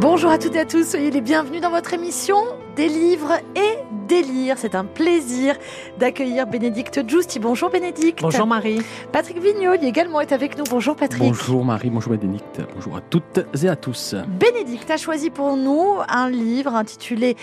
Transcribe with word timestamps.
Bonjour 0.00 0.30
à 0.30 0.38
toutes 0.38 0.56
et 0.56 0.60
à 0.60 0.64
tous, 0.64 0.84
soyez 0.84 1.10
les 1.10 1.20
bienvenus 1.20 1.60
dans 1.60 1.70
votre 1.70 1.94
émission 1.94 2.36
Des 2.76 2.88
livres 2.88 3.32
et 3.54 3.87
délire. 4.08 4.56
C'est 4.58 4.74
un 4.74 4.84
plaisir 4.84 5.56
d'accueillir 5.98 6.46
Bénédicte 6.46 7.06
Giusti. 7.06 7.38
Bonjour 7.38 7.70
Bénédicte. 7.70 8.20
Bonjour 8.22 8.46
Marie. 8.46 8.80
Patrick 9.12 9.40
Vignol 9.40 9.78
également 9.84 10.20
est 10.20 10.32
avec 10.32 10.58
nous. 10.58 10.64
Bonjour 10.68 10.96
Patrick. 10.96 11.22
Bonjour 11.22 11.64
Marie, 11.64 11.90
bonjour 11.90 12.12
Bénédicte. 12.16 12.60
Bonjour 12.74 12.96
à 12.96 13.00
toutes 13.00 13.40
et 13.62 13.68
à 13.68 13.76
tous. 13.76 14.14
Bénédicte 14.26 14.90
a 14.90 14.96
choisi 14.96 15.30
pour 15.30 15.56
nous 15.56 15.98
un 16.08 16.30
livre 16.30 16.74
intitulé 16.74 17.36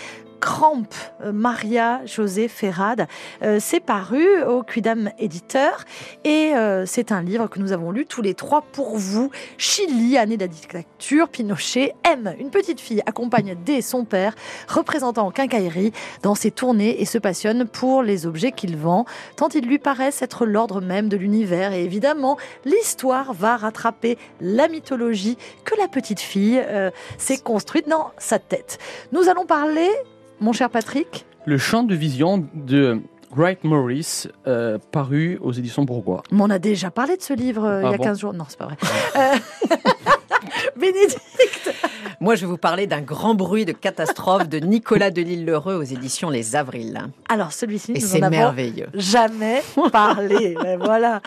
Crampe, 0.46 0.94
euh, 1.24 1.32
Maria 1.32 2.02
José 2.06 2.46
Ferrade. 2.46 3.08
Euh, 3.42 3.58
c'est 3.60 3.80
paru 3.80 4.24
au 4.44 4.62
Quidam 4.62 5.10
Éditeur 5.18 5.84
et 6.22 6.54
euh, 6.54 6.86
c'est 6.86 7.10
un 7.10 7.20
livre 7.20 7.48
que 7.48 7.58
nous 7.58 7.72
avons 7.72 7.90
lu 7.90 8.06
tous 8.06 8.22
les 8.22 8.34
trois 8.34 8.62
pour 8.62 8.96
vous. 8.96 9.32
Chili, 9.58 10.16
année 10.16 10.36
de 10.36 10.42
la 10.42 10.48
dictature, 10.48 11.28
Pinochet 11.28 11.94
M, 12.04 12.32
une 12.38 12.50
petite 12.50 12.80
fille, 12.80 13.02
accompagne 13.06 13.56
dès 13.64 13.82
son 13.82 14.04
père, 14.04 14.36
représentant 14.68 15.32
quincaillerie, 15.32 15.90
dans 16.22 16.36
ses 16.36 16.52
tournées 16.52 17.02
et 17.02 17.06
se 17.06 17.18
passionne 17.18 17.66
pour 17.66 18.04
les 18.04 18.24
objets 18.24 18.52
qu'il 18.52 18.76
vend, 18.76 19.04
tant 19.34 19.48
ils 19.48 19.66
lui 19.66 19.80
paraissent 19.80 20.22
être 20.22 20.46
l'ordre 20.46 20.80
même 20.80 21.08
de 21.08 21.16
l'univers. 21.16 21.72
Et 21.72 21.82
évidemment, 21.82 22.36
l'histoire 22.64 23.32
va 23.32 23.56
rattraper 23.56 24.16
la 24.40 24.68
mythologie 24.68 25.38
que 25.64 25.74
la 25.76 25.88
petite 25.88 26.20
fille 26.20 26.64
s'est 27.18 27.38
construite 27.38 27.88
dans 27.88 28.12
sa 28.16 28.38
tête. 28.38 28.78
Nous 29.10 29.28
allons 29.28 29.44
parler 29.44 29.90
mon 30.40 30.52
cher 30.52 30.70
Patrick 30.70 31.26
Le 31.44 31.58
champ 31.58 31.82
de 31.82 31.94
vision 31.94 32.46
de 32.54 33.00
Wright 33.34 33.64
Morris, 33.64 34.28
euh, 34.46 34.78
paru 34.92 35.38
aux 35.42 35.52
éditions 35.52 35.84
Bourgois. 35.84 36.22
Mais 36.30 36.40
on 36.42 36.50
a 36.50 36.58
déjà 36.58 36.90
parlé 36.90 37.16
de 37.16 37.22
ce 37.22 37.34
livre 37.34 37.64
euh, 37.64 37.82
il 37.84 37.90
y 37.90 37.94
a 37.94 37.98
15 37.98 38.08
ah 38.08 38.14
jours. 38.20 38.32
Non, 38.32 38.44
c'est 38.48 38.58
pas 38.58 38.66
vrai. 38.66 38.76
Bénédicte 40.76 41.74
Moi, 42.20 42.34
je 42.34 42.42
vais 42.42 42.46
vous 42.46 42.56
parler 42.56 42.86
d'un 42.86 43.00
grand 43.00 43.34
bruit 43.34 43.64
de 43.64 43.72
catastrophe 43.72 44.48
de 44.48 44.58
Nicolas 44.58 45.10
Delisle-Lheureux 45.10 45.74
aux 45.74 45.82
éditions 45.82 46.30
Les 46.30 46.56
Avrils. 46.56 47.00
Alors, 47.28 47.52
celui-ci, 47.52 47.92
nous 47.92 48.00
c'est 48.00 48.20
merveilleux. 48.20 48.88
jamais 48.94 49.62
parlé. 49.92 50.56
voilà. 50.80 51.20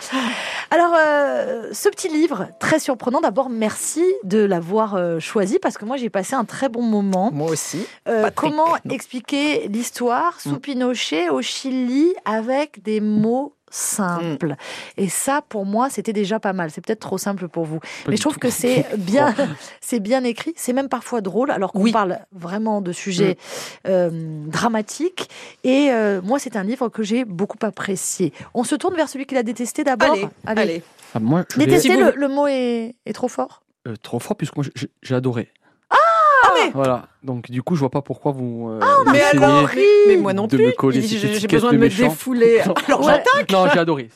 Alors, 0.71 0.93
euh, 0.97 1.69
ce 1.71 1.89
petit 1.89 2.09
livre, 2.09 2.47
très 2.59 2.79
surprenant. 2.79 3.21
D'abord, 3.21 3.49
merci 3.49 4.03
de 4.23 4.39
l'avoir 4.39 4.95
euh, 4.95 5.19
choisi 5.19 5.59
parce 5.59 5.77
que 5.77 5.85
moi, 5.85 5.97
j'ai 5.97 6.09
passé 6.09 6.35
un 6.35 6.45
très 6.45 6.69
bon 6.69 6.81
moment. 6.81 7.31
Moi 7.31 7.49
aussi. 7.49 7.85
Euh, 8.07 8.29
comment 8.33 8.75
expliquer 8.89 9.67
l'histoire 9.67 10.39
sous 10.39 10.55
mm. 10.55 10.59
Pinochet 10.59 11.29
au 11.29 11.41
Chili 11.41 12.13
avec 12.25 12.83
des 12.83 13.01
mots 13.01 13.55
simple. 13.71 14.55
Et 14.97 15.09
ça, 15.09 15.41
pour 15.47 15.65
moi, 15.65 15.89
c'était 15.89 16.13
déjà 16.13 16.39
pas 16.39 16.53
mal. 16.53 16.71
C'est 16.71 16.85
peut-être 16.85 16.99
trop 16.99 17.17
simple 17.17 17.47
pour 17.47 17.65
vous. 17.65 17.79
Mais 18.07 18.15
je 18.15 18.21
trouve 18.21 18.37
que 18.37 18.49
c'est 18.49 18.85
bien, 18.97 19.35
c'est 19.81 19.99
bien 19.99 20.23
écrit. 20.23 20.53
C'est 20.55 20.73
même 20.73 20.89
parfois 20.89 21.21
drôle, 21.21 21.51
alors 21.51 21.71
qu'on 21.71 21.91
parle 21.91 22.19
vraiment 22.31 22.81
de 22.81 22.91
sujets 22.91 23.37
mm. 23.85 23.87
euh, 23.87 24.09
dramatiques. 24.47 25.29
Et 25.63 25.89
euh, 25.91 26.21
moi, 26.21 26.39
c'est 26.39 26.55
un 26.55 26.63
livre 26.63 26.89
que 26.89 27.03
j'ai 27.03 27.25
beaucoup 27.25 27.57
apprécié. 27.61 28.33
On 28.53 28.63
se 28.63 28.75
tourne 28.75 28.95
vers 28.95 29.09
celui 29.09 29.25
qu'il 29.25 29.37
a 29.37 29.43
détesté 29.43 29.83
d'abord. 29.83 30.15
Allez, 30.45 30.61
allez. 30.61 30.83
Ah, 31.13 31.19
moi, 31.19 31.43
Détester, 31.57 31.97
le, 32.15 32.27
mot 32.27 32.47
est, 32.47 32.93
trop 33.13 33.27
fort? 33.27 33.63
Euh, 33.87 33.95
Trop 34.01 34.19
fort, 34.19 34.35
puisque 34.35 34.55
moi, 34.55 34.65
j'ai 35.01 35.15
adoré. 35.15 35.49
Ah, 35.89 35.95
mais... 36.55 36.71
Voilà. 36.71 37.07
Donc 37.21 37.51
du 37.51 37.61
coup, 37.61 37.75
je 37.75 37.81
vois 37.81 37.89
pas 37.89 38.01
pourquoi 38.01 38.31
vous. 38.31 38.69
Euh, 38.69 38.79
ah, 38.81 39.11
mais 39.11 39.21
alors, 39.21 39.69
mais 40.07 40.15
moi 40.15 40.31
non 40.31 40.47
plus. 40.47 40.73
J'ai 40.91 41.47
besoin 41.47 41.73
de, 41.73 41.77
me 41.77 41.89
défouler. 41.89 42.61
Alors 42.87 43.03
j'attaque. 43.03 43.51
Non, 43.51 43.65
j'ai 43.73 43.79
adoré. 43.79 44.09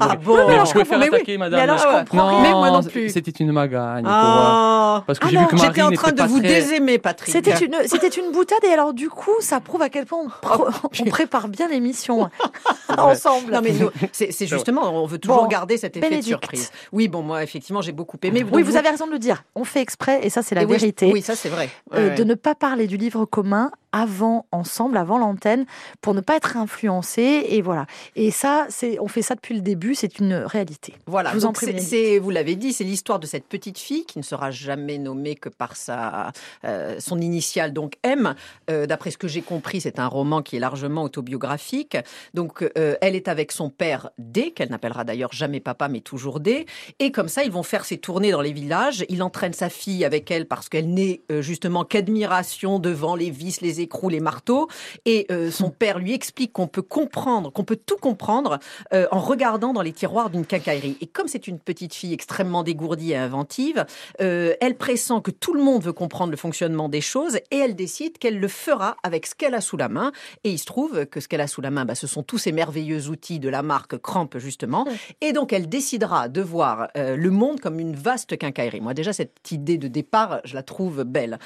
Ah 0.00 0.16
bon. 0.16 0.48
Mais 0.48 0.58
je 0.64 0.84
faire 0.84 1.02
attaquer, 1.02 1.36
madame. 1.36 1.58
Mais 1.58 1.64
alors 1.64 1.78
je 1.78 1.98
comprends. 1.98 2.16
Non, 2.16 2.40
mais 2.40 2.50
moi 2.52 2.70
non 2.70 2.82
plus. 2.82 3.10
C'était 3.10 3.30
une 3.32 3.52
magagne. 3.52 4.04
Ah. 4.06 5.04
Parce 5.06 5.18
que 5.18 5.26
ah 5.26 5.28
j'ai 5.30 5.36
vu 5.36 5.46
que 5.46 5.56
Marie 5.56 5.68
J'étais 5.68 5.82
en 5.82 5.90
train 5.90 6.12
de 6.12 6.22
vous 6.22 6.40
désaimer, 6.40 6.98
Patrick. 6.98 7.32
C'était 7.32 7.64
une, 7.64 7.76
c'était 7.86 8.08
une 8.08 8.32
boutade 8.32 8.64
et 8.64 8.72
alors 8.72 8.94
du 8.94 9.10
coup, 9.10 9.34
ça 9.40 9.60
prouve 9.60 9.82
à 9.82 9.90
quel 9.90 10.06
point 10.06 10.20
on, 10.22 11.10
prépare 11.10 11.48
bien 11.48 11.68
l'émission 11.68 12.30
ensemble. 12.98 13.52
Non 13.52 13.60
mais 13.62 13.74
c'est 14.12 14.46
justement, 14.46 14.90
on 15.02 15.06
veut 15.06 15.18
toujours 15.18 15.48
garder 15.48 15.76
cet 15.76 15.98
effet 15.98 16.16
de 16.16 16.22
surprise. 16.22 16.70
Oui, 16.92 17.08
bon, 17.08 17.22
moi 17.22 17.42
effectivement, 17.42 17.82
j'ai 17.82 17.92
beaucoup 17.92 18.16
aimé. 18.22 18.44
Oui, 18.50 18.62
vous 18.62 18.76
avez 18.76 18.88
raison 18.88 19.06
de 19.06 19.12
le 19.12 19.18
dire. 19.18 19.44
On 19.54 19.64
fait 19.64 19.82
exprès 19.82 20.20
et 20.22 20.30
ça, 20.30 20.42
c'est 20.42 20.54
la 20.54 20.64
vérité. 20.64 21.10
Oui, 21.12 21.20
ça 21.20 21.36
c'est 21.36 21.50
vrai. 21.50 21.68
Euh, 21.94 22.14
de 22.14 22.24
ne 22.24 22.34
pas 22.38 22.54
parler 22.54 22.86
du 22.86 22.96
livre 22.96 23.24
commun 23.24 23.70
avant, 23.98 24.46
ensemble, 24.52 24.96
avant 24.96 25.18
l'antenne, 25.18 25.66
pour 26.00 26.14
ne 26.14 26.20
pas 26.20 26.36
être 26.36 26.56
influencé. 26.56 27.46
Et 27.48 27.62
voilà. 27.62 27.86
Et 28.14 28.30
ça, 28.30 28.66
c'est, 28.68 28.98
on 29.00 29.08
fait 29.08 29.22
ça 29.22 29.34
depuis 29.34 29.54
le 29.54 29.60
début, 29.60 29.94
c'est 29.94 30.18
une 30.20 30.34
réalité. 30.34 30.94
Voilà. 31.06 31.32
vous 31.32 31.44
en 31.44 31.52
c'est, 31.54 32.18
vous 32.18 32.30
l'avez 32.30 32.54
dit, 32.54 32.72
c'est 32.72 32.84
l'histoire 32.84 33.18
de 33.18 33.26
cette 33.26 33.46
petite 33.46 33.78
fille 33.78 34.04
qui 34.04 34.18
ne 34.18 34.22
sera 34.22 34.50
jamais 34.52 34.98
nommée 34.98 35.34
que 35.34 35.48
par 35.48 35.74
sa, 35.74 36.32
euh, 36.64 36.96
son 37.00 37.20
initiale, 37.20 37.72
donc 37.72 37.94
M. 38.04 38.34
Euh, 38.70 38.86
d'après 38.86 39.10
ce 39.10 39.18
que 39.18 39.26
j'ai 39.26 39.42
compris, 39.42 39.80
c'est 39.80 39.98
un 39.98 40.06
roman 40.06 40.42
qui 40.42 40.56
est 40.56 40.60
largement 40.60 41.02
autobiographique. 41.02 41.96
Donc, 42.34 42.62
euh, 42.62 42.96
elle 43.00 43.16
est 43.16 43.26
avec 43.26 43.50
son 43.50 43.70
père 43.70 44.10
D, 44.18 44.52
qu'elle 44.52 44.70
n'appellera 44.70 45.02
d'ailleurs 45.02 45.32
jamais 45.32 45.60
papa, 45.60 45.88
mais 45.88 46.00
toujours 46.00 46.38
D. 46.38 46.66
Et 47.00 47.10
comme 47.10 47.28
ça, 47.28 47.42
ils 47.42 47.50
vont 47.50 47.64
faire 47.64 47.84
ses 47.84 47.98
tournées 47.98 48.30
dans 48.30 48.42
les 48.42 48.52
villages. 48.52 49.04
Il 49.08 49.22
entraîne 49.22 49.52
sa 49.52 49.68
fille 49.68 50.04
avec 50.04 50.30
elle 50.30 50.46
parce 50.46 50.68
qu'elle 50.68 50.92
n'est 50.92 51.22
justement 51.40 51.84
qu'admiration 51.84 52.78
devant 52.78 53.16
les 53.16 53.30
vis, 53.30 53.60
les 53.60 53.80
écrous, 53.88 54.10
les 54.10 54.20
marteaux. 54.20 54.68
Et 55.06 55.26
euh, 55.30 55.50
son 55.50 55.70
père 55.70 55.98
lui 55.98 56.12
explique 56.12 56.52
qu'on 56.52 56.66
peut 56.66 56.82
comprendre, 56.82 57.50
qu'on 57.50 57.64
peut 57.64 57.78
tout 57.84 57.96
comprendre 57.96 58.58
euh, 58.92 59.06
en 59.10 59.18
regardant 59.18 59.72
dans 59.72 59.80
les 59.80 59.92
tiroirs 59.92 60.28
d'une 60.28 60.44
quincaillerie. 60.44 60.98
Et 61.00 61.06
comme 61.06 61.26
c'est 61.26 61.48
une 61.48 61.58
petite 61.58 61.94
fille 61.94 62.12
extrêmement 62.12 62.62
dégourdie 62.62 63.12
et 63.12 63.16
inventive, 63.16 63.86
euh, 64.20 64.54
elle 64.60 64.76
pressent 64.76 65.22
que 65.24 65.30
tout 65.30 65.54
le 65.54 65.62
monde 65.62 65.82
veut 65.82 65.94
comprendre 65.94 66.30
le 66.30 66.36
fonctionnement 66.36 66.90
des 66.90 67.00
choses 67.00 67.36
et 67.50 67.56
elle 67.56 67.74
décide 67.74 68.18
qu'elle 68.18 68.38
le 68.38 68.48
fera 68.48 68.96
avec 69.02 69.26
ce 69.26 69.34
qu'elle 69.34 69.54
a 69.54 69.62
sous 69.62 69.78
la 69.78 69.88
main. 69.88 70.12
Et 70.44 70.50
il 70.50 70.58
se 70.58 70.66
trouve 70.66 71.06
que 71.06 71.20
ce 71.20 71.28
qu'elle 71.28 71.40
a 71.40 71.46
sous 71.46 71.62
la 71.62 71.70
main, 71.70 71.86
bah, 71.86 71.94
ce 71.94 72.06
sont 72.06 72.22
tous 72.22 72.38
ces 72.38 72.52
merveilleux 72.52 73.08
outils 73.08 73.38
de 73.38 73.48
la 73.48 73.62
marque 73.62 73.96
Cramp, 73.96 74.28
justement. 74.36 74.86
Et 75.22 75.32
donc, 75.32 75.54
elle 75.54 75.68
décidera 75.68 76.28
de 76.28 76.42
voir 76.42 76.88
le 76.94 77.30
monde 77.30 77.60
comme 77.60 77.80
une 77.80 77.94
vaste 77.94 78.36
quincaillerie. 78.36 78.80
Moi, 78.80 78.92
déjà, 78.92 79.12
cette 79.12 79.50
idée 79.50 79.78
de 79.78 79.88
départ, 79.88 80.40
je 80.44 80.54
la 80.54 80.62
trouve 80.62 81.04
belle. 81.04 81.38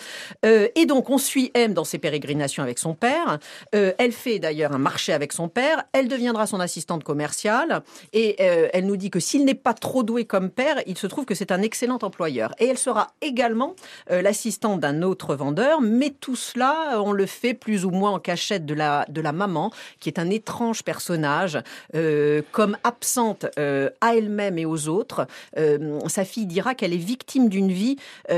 et 0.45 0.87
donc, 0.87 1.11
on 1.11 1.19
suit 1.19 1.51
M 1.55 1.75
dans 1.75 1.85
ses 1.85 1.99
pérégrinations 1.99 2.22
avec 2.59 2.79
son 2.79 2.95
père. 2.95 3.39
Euh, 3.75 3.93
elle 3.99 4.13
fait 4.13 4.39
d'ailleurs 4.39 4.73
un 4.73 4.79
marché 4.79 5.13
avec 5.13 5.33
son 5.33 5.49
père. 5.49 5.85
Elle 5.93 6.09
deviendra 6.09 6.47
son 6.47 6.61
assistante 6.61 7.05
commerciale. 7.05 7.83
Et 8.13 8.37
euh, 8.41 8.69
elle 8.73 8.87
nous 8.87 8.97
dit 8.97 9.11
que 9.11 9.21
s'il 9.21 9.45
n'est 9.45 9.55
pas 9.55 9.75
trop 9.75 10.03
doué 10.03 10.25
comme 10.25 10.51
père, 10.51 10.77
il 10.87 10.97
se 10.97 11.07
trouve 11.07 11.25
que 11.25 11.35
c'est 11.35 11.53
un 11.53 11.63
excellent 11.63 11.99
employeur. 12.03 12.55
Et 12.59 12.67
elle 12.67 12.79
sera 12.79 13.09
également 13.21 13.75
euh, 14.11 14.23
l'assistante 14.23 14.81
d'un 14.81 15.03
autre 15.03 15.35
vendeur. 15.35 15.81
Mais 15.81 16.11
tout 16.11 16.37
cela, 16.37 17.01
on 17.05 17.13
le 17.13 17.27
fait 17.27 17.55
plus 17.55 17.85
ou 17.85 17.91
moins 17.91 18.13
en 18.13 18.19
cachette 18.19 18.67
de 18.67 18.75
la, 18.75 19.05
de 19.09 19.21
la 19.21 19.33
maman, 19.33 19.73
qui 20.01 20.09
est 20.09 20.19
un 20.19 20.31
étrange 20.31 20.83
personnage, 20.83 21.59
comme 22.53 22.77
absente 22.85 23.47
à 23.57 24.17
elle-même 24.17 24.59
et 24.59 24.67
aux 24.67 24.89
autres. 24.89 25.27
sa 26.09 26.25
fille 26.25 26.47
dira 26.47 26.75
qu'elle 26.75 26.93
est 26.93 26.97
victime 26.97 27.49
d'une 27.49 27.71
vie 27.71 27.97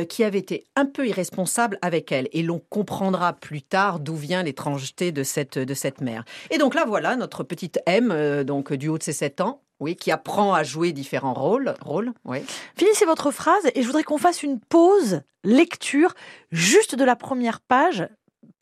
qui 0.09 0.25
avait 0.25 0.39
été 0.39 0.65
un 0.77 0.87
peu 0.87 1.07
irresponsable 1.07 1.79
avec 1.83 2.13
elle. 2.13 2.29
Et 2.33 2.43
l'on 2.43 2.61
comprendra 2.71 3.33
plus 3.33 3.63
tard 3.63 3.74
d'où 4.01 4.15
vient 4.15 4.43
l'étrangeté 4.43 5.13
de 5.13 5.23
cette, 5.23 5.59
de 5.59 5.75
cette 5.75 6.01
mère. 6.01 6.25
Et 6.51 6.59
donc 6.59 6.75
là, 6.75 6.85
voilà 6.87 7.17
notre 7.17 7.43
petite 7.43 7.81
M, 7.87 8.11
euh, 8.13 8.45
donc 8.45 8.73
du 8.73 8.89
haut 8.89 8.99
de 8.99 9.03
ses 9.03 9.13
7 9.13 9.41
ans, 9.41 9.63
oui, 9.81 9.97
qui 9.97 10.13
apprend 10.13 10.55
à 10.55 10.63
jouer 10.63 10.93
différents 10.93 11.35
rôles. 11.35 11.75
rôles 11.81 12.13
oui. 12.25 12.39
Finissez 12.77 13.05
votre 13.05 13.31
phrase 13.31 13.65
et 13.75 13.83
je 13.83 13.87
voudrais 13.87 14.05
qu'on 14.05 14.19
fasse 14.19 14.43
une 14.43 14.61
pause 14.61 15.23
lecture 15.43 16.15
juste 16.53 16.95
de 16.95 17.05
la 17.05 17.17
première 17.17 17.61
page 17.61 18.09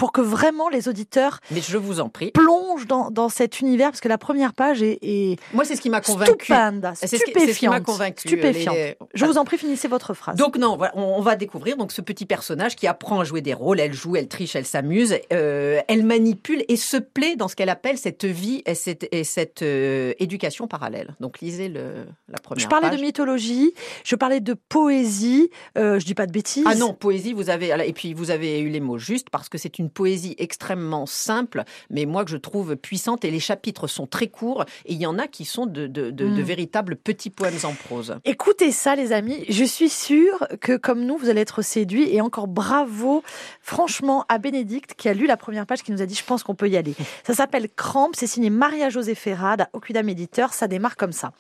pour 0.03 0.11
que 0.11 0.21
vraiment 0.21 0.69
les 0.69 0.89
auditeurs 0.89 1.39
Mais 1.53 1.61
je 1.61 1.79
vous 1.79 2.01
en 2.01 2.09
prie. 2.09 2.33
plongent 2.33 2.89
dans, 2.89 3.13
dans 3.13 3.29
cet 3.29 3.61
univers 3.61 3.91
parce 3.91 4.01
que 4.01 4.09
la 4.09 4.19
première 4.19 4.53
page 4.53 4.83
est, 4.83 5.37
moi 5.55 5.65
c'est 5.65 5.77
ce 5.77 5.81
qui 5.81 5.91
m'a 5.91 6.01
convaincu 6.01 6.53
c'est 6.95 7.07
ce 7.07 7.57
qui 7.57 7.69
m'a 7.69 7.79
convaincu 7.79 8.27
stupéfiante. 8.27 8.77
je 9.15 9.25
vous 9.25 9.39
en 9.39 9.45
prie 9.45 9.59
finissez 9.59 9.87
votre 9.87 10.13
phrase. 10.13 10.35
Donc 10.35 10.57
non 10.57 10.77
on, 10.95 11.21
va 11.21 11.37
découvrir 11.37 11.77
donc 11.77 11.93
ce 11.93 12.01
petit 12.01 12.27
personnage 12.27 12.75
qui 12.75 12.89
apprend 12.89 13.21
à 13.21 13.25
jouer 13.25 13.43
des 13.43 13.55
rôles. 13.55 13.79
Elle 13.79 13.93
joue 13.93 14.17
elle 14.17 14.27
triche 14.27 14.57
elle 14.57 14.67
s'amuse 14.67 15.15
euh, 15.33 15.81
elle 15.87 16.05
manipule 16.05 16.65
et 16.67 16.77
se 16.77 16.97
plaît 16.97 17.37
dans 17.37 17.47
ce 17.47 17.55
qu'elle 17.55 17.69
appelle 17.69 17.97
cette 17.97 18.25
vie 18.25 18.65
et 18.67 18.75
cette, 18.75 19.07
et 19.13 19.23
cette 19.23 19.63
euh, 19.63 20.15
éducation 20.19 20.67
parallèle. 20.67 21.15
Donc 21.21 21.39
lisez 21.41 21.69
le, 21.69 22.07
la 22.29 22.39
première 22.39 22.61
je 22.61 22.69
parlais 22.69 22.91
de 22.91 23.01
mythologie 23.01 23.73
je 24.03 24.17
parlais 24.17 24.41
de 24.41 24.55
poésie 24.69 25.49
euh, 25.79 26.01
je 26.01 26.07
dis 26.07 26.15
pas 26.15 26.27
de 26.27 26.33
bêtises. 26.33 26.65
Ah 26.67 26.75
non 26.75 26.93
poésie 26.93 27.35
vous 27.35 27.51
avez 27.51 27.73
et 27.87 27.93
puis 27.93 28.15
vous 28.15 28.33
avez 28.33 28.59
eu 28.59 28.69
les 28.69 28.81
mots 28.81 28.99
justes 28.99 29.31
parce 29.31 29.49
que 29.49 29.59
c'est 29.59 29.79
une 29.79 29.92
poésie 29.93 30.35
extrêmement 30.39 31.07
simple, 31.07 31.65
mais 31.91 32.07
moi 32.07 32.25
que 32.25 32.31
je 32.31 32.37
trouve 32.37 32.77
puissante. 32.77 33.25
Et 33.25 33.31
les 33.31 33.41
chapitres 33.41 33.87
sont 33.87 34.07
très 34.07 34.29
courts. 34.29 34.65
Et 34.87 34.95
il 34.95 35.01
y 35.01 35.07
en 35.07 35.19
a 35.19 35.27
qui 35.29 35.45
sont 35.45 35.67
de, 35.67 35.87
de, 35.87 36.11
de, 36.11 36.29
de 36.29 36.43
Mm. 36.43 36.43
véritables 36.43 36.97
petits 36.97 37.31
poèmes 37.31 37.59
en 37.65 37.73
prose. 37.75 38.17
Écoutez 38.25 38.73
ça, 38.73 38.97
les 38.97 39.13
amis. 39.13 39.45
Je 39.49 39.65
suis 39.65 39.89
sûre 39.89 40.47
que, 40.61 40.77
comme 40.77 41.05
nous, 41.05 41.17
vous 41.17 41.29
allez 41.29 41.41
être 41.43 41.63
séduits. 41.63 42.09
Et 42.15 42.21
encore 42.21 42.49
bravo, 42.49 43.23
franchement, 43.61 44.25
à 44.29 44.39
Bénédicte 44.39 44.95
qui 44.95 45.09
a 45.09 45.15
lu 45.15 45.27
la 45.27 45.37
première 45.37 45.67
page, 45.67 45.83
qui 45.83 45.93
nous 45.93 46.03
a 46.03 46.07
dit 46.07 46.15
Je 46.15 46.25
pense 46.25 46.43
qu'on 46.43 46.55
peut 46.55 46.69
y 46.69 46.77
aller. 46.77 46.95
Ça 47.25 47.35
s'appelle 47.35 47.69
Crampe. 47.69 48.17
C'est 48.17 48.27
signé 48.27 48.51
Maria-José 48.51 49.15
Ferrade, 49.15 49.67
Oquidam 49.73 50.09
Éditeur. 50.09 50.53
Ça 50.53 50.69
démarre 50.69 50.97
comme 50.97 51.13
ça. 51.13 51.33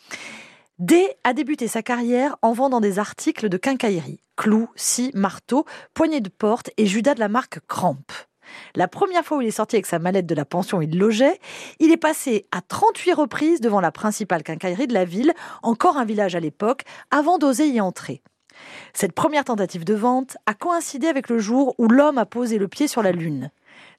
D 0.78 1.08
a 1.24 1.32
débuté 1.32 1.68
sa 1.68 1.82
carrière 1.82 2.36
en 2.42 2.52
vendant 2.52 2.80
des 2.80 2.98
articles 2.98 3.48
de 3.48 3.56
quincaillerie. 3.56 4.20
Clous, 4.36 4.68
scie, 4.74 5.10
marteau, 5.14 5.64
poignées 5.94 6.20
de 6.20 6.30
porte 6.30 6.70
et 6.76 6.86
Judas 6.86 7.14
de 7.14 7.20
la 7.20 7.28
marque 7.28 7.60
Crampe. 7.68 8.12
La 8.74 8.88
première 8.88 9.24
fois 9.24 9.38
où 9.38 9.40
il 9.40 9.48
est 9.48 9.52
sorti 9.52 9.76
avec 9.76 9.86
sa 9.86 9.98
mallette 9.98 10.26
de 10.26 10.34
la 10.34 10.44
pension 10.44 10.80
il 10.80 10.98
logeait, 10.98 11.38
il 11.78 11.90
est 11.90 11.96
passé 11.96 12.46
à 12.52 12.60
38 12.60 13.12
reprises 13.12 13.60
devant 13.60 13.80
la 13.80 13.92
principale 13.92 14.42
quincaillerie 14.42 14.86
de 14.86 14.94
la 14.94 15.04
ville, 15.04 15.32
encore 15.62 15.96
un 15.96 16.04
village 16.04 16.34
à 16.34 16.40
l'époque, 16.40 16.82
avant 17.10 17.38
d'oser 17.38 17.68
y 17.68 17.80
entrer. 17.80 18.22
Cette 18.92 19.12
première 19.12 19.44
tentative 19.44 19.84
de 19.84 19.94
vente 19.94 20.36
a 20.46 20.54
coïncidé 20.54 21.06
avec 21.06 21.28
le 21.28 21.38
jour 21.38 21.74
où 21.78 21.88
l'homme 21.88 22.18
a 22.18 22.26
posé 22.26 22.58
le 22.58 22.68
pied 22.68 22.88
sur 22.88 23.02
la 23.02 23.12
Lune. 23.12 23.50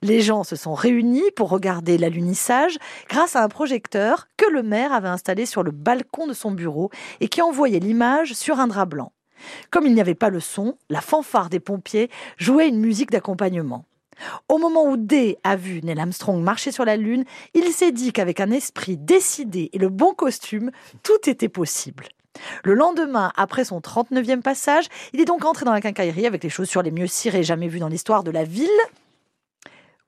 Les 0.01 0.21
gens 0.21 0.43
se 0.43 0.55
sont 0.55 0.73
réunis 0.73 1.31
pour 1.35 1.49
regarder 1.49 1.97
l'alunissage 1.97 2.77
grâce 3.09 3.35
à 3.35 3.43
un 3.43 3.47
projecteur 3.47 4.27
que 4.37 4.49
le 4.49 4.61
maire 4.61 4.93
avait 4.93 5.07
installé 5.07 5.45
sur 5.45 5.63
le 5.63 5.71
balcon 5.71 6.27
de 6.27 6.33
son 6.33 6.51
bureau 6.51 6.89
et 7.21 7.27
qui 7.27 7.41
envoyait 7.41 7.79
l'image 7.79 8.33
sur 8.33 8.59
un 8.59 8.67
drap 8.67 8.85
blanc. 8.85 9.13
Comme 9.71 9.87
il 9.87 9.93
n'y 9.93 10.01
avait 10.01 10.15
pas 10.15 10.29
le 10.29 10.39
son, 10.39 10.77
la 10.89 11.01
fanfare 11.01 11.49
des 11.49 11.59
pompiers 11.59 12.09
jouait 12.37 12.67
une 12.67 12.79
musique 12.79 13.11
d'accompagnement. 13.11 13.85
Au 14.49 14.57
moment 14.57 14.85
où 14.85 14.97
D 14.97 15.37
a 15.43 15.55
vu 15.55 15.81
Neil 15.83 15.99
Armstrong 15.99 16.41
marcher 16.41 16.71
sur 16.71 16.85
la 16.85 16.97
Lune, 16.97 17.25
il 17.53 17.65
s'est 17.71 17.91
dit 17.91 18.11
qu'avec 18.11 18.39
un 18.39 18.51
esprit 18.51 18.97
décidé 18.97 19.69
et 19.73 19.77
le 19.77 19.89
bon 19.89 20.13
costume, 20.13 20.71
tout 21.03 21.29
était 21.29 21.49
possible. 21.49 22.05
Le 22.63 22.73
lendemain, 22.73 23.31
après 23.35 23.63
son 23.63 23.79
39e 23.79 24.41
passage, 24.41 24.85
il 25.13 25.21
est 25.21 25.25
donc 25.25 25.45
entré 25.45 25.65
dans 25.65 25.73
la 25.73 25.81
quincaillerie 25.81 26.25
avec 26.25 26.43
les 26.43 26.49
chaussures 26.49 26.81
les 26.81 26.91
mieux 26.91 27.07
cirées 27.07 27.43
jamais 27.43 27.67
vues 27.67 27.79
dans 27.79 27.87
l'histoire 27.87 28.23
de 28.23 28.31
la 28.31 28.43
ville 28.43 28.69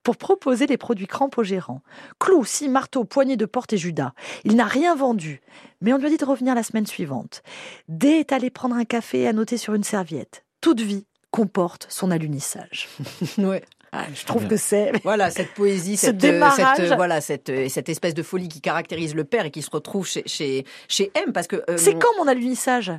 pour 0.05 0.17
proposer 0.17 0.67
les 0.67 0.77
produits 0.77 1.07
crampes 1.07 1.37
au 1.37 1.43
gérant. 1.43 1.81
Clous, 2.19 2.45
scie, 2.45 2.69
marteau, 2.69 3.05
poignée 3.05 3.37
de 3.37 3.45
porte 3.45 3.73
et 3.73 3.77
Judas. 3.77 4.13
Il 4.43 4.55
n'a 4.55 4.65
rien 4.65 4.95
vendu, 4.95 5.41
mais 5.81 5.93
on 5.93 5.97
lui 5.97 6.05
a 6.05 6.09
dit 6.09 6.17
de 6.17 6.25
revenir 6.25 6.53
la 6.53 6.63
semaine 6.63 6.85
suivante. 6.85 7.41
D 7.89 8.07
est 8.07 8.31
allé 8.31 8.51
prendre 8.51 8.75
un 8.75 8.85
café 8.85 9.21
et 9.21 9.27
a 9.27 9.33
noté 9.33 9.57
sur 9.57 9.73
une 9.73 9.83
serviette. 9.83 10.45
Toute 10.61 10.79
vie 10.79 11.05
comporte 11.31 11.87
son 11.89 12.11
alunissage. 12.11 12.87
Ouais. 13.39 13.63
Ah, 13.97 14.05
je 14.13 14.25
trouve 14.25 14.47
que 14.47 14.57
c'est... 14.57 14.91
Voilà, 15.03 15.31
cette 15.31 15.53
poésie, 15.53 15.95
Ce 15.97 16.07
cette, 16.07 16.23
euh, 16.23 16.49
cette, 16.55 16.91
euh, 16.91 16.95
voilà, 16.95 17.21
cette, 17.21 17.49
euh, 17.49 17.69
cette 17.69 17.87
espèce 17.87 18.13
de 18.13 18.23
folie 18.23 18.49
qui 18.49 18.59
caractérise 18.59 19.15
le 19.15 19.23
père 19.23 19.45
et 19.45 19.51
qui 19.51 19.61
se 19.61 19.69
retrouve 19.71 20.05
chez, 20.05 20.23
chez, 20.25 20.65
chez 20.89 21.11
M. 21.15 21.31
Parce 21.31 21.47
que, 21.47 21.63
euh, 21.69 21.77
C'est 21.77 21.93
quand 21.93 22.13
mon 22.17 22.27
alunissage 22.27 22.91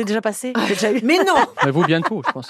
C'est 0.00 0.06
déjà 0.06 0.20
passé 0.22 0.52
déjà 0.68 0.90
eu 0.92 1.00
Mais 1.02 1.18
non, 1.18 1.34
Mais 1.64 1.70
vous 1.70 1.84
bientôt, 1.84 2.22
je 2.26 2.32
pense. 2.32 2.46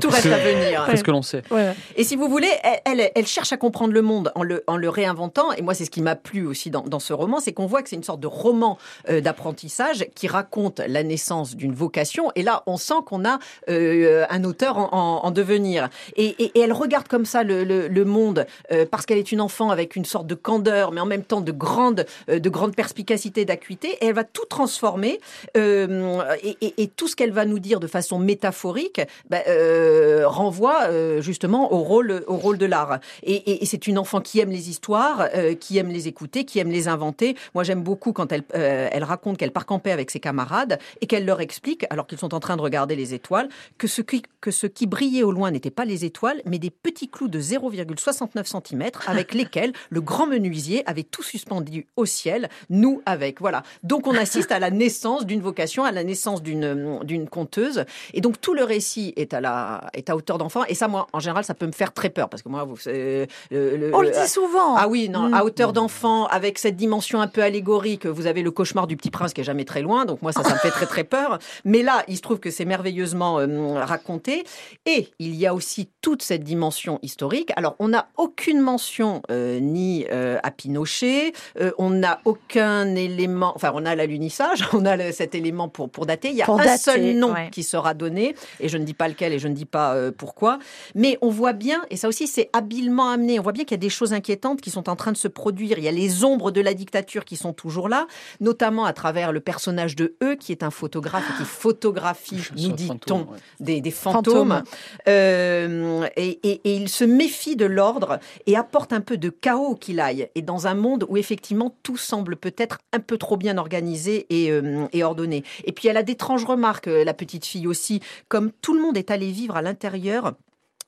tout 0.00 0.08
reste 0.10 0.24
que- 0.24 0.28
à 0.32 0.38
venir. 0.38 0.84
Parce 0.86 1.02
que 1.02 1.10
l'on 1.10 1.22
sait. 1.22 1.42
Ouais. 1.50 1.72
Et 1.96 2.04
si 2.04 2.14
vous 2.16 2.28
voulez, 2.28 2.50
elle, 2.62 3.00
elle, 3.00 3.10
elle 3.14 3.26
cherche 3.26 3.52
à 3.52 3.56
comprendre 3.56 3.92
le 3.94 4.02
monde 4.02 4.30
en 4.34 4.42
le, 4.42 4.62
en 4.66 4.76
le 4.76 4.88
réinventant. 4.88 5.52
Et 5.52 5.62
moi, 5.62 5.72
c'est 5.74 5.84
ce 5.86 5.90
qui 5.90 6.02
m'a 6.02 6.14
plu 6.16 6.46
aussi 6.46 6.70
dans, 6.70 6.82
dans 6.82 6.98
ce 7.00 7.12
roman, 7.14 7.40
c'est 7.40 7.52
qu'on 7.52 7.66
voit 7.66 7.82
que 7.82 7.88
c'est 7.88 7.96
une 7.96 8.02
sorte 8.04 8.20
de 8.20 8.26
roman 8.26 8.76
euh, 9.08 9.20
d'apprentissage 9.20 10.06
qui 10.14 10.28
raconte 10.28 10.80
la 10.86 11.02
naissance 11.02 11.56
d'une 11.56 11.72
vocation. 11.74 12.30
Et 12.36 12.42
là, 12.42 12.62
on 12.66 12.76
sent 12.76 12.94
qu'on 13.06 13.24
a 13.24 13.38
euh, 13.70 14.26
un 14.28 14.44
auteur 14.44 14.76
en, 14.78 14.88
en- 14.92 15.26
en 15.26 15.30
devenir. 15.30 15.88
Et, 16.16 16.26
et- 16.42 16.52
et 16.58 16.60
elle 16.60 16.72
regarde 16.72 17.08
comme 17.08 17.24
ça 17.24 17.42
le, 17.42 17.64
le- 17.64 17.88
le 17.88 18.04
monde 18.04 18.46
euh, 18.72 18.84
parce 18.90 19.06
qu'elle 19.06 19.18
est 19.18 19.32
une 19.32 19.40
enfant 19.40 19.70
avec 19.70 19.96
une 19.96 20.04
sorte 20.04 20.26
de 20.26 20.34
candeur, 20.34 20.92
mais 20.92 21.00
en 21.00 21.06
même 21.06 21.24
temps 21.24 21.40
de 21.40 21.52
grande, 21.52 22.04
euh, 22.28 22.38
de 22.38 22.50
grande 22.50 22.76
perspicacité, 22.76 23.44
d'acuité. 23.46 23.96
Et 24.02 24.06
elle 24.06 24.14
va 24.14 24.24
tout 24.24 24.44
transformer. 24.50 25.18
euh, 25.56 26.22
et, 26.42 26.56
et- 26.60 26.82
et 26.82 26.88
tout 26.88 27.08
ce 27.08 27.16
qu'elle 27.16 27.32
va 27.32 27.44
nous 27.44 27.58
dire 27.58 27.80
de 27.80 27.86
façon 27.86 28.18
métaphorique 28.18 29.00
bah, 29.30 29.38
euh, 29.48 30.26
renvoie 30.26 30.82
euh, 30.88 31.20
justement 31.20 31.72
au 31.72 31.78
rôle, 31.78 32.24
au 32.26 32.36
rôle 32.36 32.58
de 32.58 32.66
l'art. 32.66 32.98
Et, 33.22 33.64
c'est 33.66 33.86
une 33.86 33.98
enfant 33.98 34.20
qui 34.20 34.40
aime 34.40 34.50
les 34.50 34.68
histoires, 34.70 35.28
euh, 35.34 35.54
qui 35.54 35.78
aime 35.78 35.88
les 35.88 36.08
écouter, 36.08 36.44
qui 36.44 36.58
aime 36.58 36.70
les 36.70 36.88
inventer. 36.88 37.36
Moi, 37.54 37.64
j'aime 37.64 37.82
beaucoup 37.82 38.12
quand 38.12 38.32
elle, 38.32 38.42
elle 38.52 39.04
raconte 39.04 39.38
qu'elle 39.38 39.52
part 39.52 39.66
camper 39.66 39.92
avec 39.92 40.10
ses 40.10 40.20
camarades 40.20 40.78
et 41.00 41.06
qu'elle 41.06 41.24
leur 41.24 41.40
explique, 41.40 41.86
alors 41.90 42.06
qu'ils 42.06 42.18
sont 42.18 42.34
en 42.34 42.40
train 42.40 42.56
de 42.56 42.62
regarder 42.62 42.96
les 42.96 43.14
étoiles, 43.14 43.48
que 43.78 43.86
ce 43.86 44.02
qui, 44.02 44.22
que 44.40 44.50
ce 44.50 44.66
qui 44.66 44.86
brillait 44.86 45.22
au 45.22 45.32
loin 45.32 45.50
n'était 45.50 45.70
pas 45.70 45.84
les 45.84 46.04
étoiles, 46.04 46.42
mais 46.46 46.58
des 46.58 46.70
petits 46.70 47.08
clous 47.08 47.28
de 47.28 47.40
0,69 47.40 48.44
cm 48.44 48.90
avec 49.06 49.34
lesquels 49.34 49.72
le 49.90 50.00
grand 50.00 50.26
menuisier 50.26 50.82
avait 50.86 51.02
tout 51.02 51.22
suspendu 51.22 51.86
au 51.96 52.06
ciel, 52.06 52.48
nous 52.70 53.02
avec. 53.06 53.40
Voilà. 53.40 53.62
Donc 53.82 54.06
on 54.06 54.14
assiste 54.14 54.52
à 54.52 54.58
la 54.58 54.70
naissance 54.70 55.26
d'une 55.26 55.40
vocation, 55.40 55.84
à 55.84 55.92
la 55.92 56.04
naissance 56.04 56.21
d'une 56.42 57.00
d'une 57.04 57.28
conteuse. 57.28 57.84
Et 58.14 58.20
donc 58.20 58.40
tout 58.40 58.54
le 58.54 58.64
récit 58.64 59.12
est 59.16 59.34
à 59.34 59.40
la 59.40 59.88
est 59.94 60.10
à 60.10 60.16
hauteur 60.16 60.38
d'enfant. 60.38 60.62
Et 60.68 60.74
ça, 60.74 60.88
moi, 60.88 61.06
en 61.12 61.20
général, 61.20 61.44
ça 61.44 61.54
peut 61.54 61.66
me 61.66 61.72
faire 61.72 61.92
très 61.92 62.10
peur 62.10 62.28
parce 62.28 62.42
que 62.42 62.48
moi, 62.48 62.64
vous, 62.64 62.76
c'est, 62.76 63.28
euh, 63.52 63.76
le- 63.76 63.90
On 63.94 64.00
le 64.00 64.08
le- 64.08 64.14
dit 64.22 64.28
souvent. 64.28 64.76
ah 64.76 64.88
oui, 64.88 65.08
non, 65.08 65.28
Mm. 65.28 65.34
à 65.34 65.44
hauteur 65.44 65.72
d'enfant, 65.72 66.26
avec 66.26 66.58
cette 66.58 66.76
dimension 66.76 67.20
un 67.20 67.26
peu 67.28 67.42
allégorique, 67.42 68.06
vous 68.06 68.26
avez 68.26 68.42
le 68.42 68.50
cauchemar 68.50 68.86
du 68.86 68.96
petit 68.96 69.10
prince 69.10 69.32
qui 69.32 69.40
est 69.40 69.44
jamais 69.44 69.64
très 69.64 69.82
loin, 69.82 70.04
donc 70.04 70.22
moi 70.22 70.32
ça, 70.32 70.42
ça 70.42 70.52
me 70.54 70.58
fait 70.58 70.70
très 70.70 70.86
très 70.86 71.04
peur. 71.04 71.38
Mais 71.64 71.82
là, 71.82 72.02
il 72.08 72.16
se 72.16 72.22
trouve 72.22 72.38
que 72.40 72.50
c'est 72.50 72.64
merveilleusement 72.64 73.38
euh, 73.40 73.84
raconté, 73.84 74.44
et 74.86 75.08
il 75.18 75.34
y 75.34 75.46
a 75.46 75.54
aussi 75.54 75.88
toute 76.00 76.22
cette 76.22 76.44
dimension 76.44 76.98
historique. 77.02 77.52
Alors, 77.56 77.74
on 77.78 77.88
n'a 77.88 78.08
aucune 78.16 78.60
mention 78.60 79.22
euh, 79.30 79.58
ni 79.60 80.06
euh, 80.10 80.38
à 80.42 80.50
Pinochet, 80.50 81.32
on 81.78 81.90
n'a 81.90 82.20
aucun 82.24 82.94
élément, 82.94 83.52
enfin 83.54 83.72
on 83.74 83.84
a 83.86 83.94
l'alunissage, 83.94 84.64
on 84.72 84.84
a 84.84 84.96
le- 84.96 85.12
cet 85.12 85.34
élément 85.34 85.68
pour, 85.68 85.90
pour 85.90 86.06
dater, 86.12 86.30
il 86.30 86.36
y 86.36 86.42
a 86.42 86.46
Pour 86.46 86.60
un 86.60 86.64
dater, 86.64 86.78
seul 86.78 87.14
nom 87.16 87.32
ouais. 87.32 87.50
qui 87.50 87.62
sera 87.62 87.94
donné, 87.94 88.34
et 88.60 88.68
je 88.68 88.78
ne 88.78 88.84
dis 88.84 88.94
pas 88.94 89.08
lequel 89.08 89.32
et 89.32 89.38
je 89.38 89.48
ne 89.48 89.54
dis 89.54 89.64
pas 89.64 89.94
euh, 89.94 90.10
pourquoi, 90.16 90.58
mais 90.94 91.18
on 91.22 91.30
voit 91.30 91.52
bien, 91.52 91.82
et 91.90 91.96
ça 91.96 92.08
aussi 92.08 92.26
c'est 92.26 92.48
habilement 92.52 93.08
amené, 93.10 93.38
on 93.38 93.42
voit 93.42 93.52
bien 93.52 93.64
qu'il 93.64 93.76
y 93.76 93.80
a 93.82 93.86
des 93.88 93.90
choses 93.90 94.12
inquiétantes 94.12 94.60
qui 94.60 94.70
sont 94.70 94.88
en 94.88 94.96
train 94.96 95.12
de 95.12 95.16
se 95.16 95.28
produire. 95.28 95.78
Il 95.78 95.84
y 95.84 95.88
a 95.88 95.92
les 95.92 96.24
ombres 96.24 96.50
de 96.50 96.60
la 96.60 96.74
dictature 96.74 97.24
qui 97.24 97.36
sont 97.36 97.52
toujours 97.52 97.88
là, 97.88 98.06
notamment 98.40 98.84
à 98.84 98.92
travers 98.92 99.32
le 99.32 99.40
personnage 99.40 99.96
de 99.96 100.14
E, 100.22 100.34
qui 100.36 100.52
est 100.52 100.62
un 100.62 100.70
photographe 100.70 101.24
et 101.34 101.38
qui 101.38 101.44
photographie, 101.48 102.40
nous 102.58 102.72
dit-on, 102.72 103.18
ouais. 103.20 103.26
des, 103.60 103.80
des 103.80 103.90
fantômes. 103.90 104.22
Fantômes. 104.50 104.62
Euh, 105.08 106.06
et, 106.16 106.38
et- 106.42 106.60
et 106.64 106.76
il 106.76 106.88
se 106.88 107.04
méfie 107.04 107.56
de 107.56 107.66
l'ordre 107.66 108.18
et 108.46 108.56
apporte 108.56 108.92
un 108.92 109.00
peu 109.00 109.16
de 109.16 109.28
chaos 109.30 109.74
qu'il 109.74 110.00
aille. 110.00 110.28
Et 110.34 110.42
dans 110.42 110.66
un 110.66 110.74
monde 110.74 111.04
où 111.08 111.16
effectivement 111.16 111.74
tout 111.82 111.96
semble 111.96 112.36
peut-être 112.36 112.78
un 112.92 113.00
peu 113.00 113.18
trop 113.18 113.36
bien 113.36 113.58
organisé 113.58 114.26
et, 114.30 114.50
euh, 114.50 114.86
et 114.92 115.02
ordonné. 115.04 115.44
Et 115.64 115.72
puis 115.72 115.88
elle 115.88 115.96
a 115.96 116.01
d'étranges 116.02 116.44
remarques, 116.44 116.88
euh, 116.88 117.04
la 117.04 117.14
petite 117.14 117.44
fille 117.44 117.66
aussi, 117.66 118.00
comme 118.28 118.52
tout 118.52 118.74
le 118.74 118.80
monde 118.80 118.96
est 118.96 119.10
allé 119.10 119.30
vivre 119.30 119.56
à 119.56 119.62
l'intérieur 119.62 120.34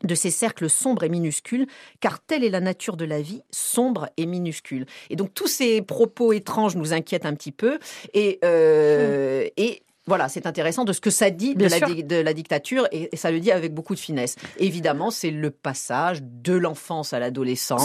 de 0.03 0.15
ces 0.15 0.31
cercles 0.31 0.69
sombres 0.69 1.05
et 1.05 1.09
minuscules, 1.09 1.67
car 2.01 2.21
telle 2.21 2.45
est 2.45 2.51
la 2.51 2.61
nature 2.61 2.97
de 2.97 3.05
la 3.05 3.21
vie, 3.23 3.43
sombre 3.51 4.09
et 4.17 4.27
minuscule. 4.27 4.87
Et 5.11 5.17
donc 5.17 5.33
tous 5.35 5.47
ces 5.47 5.83
propos 5.83 6.33
étranges 6.33 6.77
nous 6.77 6.93
inquiètent 6.93 7.27
un 7.27 7.35
petit 7.35 7.53
peu. 7.53 7.79
Et, 8.13 8.39
euh, 8.45 9.49
et 9.57 9.83
voilà, 10.07 10.29
c'est 10.29 10.47
intéressant 10.47 10.85
de 10.85 10.93
ce 10.93 11.01
que 11.01 11.11
ça 11.11 11.31
dit 11.31 11.55
de 11.55 11.65
la, 11.67 11.81
de 12.03 12.33
dictature, 12.33 12.87
et, 12.93 13.09
et 13.13 13.17
ça 13.17 13.31
le 13.31 13.41
dit 13.41 13.51
avec 13.51 13.73
beaucoup 13.73 13.95
de 13.95 14.01
finesse. 14.01 14.37
Évidemment, 14.59 15.11
c'est 15.11 15.31
le 15.31 15.51
passage 15.51 16.19
de 16.23 16.53
l'enfance 16.53 17.13
à 17.13 17.19
l'adolescence. 17.19 17.85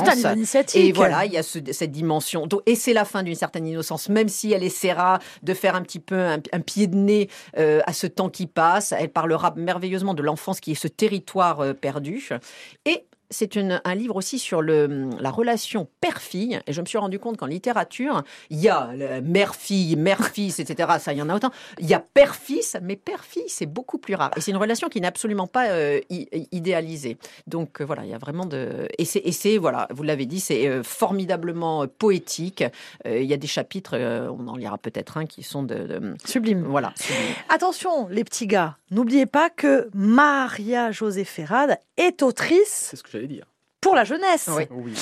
Et 0.79 0.91
voilà, 0.91 1.25
il 1.25 1.31
y 1.33 1.38
a 1.38 1.43
ce- 1.43 1.59
cette 1.71 1.91
dimension. 1.91 2.47
Donc, 2.47 2.61
et 2.65 2.75
c'est 2.75 2.93
la 2.93 3.05
fin 3.05 3.23
d'une 3.23 3.35
certaine 3.35 3.65
innocence, 3.67 4.09
même 4.09 4.27
si 4.27 4.51
elle 4.51 4.63
essaiera 4.63 5.19
de 5.43 5.53
faire 5.53 5.75
un 5.75 5.81
petit 5.81 5.99
peu 5.99 6.19
un, 6.19 6.39
un 6.51 6.59
pied 6.59 6.88
de 6.88 6.95
nez 6.95 7.29
euh, 7.57 7.79
à 7.85 7.93
ce 7.93 8.07
temps 8.07 8.29
qui 8.29 8.47
passe. 8.47 8.91
Elle 8.91 9.09
parlera 9.09 9.53
merveilleusement 9.55 10.13
de 10.13 10.21
l'enfance 10.23 10.59
qui 10.59 10.71
est 10.71 10.75
ce 10.75 10.88
territoire 10.88 11.61
euh, 11.61 11.73
perdu. 11.73 12.29
Et 12.85 13.05
c'est 13.29 13.55
une- 13.55 13.81
un 13.83 13.95
livre 13.95 14.15
aussi 14.15 14.39
sur 14.39 14.62
le, 14.62 15.09
la 15.19 15.29
relation 15.31 15.88
père-fille. 16.01 16.59
Et 16.67 16.74
je 16.74 16.81
me 16.81 16.86
suis 16.86 16.98
rendu 16.98 17.19
compte 17.19 17.38
qu'en 17.38 17.45
littérature, 17.45 18.24
il 18.50 18.59
y 18.59 18.69
a 18.69 18.89
le 18.95 19.21
mère-fille, 19.21 19.95
mère-fils, 19.95 20.59
etc. 20.59 20.89
Ça, 21.00 21.13
il 21.13 21.19
y 21.19 21.21
en 21.21 21.29
a 21.29 21.36
autant. 21.36 21.51
Il 21.79 21.88
y 21.88 21.93
a 21.93 22.00
père-fils, 22.00 22.77
mais 22.81 22.95
père-fille, 22.95 23.43
c'est 23.48 23.65
beaucoup 23.65 23.98
plus 23.98 24.15
rare. 24.15 24.31
Et 24.36 24.41
c'est 24.41 24.51
une 24.51 24.57
relation 24.57 24.89
qui 24.89 25.00
n'est 25.01 25.07
absolument 25.07 25.48
pas 25.48 25.67
euh, 25.69 26.00
idéalisée. 26.51 27.17
Donc 27.48 27.81
euh, 27.81 27.86
voilà, 27.86 28.03
il 28.05 28.09
y 28.09 28.13
a 28.13 28.17
vraiment 28.17 28.45
de. 28.45 28.88
Et 28.98 29.05
c'est, 29.05 29.19
et 29.24 29.31
c'est, 29.31 29.57
voilà, 29.57 29.88
vous 29.91 30.03
l'avez 30.03 30.25
dit, 30.25 30.39
c'est 30.39 30.67
euh, 30.67 30.83
formidablement 30.83 31.88
poétique. 31.88 32.63
Euh, 33.05 33.19
il 33.19 33.25
y 33.27 33.33
a 33.33 33.38
des 33.38 33.48
chapitres, 33.48 33.91
euh, 33.93 34.29
on 34.38 34.48
en 34.48 34.55
lira 34.55 34.77
peut-être 34.77 35.17
un, 35.17 35.25
qui 35.25 35.43
sont 35.43 35.63
de. 35.63 35.75
de- 35.75 36.15
Sublime. 36.25 36.63
voilà. 36.63 36.93
Attention, 37.50 38.07
les 38.09 38.24
petits 38.24 38.48
gars, 38.48 38.77
n'oubliez 38.91 39.25
pas 39.25 39.50
que 39.50 39.89
Maria 39.93 40.91
José 40.91 41.24
Ferrade 41.25 41.77
est 41.98 42.21
autrice 42.24 42.88
C'est 42.91 42.95
ce 42.98 43.03
que 43.03 43.18
j'allais 43.21 43.33
dire. 43.33 43.45
pour 43.81 43.95
la 43.95 44.03
jeunesse 44.03 44.49
Oui. 44.53 44.63
Oui. 44.71 44.93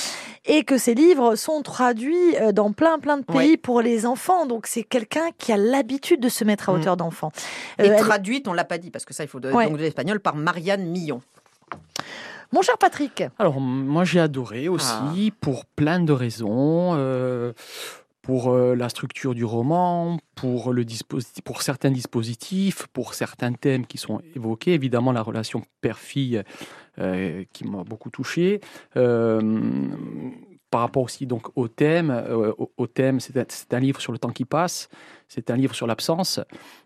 et 0.44 0.62
que 0.62 0.78
ses 0.78 0.94
livres 0.94 1.34
sont 1.34 1.62
traduits 1.62 2.36
euh, 2.36 2.52
dans 2.52 2.72
plein 2.72 2.98
plein 3.00 3.16
de 3.18 3.24
pays 3.24 3.56
pour 3.56 3.80
les 3.80 4.06
enfants. 4.06 4.46
Donc 4.46 4.66
c'est 4.68 4.84
quelqu'un 4.84 5.30
qui 5.36 5.52
a 5.52 5.56
l'habitude 5.56 6.20
de 6.20 6.28
se 6.28 6.44
mettre 6.44 6.68
à 6.68 6.72
Mm. 6.72 6.76
hauteur 6.76 6.96
d'enfant. 6.96 7.32
Et 7.78 7.82
Euh, 7.82 7.94
elle- 7.94 8.00
traduite, 8.00 8.46
on 8.46 8.52
l'a 8.52 8.64
pas 8.64 8.78
dit, 8.78 8.90
parce 8.90 9.04
que 9.04 9.12
ça, 9.14 9.24
il 9.24 9.28
faut 9.28 9.40
de, 9.40 9.50
Ouais. 9.50 9.66
donc 9.66 9.76
de 9.78 9.82
l'espagnol, 9.82 10.20
par 10.20 10.36
Marianne 10.36 10.84
Millon. 10.86 11.20
Mon 12.52 12.62
cher 12.62 12.78
Patrick. 12.78 13.24
Alors, 13.38 13.60
moi, 13.60 14.04
j'ai 14.04 14.20
adoré 14.20 14.68
aussi 14.68 14.88
Ah. 15.32 15.36
pour 15.40 15.64
plein 15.66 16.00
de 16.00 16.12
raisons. 16.12 16.92
euh, 16.94 17.52
pour 18.22 18.54
la 18.54 18.90
structure 18.90 19.34
du 19.34 19.42
roman, 19.46 20.18
pour, 20.34 20.74
le 20.74 20.84
disposi- 20.84 21.40
pour 21.42 21.62
certains 21.62 21.90
dispositifs, 21.90 22.86
pour 22.92 23.14
certains 23.14 23.54
thèmes 23.54 23.86
qui 23.86 23.96
sont 23.96 24.20
évoqués. 24.36 24.74
Évidemment, 24.74 25.12
la 25.12 25.22
relation 25.22 25.62
père-fille 25.80 26.42
qui 27.52 27.64
m'a 27.64 27.84
beaucoup 27.84 28.10
touché. 28.10 28.60
Euh, 28.96 29.40
par 30.70 30.82
rapport 30.82 31.02
aussi 31.02 31.26
donc 31.26 31.46
au 31.56 31.68
thème, 31.68 32.10
euh, 32.10 32.52
au, 32.58 32.70
au 32.76 32.86
thème, 32.86 33.20
c'est 33.20 33.36
un, 33.36 33.44
c'est 33.48 33.72
un 33.72 33.80
livre 33.80 34.00
sur 34.00 34.12
le 34.12 34.18
temps 34.18 34.30
qui 34.30 34.44
passe, 34.44 34.88
c'est 35.26 35.50
un 35.50 35.56
livre 35.56 35.74
sur 35.74 35.86
l'absence, 35.86 36.40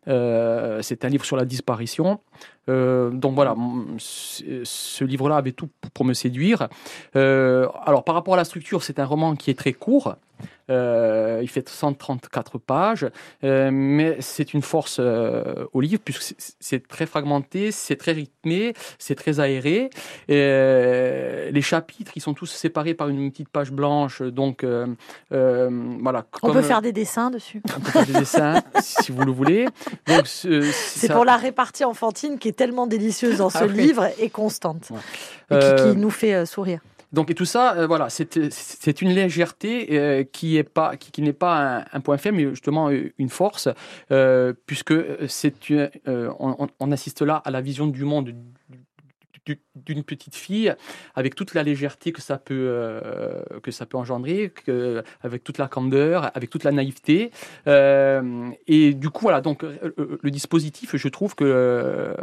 euh, 0.09 0.81
c'est 0.83 1.04
un 1.04 1.09
livre 1.09 1.25
sur 1.25 1.37
la 1.37 1.45
disparition. 1.45 2.21
Euh, 2.69 3.11
donc 3.11 3.35
voilà, 3.35 3.54
ce 3.99 5.04
livre-là 5.04 5.37
avait 5.37 5.52
tout 5.52 5.69
pour 5.95 6.04
me 6.04 6.14
séduire. 6.14 6.69
Euh, 7.16 7.66
alors 7.85 8.04
par 8.04 8.14
rapport 8.14 8.35
à 8.35 8.37
la 8.37 8.45
structure, 8.45 8.83
c'est 8.83 8.99
un 8.99 9.04
roman 9.07 9.35
qui 9.37 9.50
est 9.50 9.59
très 9.59 9.73
court. 9.73 10.16
Euh, 10.71 11.38
il 11.42 11.49
fait 11.49 11.69
134 11.69 12.59
pages, 12.59 13.07
mais 13.42 14.16
c'est 14.21 14.54
une 14.54 14.62
force 14.62 14.99
au 15.00 15.81
livre 15.81 16.00
puisque 16.04 16.35
c'est- 16.59 16.88
très 16.88 17.07
fragmenté, 17.07 17.71
c'est 17.71 17.97
très 17.97 18.12
rythmé, 18.12 18.73
c'est 18.99 19.14
très 19.14 19.38
aéré. 19.38 19.90
Et, 20.28 21.50
les 21.52 21.62
chapitres, 21.62 22.12
ils 22.16 22.23
sont 22.23 22.35
tous 22.35 22.47
séparés 22.47 22.95
par 22.95 23.09
une 23.09 23.31
petite 23.31 23.50
page 23.50 23.71
blanche, 23.71 24.23
donc 24.23 24.64
voilà. 25.31 26.25
On 26.42 26.52
peut 26.52 26.62
faire 26.62 26.83
des 26.83 26.92
dessins 26.92 27.31
dessus. 27.31 27.62
on 27.76 27.81
peut 27.81 27.90
faire 27.90 28.07
des 28.07 28.12
dessins 28.14 28.62
si 28.81 29.12
vous 29.12 29.23
le 29.23 29.33
voulez. 29.33 29.66
C'est 30.25 30.73
ça- 31.09 31.14
pour 31.14 31.25
la 31.25 31.37
répartie 31.37 31.85
enfantine 31.85 32.38
qui 32.38 32.49
est 32.49 32.52
tellement 32.53 32.87
délicieuse 32.87 33.39
dans 33.39 33.51
ce 33.51 33.59
Ah 33.59 33.67
oui. 33.67 33.75
livre 33.77 34.09
et 34.19 34.31
constante. 34.31 34.91
Ouais. 34.91 34.99
Et 35.57 35.61
qui, 35.61 35.67
qui 35.67 35.89
Euh, 35.89 35.95
nous 35.95 36.11
fait 36.11 36.35
euh, 36.35 36.47
sourire. 36.47 36.81
Donc 37.13 37.31
et 37.31 37.35
tout 37.35 37.45
ça, 37.45 37.75
euh, 37.77 37.87
voilà, 37.87 38.09
c'est 38.09 39.03
une 39.03 39.11
légèreté 39.11 39.89
euh, 39.99 40.25
qui 40.25 40.57
est 40.57 40.63
pas 40.63 40.97
qui, 40.97 41.11
qui 41.11 41.21
n'est 41.21 41.35
pas 41.35 41.81
un, 41.81 41.85
un 41.93 42.01
point 42.01 42.17
faible, 42.17 42.39
mais 42.39 42.49
justement 42.49 42.89
une 42.91 43.29
force, 43.29 43.69
euh, 44.11 44.55
puisque 44.65 44.95
c'est 45.29 45.53
on, 46.07 46.91
assiste 46.91 47.21
là 47.21 47.43
à 47.45 47.51
la 47.51 47.61
vision 47.61 47.87
du 47.87 48.05
monde 48.05 48.35
d'une 49.75 50.05
petite 50.05 50.37
fille 50.37 50.73
avec 51.15 51.35
toute 51.35 51.55
la 51.55 51.63
légèreté 51.63 52.13
que 52.13 52.23
ça 52.23 52.39
peut 52.39 52.55
euh, 52.55 53.43
que 53.63 53.71
ça 53.71 53.87
peut 53.87 53.97
engendrer 53.97 54.53
avec 55.23 55.43
toute 55.43 55.59
la 55.59 55.69
candeur 55.69 56.31
avec 56.35 56.51
toute 56.51 56.65
la 56.65 56.73
naïveté. 56.73 57.31
Euh, 57.67 58.51
et 58.67 58.95
du 58.95 59.11
coup 59.11 59.23
voilà 59.23 59.41
donc 59.41 59.65
euh, 59.65 60.19
le 60.21 60.31
dispositif 60.31 60.97
je 60.97 61.09
trouve 61.09 61.35
que 61.35 62.15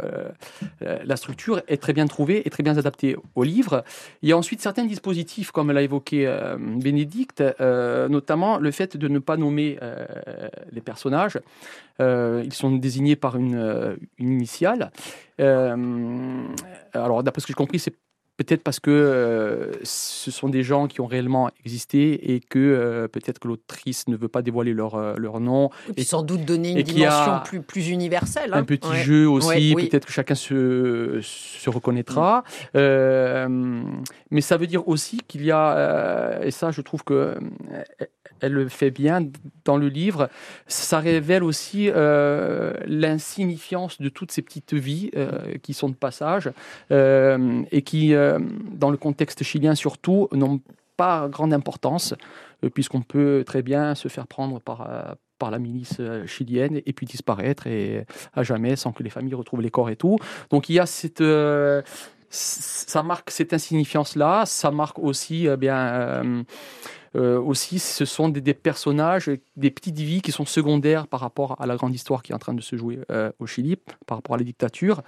la 0.80 1.16
structure 1.16 1.62
est 1.68 1.80
très 1.80 1.92
bien 1.92 2.06
trouvée 2.06 2.46
et 2.46 2.50
très 2.50 2.62
bien 2.62 2.76
adaptée 2.76 3.16
au 3.34 3.42
livre. 3.42 3.84
Il 4.22 4.28
y 4.28 4.32
a 4.32 4.36
ensuite 4.36 4.60
certains 4.60 4.84
dispositifs 4.84 5.50
comme 5.50 5.70
l'a 5.72 5.82
évoqué 5.82 6.26
Bénédicte 6.58 7.42
notamment 7.60 8.58
le 8.58 8.70
fait 8.70 8.96
de 8.96 9.08
ne 9.08 9.18
pas 9.18 9.36
nommer 9.36 9.78
les 10.70 10.80
personnages. 10.80 11.38
Ils 11.98 12.52
sont 12.52 12.72
désignés 12.72 13.16
par 13.16 13.36
une, 13.36 13.98
initiale 14.18 14.90
alors, 16.92 17.22
d'après 17.22 17.40
ce 17.40 17.46
que 17.46 17.52
j'ai 17.52 17.54
compris, 17.54 17.78
c'est 17.78 17.96
peut-être 18.40 18.62
parce 18.62 18.80
que 18.80 18.90
euh, 18.90 19.70
ce 19.82 20.30
sont 20.30 20.48
des 20.48 20.62
gens 20.62 20.86
qui 20.86 21.02
ont 21.02 21.06
réellement 21.06 21.50
existé 21.62 22.32
et 22.32 22.40
que 22.40 22.58
euh, 22.58 23.06
peut-être 23.06 23.38
que 23.38 23.48
l'autrice 23.48 24.08
ne 24.08 24.16
veut 24.16 24.28
pas 24.28 24.40
dévoiler 24.40 24.72
leur, 24.72 24.94
euh, 24.94 25.14
leur 25.18 25.40
nom. 25.40 25.68
Et 25.90 25.92
puis 25.92 26.04
sans 26.04 26.22
doute 26.22 26.46
donner 26.46 26.70
une 26.70 26.82
dimension 26.82 27.40
plus, 27.44 27.60
plus 27.60 27.90
universelle. 27.90 28.54
hein. 28.54 28.58
Un 28.60 28.64
petit 28.64 28.88
Ouais. 28.88 28.96
jeu 29.02 29.28
aussi, 29.28 29.48
Ouais, 29.48 29.72
oui. 29.74 29.88
peut-être 29.90 30.06
que 30.06 30.12
chacun 30.12 30.34
se, 30.34 31.18
se 31.22 31.68
reconnaîtra. 31.68 32.42
Euh, 32.76 33.46
mais 34.30 34.40
ça 34.40 34.56
veut 34.56 34.66
dire 34.66 34.88
aussi 34.88 35.18
qu'il 35.28 35.44
y 35.44 35.50
a, 35.52 36.40
et 36.42 36.50
ça 36.50 36.70
je 36.70 36.80
trouve 36.80 37.04
que 37.04 37.34
elle 38.42 38.52
le 38.52 38.68
fait 38.70 38.90
bien 38.90 39.20
dans 39.66 39.76
le 39.76 39.88
livre, 39.88 40.30
ça 40.66 40.98
révèle 40.98 41.44
aussi 41.44 41.90
l'insignifiance 42.86 44.00
de 44.00 44.08
toutes 44.08 44.32
ces 44.32 44.40
petites 44.42 44.72
vies 44.72 45.10
qui 45.62 45.74
sont 45.74 45.90
de 45.90 45.94
passage 45.94 46.50
et 46.90 47.82
qui, 47.82 48.14
euh, 48.30 48.38
dans 48.72 48.90
le 48.90 48.96
contexte 48.96 49.42
chilien 49.42 49.74
surtout, 49.74 50.28
n'ont 50.32 50.60
pas 50.96 51.28
grande 51.28 51.52
importance, 51.52 52.14
euh, 52.64 52.70
puisqu'on 52.70 53.02
peut 53.02 53.42
très 53.46 53.62
bien 53.62 53.94
se 53.94 54.08
faire 54.08 54.26
prendre 54.26 54.60
par, 54.60 54.86
euh, 54.88 55.14
par 55.38 55.50
la 55.50 55.58
milice 55.58 56.00
chilienne 56.26 56.80
et 56.84 56.92
puis 56.92 57.06
disparaître 57.06 57.66
et 57.66 58.04
à 58.34 58.42
jamais 58.42 58.76
sans 58.76 58.92
que 58.92 59.02
les 59.02 59.10
familles 59.10 59.34
retrouvent 59.34 59.62
les 59.62 59.70
corps 59.70 59.90
et 59.90 59.96
tout. 59.96 60.18
Donc 60.50 60.68
il 60.68 60.74
y 60.74 60.78
a 60.78 60.86
cette... 60.86 61.24
ça 62.28 63.02
marque 63.02 63.30
cette 63.30 63.54
insignifiance-là, 63.54 64.44
ça 64.44 64.70
marque 64.70 64.98
aussi, 64.98 65.48
bien, 65.56 66.44
aussi, 67.18 67.78
ce 67.80 68.04
sont 68.04 68.28
des, 68.28 68.40
des 68.40 68.54
personnages, 68.54 69.30
des 69.56 69.70
petites 69.70 69.98
vies 69.98 70.22
qui 70.22 70.30
sont 70.32 70.44
secondaires 70.46 71.06
par 71.08 71.20
rapport 71.20 71.56
à 71.60 71.66
la 71.66 71.76
grande 71.76 71.94
histoire 71.94 72.22
qui 72.22 72.32
est 72.32 72.34
en 72.34 72.38
train 72.38 72.54
de 72.54 72.60
se 72.60 72.76
jouer 72.76 73.00
euh, 73.10 73.30
au 73.40 73.46
Chili, 73.46 73.76
par 74.06 74.18
rapport 74.18 74.34
à 74.36 74.38
la 74.38 74.44
dictature, 74.44 75.02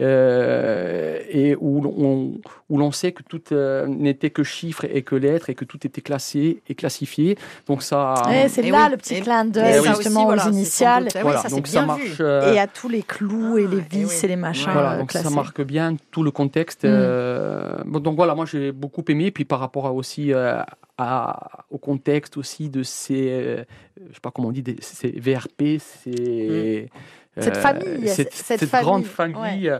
euh, 0.00 1.18
et 1.28 1.56
où 1.60 1.80
l'on 1.82 2.40
où 2.68 2.78
l'on 2.78 2.92
sait 2.92 3.12
que 3.12 3.22
tout 3.22 3.40
euh, 3.52 3.86
n'était 3.86 4.30
que 4.30 4.42
chiffres 4.42 4.84
et 4.90 5.02
que 5.02 5.14
lettres 5.14 5.50
et 5.50 5.54
que 5.54 5.64
tout 5.64 5.86
était 5.86 6.00
classé 6.00 6.62
et 6.68 6.74
classifié. 6.74 7.38
Donc 7.68 7.82
ça, 7.82 8.14
Eh, 8.32 8.48
c'est 8.48 8.62
eh 8.64 8.70
là 8.70 8.84
oui. 8.86 8.90
le 8.92 8.96
petit 8.96 9.14
Et- 9.14 9.20
clin 9.20 9.44
d'œil 9.44 9.74
justement 9.84 10.20
aussi, 10.20 10.24
voilà, 10.26 10.46
aux 10.48 10.52
initiales 10.52 11.04
doute- 11.04 11.12
oui, 11.16 11.22
voilà, 11.22 11.38
ça, 11.40 11.48
donc 11.48 11.72
marche. 11.86 12.16
euh, 12.20 12.52
et 12.52 12.58
à 12.58 12.66
tous 12.66 12.88
les 12.88 13.02
clous 13.02 13.58
et 13.58 13.66
les 13.66 13.78
Ah, 13.78 13.80
et 13.92 13.96
vis 13.96 14.04
oui. 14.06 14.20
et 14.24 14.28
les 14.28 14.36
machins 14.36 14.70
Voilà, 14.72 14.94
euh, 14.94 14.98
donc 14.98 15.10
classés. 15.10 15.28
ça 15.28 15.34
marque 15.34 15.62
bien 15.62 15.96
tout 16.10 16.22
le 16.22 16.30
contexte. 16.30 16.84
Mm. 16.84 16.88
euh, 16.90 17.76
bon, 17.86 18.00
donc 18.00 18.16
voilà, 18.16 18.34
moi 18.34 18.44
j'ai 18.46 18.72
beaucoup 18.72 19.04
aimé. 19.08 19.30
Puis 19.30 19.44
par 19.44 19.60
rapport 19.60 19.86
à 19.86 19.92
aussi 19.92 20.32
euh, 20.32 20.60
à- 20.98 21.64
au 21.70 21.78
contexte 21.78 22.36
aussi 22.36 22.68
de 22.70 22.82
ces, 22.82 23.28
euh, 23.30 23.64
je 24.08 24.14
sais 24.14 24.20
pas 24.22 24.30
comment 24.30 24.48
on 24.48 24.52
dit, 24.52 24.62
des- 24.62 24.76
ces 24.80 25.10
VRP, 25.10 25.78
ces 25.80 26.88
Cette 27.36 27.56
euh, 27.56 27.60
famille, 27.60 28.06
cette, 28.08 28.32
cette 28.32 28.60
cette 28.60 28.68
famille, 28.70 28.84
grande 28.86 29.04
famille 29.06 29.72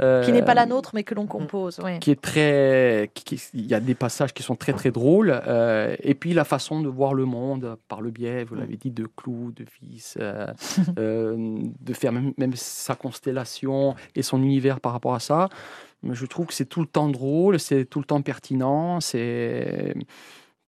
euh, 0.00 0.24
Qui 0.24 0.30
n'est 0.30 0.44
pas 0.44 0.54
la 0.54 0.66
nôtre 0.66 0.92
mais 0.94 1.02
que 1.02 1.16
l'on 1.16 1.26
compose. 1.26 1.80
oui. 1.82 1.98
qui 1.98 2.12
est 2.12 2.20
très, 2.20 3.10
il 3.52 3.66
y 3.66 3.74
a 3.74 3.80
des 3.80 3.96
passages 3.96 4.32
qui 4.32 4.44
sont 4.44 4.54
très 4.54 4.72
très 4.72 4.92
drôles, 4.92 5.42
euh, 5.48 5.96
et 6.04 6.14
puis 6.14 6.34
la 6.34 6.44
façon 6.44 6.80
de 6.80 6.88
voir 6.88 7.14
le 7.14 7.24
monde 7.24 7.76
par 7.88 8.00
le 8.00 8.12
biais, 8.12 8.44
vous 8.44 8.54
l'avez 8.54 8.76
dit, 8.76 8.92
de 8.92 9.06
clous, 9.16 9.50
de 9.56 9.64
vis, 9.82 10.16
euh, 10.98 11.58
de 11.80 11.92
faire 11.94 12.12
même, 12.12 12.32
même 12.38 12.52
sa 12.54 12.94
constellation 12.94 13.96
et 14.14 14.22
son 14.22 14.40
univers 14.40 14.78
par 14.80 14.92
rapport 14.92 15.14
à 15.16 15.20
ça. 15.20 15.48
Je 16.08 16.24
trouve 16.26 16.46
que 16.46 16.54
c'est 16.54 16.64
tout 16.64 16.80
le 16.80 16.86
temps 16.86 17.08
drôle, 17.08 17.58
c'est 17.60 17.84
tout 17.84 17.98
le 17.98 18.06
temps 18.06 18.22
pertinent, 18.22 19.00
c'est 19.00 19.94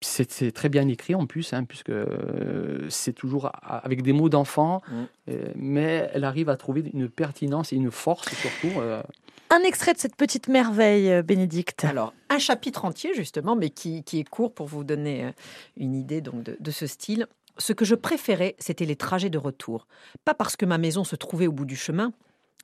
c'est 0.03 0.51
très 0.51 0.69
bien 0.69 0.87
écrit 0.87 1.15
en 1.15 1.25
plus, 1.25 1.53
hein, 1.53 1.63
puisque 1.63 1.89
euh, 1.89 2.87
c'est 2.89 3.13
toujours 3.13 3.51
avec 3.63 4.01
des 4.03 4.13
mots 4.13 4.29
d'enfant, 4.29 4.81
Mm. 4.87 5.03
euh, 5.29 5.45
mais 5.55 6.09
elle 6.13 6.23
arrive 6.23 6.49
à 6.49 6.57
trouver 6.57 6.83
une 6.93 7.09
pertinence 7.09 7.73
et 7.73 7.75
une 7.75 7.91
force 7.91 8.27
surtout. 8.35 8.79
euh, 8.79 9.01
Un 9.49 9.61
extrait 9.61 9.93
de 9.93 9.99
cette 9.99 10.15
petite 10.15 10.47
merveille, 10.47 11.21
Bénédicte. 11.23 11.85
Alors, 11.85 12.13
un 12.29 12.39
chapitre 12.39 12.85
entier, 12.85 13.13
justement, 13.15 13.55
mais 13.55 13.69
qui, 13.69 14.03
qui 14.03 14.19
est 14.19 14.23
court 14.27 14.53
pour 14.53 14.67
vous 14.67 14.83
donner 14.83 15.31
une 15.77 15.93
idée 15.95 16.21
donc, 16.21 16.43
de, 16.43 16.57
de 16.59 16.71
ce 16.71 16.87
style. 16.87 17.27
Ce 17.59 17.71
que 17.71 17.85
je 17.85 17.93
préférais, 17.95 18.55
c'était 18.57 18.85
les 18.85 18.95
trajets 18.95 19.29
de 19.29 19.37
retour. 19.37 19.85
Pas 20.25 20.33
parce 20.33 20.55
que 20.55 20.65
ma 20.65 20.79
maison 20.79 21.03
se 21.03 21.15
trouvait 21.15 21.45
au 21.47 21.51
bout 21.51 21.65
du 21.65 21.75
chemin, 21.75 22.11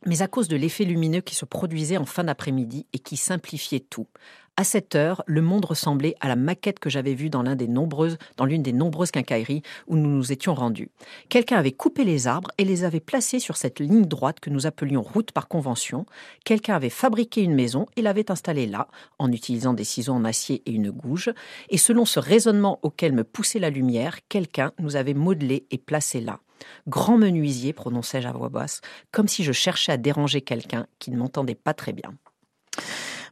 mais 0.05 0.21
à 0.21 0.27
cause 0.27 0.47
de 0.47 0.55
l'effet 0.55 0.85
lumineux 0.85 1.21
qui 1.21 1.35
se 1.35 1.45
produisait 1.45 1.97
en 1.97 2.05
fin 2.05 2.23
d'après-midi 2.23 2.85
et 2.93 2.99
qui 2.99 3.17
simplifiait 3.17 3.79
tout. 3.79 4.07
À 4.59 4.65
cette 4.65 4.95
heure, 4.95 5.23
le 5.25 5.41
monde 5.41 5.63
ressemblait 5.63 6.15
à 6.19 6.27
la 6.27 6.35
maquette 6.35 6.79
que 6.79 6.89
j'avais 6.89 7.13
vue 7.13 7.29
dans 7.29 7.43
l'une 7.43 7.55
des 7.55 8.73
nombreuses 8.73 9.11
quincailleries 9.11 9.61
où 9.87 9.95
nous 9.95 10.09
nous 10.09 10.33
étions 10.33 10.53
rendus. 10.53 10.89
Quelqu'un 11.29 11.55
avait 11.55 11.71
coupé 11.71 12.03
les 12.03 12.27
arbres 12.27 12.51
et 12.57 12.65
les 12.65 12.83
avait 12.83 12.99
placés 12.99 13.39
sur 13.39 13.55
cette 13.55 13.79
ligne 13.79 14.03
droite 14.03 14.41
que 14.41 14.49
nous 14.49 14.67
appelions 14.67 15.01
route 15.01 15.31
par 15.31 15.47
convention. 15.47 16.05
Quelqu'un 16.43 16.75
avait 16.75 16.89
fabriqué 16.89 17.41
une 17.41 17.55
maison 17.55 17.85
et 17.95 18.01
l'avait 18.01 18.31
installée 18.31 18.67
là, 18.67 18.89
en 19.17 19.31
utilisant 19.31 19.73
des 19.73 19.85
ciseaux 19.85 20.11
en 20.11 20.25
acier 20.25 20.61
et 20.65 20.71
une 20.71 20.91
gouge. 20.91 21.31
Et 21.69 21.77
selon 21.77 22.03
ce 22.03 22.19
raisonnement 22.19 22.79
auquel 22.81 23.13
me 23.13 23.23
poussait 23.23 23.59
la 23.59 23.69
lumière, 23.69 24.17
quelqu'un 24.27 24.73
nous 24.77 24.97
avait 24.97 25.13
modelé 25.13 25.67
et 25.71 25.77
placé 25.77 26.19
là. 26.19 26.41
Grand 26.87 27.17
menuisier, 27.17 27.73
prononçai-je 27.73 28.27
à 28.27 28.31
voix 28.31 28.49
basse, 28.49 28.81
comme 29.11 29.27
si 29.27 29.43
je 29.43 29.51
cherchais 29.51 29.91
à 29.91 29.97
déranger 29.97 30.41
quelqu'un 30.41 30.85
qui 30.99 31.11
ne 31.11 31.17
m'entendait 31.17 31.55
pas 31.55 31.73
très 31.73 31.93
bien. 31.93 32.13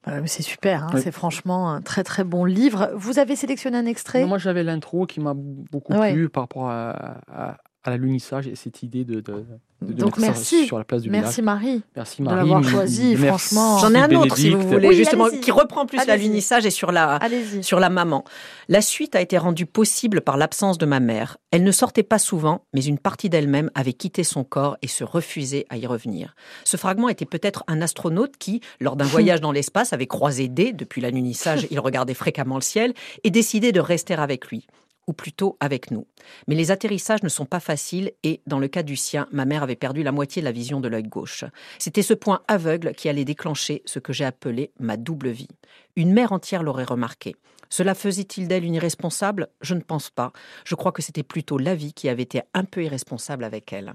Mais 0.05 0.27
c'est 0.27 0.43
super, 0.43 0.83
hein, 0.85 0.89
Oui. 0.93 1.01
c'est 1.03 1.11
franchement 1.11 1.69
un 1.69 1.81
très 1.81 2.01
très 2.03 2.23
bon 2.23 2.45
livre. 2.45 2.91
Vous 2.95 3.19
avez 3.19 3.35
sélectionné 3.35 3.77
un 3.77 3.85
extrait? 3.85 4.25
Moi, 4.25 4.37
j'avais 4.37 4.63
l'intro 4.63 5.05
qui 5.05 5.19
m'a 5.19 5.33
beaucoup 5.35 5.93
Ouais. 5.93 6.13
plu 6.13 6.29
par 6.29 6.43
rapport 6.43 6.69
à, 6.69 7.19
à- 7.27 7.57
à 7.87 7.91
l'alunissage 7.91 8.47
et 8.47 8.55
cette 8.55 8.83
idée 8.83 9.05
de, 9.05 9.21
de, 9.21 9.45
de 9.81 9.93
Donc 9.93 10.17
mettre 10.17 10.19
ça 10.19 10.27
merci. 10.39 10.65
sur 10.65 10.77
la 10.77 10.83
place 10.83 11.01
du 11.03 11.09
Merci 11.09 11.39
village. 11.41 11.45
Marie. 11.45 11.81
Merci 11.95 12.17
de 12.21 12.25
Marie. 12.25 12.37
l'avoir 12.37 12.63
choisi, 12.63 13.15
merci 13.15 13.25
franchement. 13.27 13.77
J'en 13.79 13.93
ai 13.93 13.99
un 13.99 14.11
autre 14.15 14.35
si 14.37 14.49
vous 14.49 14.61
voulez, 14.67 14.89
Oui, 14.89 14.95
justement, 14.95 15.25
allez-y. 15.25 15.39
qui 15.39 15.51
reprend 15.51 15.85
plus 15.85 16.05
l'alunissage 16.05 16.65
et 16.65 16.69
sur 16.69 16.91
la, 16.91 17.19
sur 17.61 17.79
la 17.79 17.89
maman. 17.89 18.25
La 18.67 18.81
suite 18.81 19.15
a 19.15 19.21
été 19.21 19.37
rendue 19.37 19.65
possible 19.65 20.19
par 20.19 20.35
l'absence 20.35 20.77
de 20.77 20.85
ma 20.85 20.99
mère. 20.99 21.37
Elle 21.51 21.63
ne 21.63 21.71
sortait 21.71 22.03
pas 22.03 22.19
souvent, 22.19 22.65
mais 22.73 22.83
une 22.83 22.99
partie 22.99 23.29
d'elle-même 23.29 23.71
avait 23.73 23.93
quitté 23.93 24.25
son 24.25 24.43
corps 24.43 24.77
et 24.81 24.87
se 24.87 25.05
refusait 25.05 25.65
à 25.69 25.77
y 25.77 25.87
revenir. 25.87 26.35
Ce 26.65 26.75
fragment 26.75 27.07
était 27.07 27.25
peut-être 27.25 27.63
un 27.67 27.81
astronaute 27.81 28.35
qui, 28.37 28.59
lors 28.81 28.97
d'un 28.97 29.05
voyage 29.17 29.39
dans 29.39 29.53
l'espace, 29.53 29.93
avait 29.93 30.07
croisé 30.07 30.49
D, 30.49 30.73
depuis 30.73 30.99
l'alunissage, 30.99 31.67
il 31.71 31.79
regardait 31.79 32.13
fréquemment 32.13 32.55
le 32.55 32.61
ciel, 32.61 32.93
et 33.23 33.31
décidé 33.31 33.71
de 33.71 33.79
rester 33.79 34.13
avec 34.15 34.47
lui 34.47 34.67
ou 35.07 35.13
plutôt 35.13 35.57
avec 35.59 35.89
nous. 35.89 36.05
Mais 36.47 36.55
les 36.55 36.71
atterrissages 36.71 37.23
ne 37.23 37.29
sont 37.29 37.45
pas 37.45 37.59
faciles 37.59 38.11
et, 38.23 38.41
dans 38.45 38.59
le 38.59 38.67
cas 38.67 38.83
du 38.83 38.95
sien, 38.95 39.27
ma 39.31 39.45
mère 39.45 39.63
avait 39.63 39.75
perdu 39.75 40.03
la 40.03 40.11
moitié 40.11 40.41
de 40.41 40.45
la 40.45 40.51
vision 40.51 40.79
de 40.81 40.87
l'œil 40.87 41.03
gauche. 41.03 41.45
C'était 41.79 42.01
ce 42.01 42.13
point 42.13 42.41
aveugle 42.47 42.93
qui 42.93 43.09
allait 43.09 43.25
déclencher 43.25 43.81
ce 43.85 43.99
que 43.99 44.13
j'ai 44.13 44.25
appelé 44.25 44.71
ma 44.79 44.97
double 44.97 45.29
vie. 45.29 45.47
Une 45.95 46.13
mère 46.13 46.33
entière 46.33 46.61
l'aurait 46.61 46.83
remarqué. 46.83 47.35
Cela 47.69 47.93
faisait-il 47.95 48.47
d'elle 48.47 48.63
une 48.65 48.75
irresponsable? 48.75 49.47
Je 49.61 49.73
ne 49.73 49.81
pense 49.81 50.09
pas. 50.09 50.31
Je 50.65 50.75
crois 50.75 50.91
que 50.91 51.01
c'était 51.01 51.23
plutôt 51.23 51.57
la 51.57 51.75
vie 51.75 51.93
qui 51.93 52.09
avait 52.09 52.23
été 52.23 52.41
un 52.53 52.63
peu 52.63 52.83
irresponsable 52.83 53.43
avec 53.43 53.73
elle. 53.73 53.93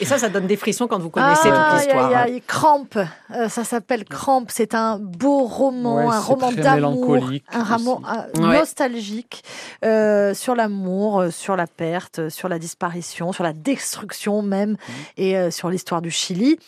Et 0.00 0.04
ça, 0.04 0.18
ça 0.18 0.28
donne 0.28 0.46
des 0.46 0.56
frissons 0.56 0.86
quand 0.86 0.98
vous 0.98 1.10
connaissez 1.10 1.48
Ah, 1.50 1.70
toute 1.70 1.80
l'histoire. 1.84 2.06
aïe, 2.08 2.14
aïe, 2.14 2.32
aïe, 2.34 2.42
Crampe, 2.46 2.98
Euh, 3.30 3.48
ça 3.48 3.64
s'appelle 3.64 4.04
Crampe. 4.04 4.50
C'est 4.50 4.74
un 4.74 4.98
beau 4.98 5.44
roman, 5.44 5.96
Ouais, 6.06 6.14
un 6.14 6.20
roman 6.20 6.52
d'amour, 6.52 7.28
un 7.50 7.64
roman 7.64 8.02
euh, 8.06 8.40
Ouais. 8.40 8.58
nostalgique 8.58 9.42
euh, 9.84 10.34
sur 10.34 10.54
l'amour, 10.54 11.20
euh, 11.20 11.30
sur 11.30 11.56
la 11.56 11.66
perte, 11.66 12.28
sur 12.28 12.48
la 12.48 12.58
disparition, 12.58 13.32
sur 13.32 13.44
la 13.44 13.52
destruction 13.52 14.42
même, 14.42 14.72
Mmh. 14.72 14.76
et 15.16 15.36
euh, 15.38 15.50
sur 15.50 15.70
l'histoire 15.70 16.02
du 16.02 16.10
Chili. 16.10 16.58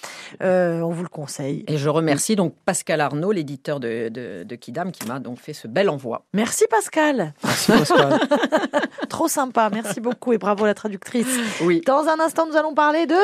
Euh, 0.43 0.81
on 0.81 0.91
vous 0.91 1.03
le 1.03 1.09
conseille. 1.09 1.65
Et 1.69 1.77
je 1.77 1.89
remercie 1.89 2.37
donc 2.37 2.55
Pascal 2.65 3.01
Arnaud, 3.01 3.33
l'éditeur 3.33 3.81
de, 3.81 4.09
de, 4.09 4.45
de 4.45 4.55
Kidam, 4.57 4.93
qui 4.93 5.07
m'a 5.07 5.19
donc 5.19 5.39
fait 5.39 5.53
ce 5.53 5.67
bel 5.69 5.89
envoi. 5.91 6.25
Merci 6.33 6.46
Pascal, 6.71 7.35
Merci 7.45 7.73
Pascal. 7.73 8.21
trop 9.09 9.29
sympa. 9.29 9.71
Merci 9.73 10.01
beaucoup 10.01 10.33
et 10.33 10.39
bravo 10.39 10.67
la 10.67 10.75
traductrice. 10.75 11.27
Oui. 11.63 11.83
Dans 11.87 12.07
un 12.07 12.21
instant, 12.21 12.47
nous 12.47 12.57
allons 12.57 12.75
parler 12.75 13.07
de. 13.07 13.17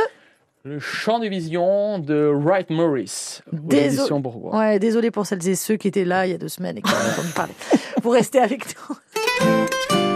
Le 0.64 0.79
champ 0.79 1.19
de 1.19 1.26
vision 1.26 1.99
de 1.99 2.31
Wright 2.33 2.71
Morris. 2.71 3.41
Désolé. 3.52 4.23
Ouais, 4.52 5.11
pour 5.11 5.26
celles 5.26 5.49
et 5.49 5.57
ceux 5.57 5.76
qui 5.76 5.88
étaient 5.88 6.05
là 6.05 6.26
il 6.26 6.31
y 6.31 6.35
a 6.35 6.38
deux 6.38 6.49
semaines 6.49 6.79
et 6.79 6.83
qui 6.83 6.93
ont 6.93 7.12
entendu 7.12 7.33
parler. 7.35 7.55
Vous 8.02 8.11
restez 8.11 8.38
avec 8.38 8.67
nous. 8.88 10.12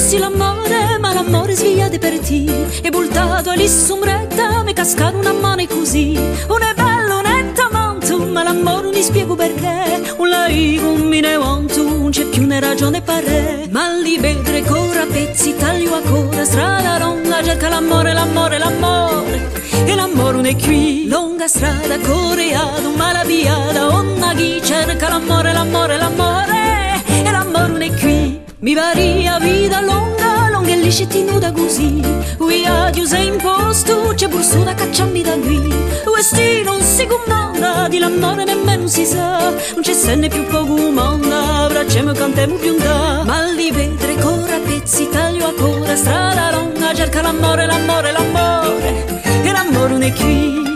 Fossi 0.00 0.16
l'amore, 0.16 0.96
ma 0.98 1.12
l'amore 1.12 1.54
sviate 1.54 1.98
per 1.98 2.18
te. 2.20 2.80
E 2.82 2.88
buttato 2.88 3.50
all'issumretta, 3.50 4.62
mi 4.62 4.72
cascano 4.72 5.18
una 5.18 5.32
mano 5.32 5.66
così. 5.66 6.18
Un 6.48 6.62
è 6.62 6.72
bello, 6.74 7.18
un 7.18 7.26
è 7.26 7.52
tamanto, 7.52 8.18
ma 8.18 8.42
l'amore 8.42 8.84
non 8.84 8.92
mi 8.94 9.02
spiego 9.02 9.34
perché. 9.34 10.14
Un 10.16 10.28
laico, 10.28 10.88
un 10.88 11.02
mine 11.02 11.36
vanto, 11.36 11.82
non 11.82 12.10
c'è 12.10 12.24
più 12.24 12.46
né 12.46 12.60
ragione 12.60 13.02
parre. 13.02 13.68
Ma 13.70 13.92
li 14.02 14.16
vedere 14.18 14.62
corra 14.62 15.04
pezzi, 15.04 15.54
taglio 15.56 15.94
a 15.94 16.00
coda, 16.00 16.44
strada 16.46 16.98
lunga, 16.98 17.42
cerca 17.42 17.68
l'amore, 17.68 18.14
l'amore, 18.14 18.56
l'amore. 18.56 19.52
E 19.84 19.94
l'amore 19.94 20.32
non 20.32 20.46
è 20.46 20.56
qui, 20.56 21.08
lunga 21.08 21.46
strada, 21.46 21.98
coreato, 21.98 22.90
malaviata, 22.96 23.88
onna 23.88 24.32
chi 24.34 24.62
cerca 24.64 25.10
l'amore, 25.10 25.52
l'amore, 25.52 25.98
l'amore. 25.98 27.02
E 27.06 27.30
l'amore 27.30 27.68
non 27.68 27.82
è 27.82 27.92
qui. 27.92 28.39
Mi 28.62 28.74
varia 28.74 29.38
vita 29.38 29.80
lunga, 29.80 30.50
lunga 30.50 30.70
e 30.70 30.76
lisci 30.76 31.06
nuda 31.24 31.50
così. 31.50 31.98
Viaggio 32.46 33.06
sei 33.06 33.28
in 33.28 33.36
posto, 33.38 34.12
c'è 34.14 34.28
bursuta 34.28 34.74
cacciami 34.74 35.22
da 35.22 35.32
qui. 35.38 35.62
Questi 36.04 36.60
non 36.62 36.78
si 36.82 37.06
comanda, 37.06 37.88
di 37.88 37.98
l'amore 37.98 38.44
nemmeno 38.44 38.86
si 38.86 39.06
sa. 39.06 39.48
Non 39.48 39.80
c'è 39.80 39.94
senne 39.94 40.28
più 40.28 40.44
poco 40.44 40.74
umana, 40.74 41.68
bracciamo 41.68 42.12
cantiamo 42.12 42.56
più 42.56 42.76
da. 42.76 43.22
Ma 43.24 43.44
li 43.44 43.70
vedere 43.70 44.16
corra 44.16 44.58
pezzi, 44.58 45.08
taglio 45.08 45.46
a 45.46 45.54
coda, 45.54 45.96
strada 45.96 46.50
lunga, 46.52 46.92
cerca 46.92 47.22
l'amore, 47.22 47.64
l'amore, 47.64 48.12
l'amore. 48.12 49.22
E 49.42 49.52
l'amore 49.52 49.88
non 49.88 50.02
è 50.02 50.12
qui. 50.12 50.69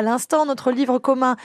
À 0.00 0.02
l'instant. 0.02 0.46
Notre 0.46 0.72
livre 0.72 0.98
commun, 0.98 1.36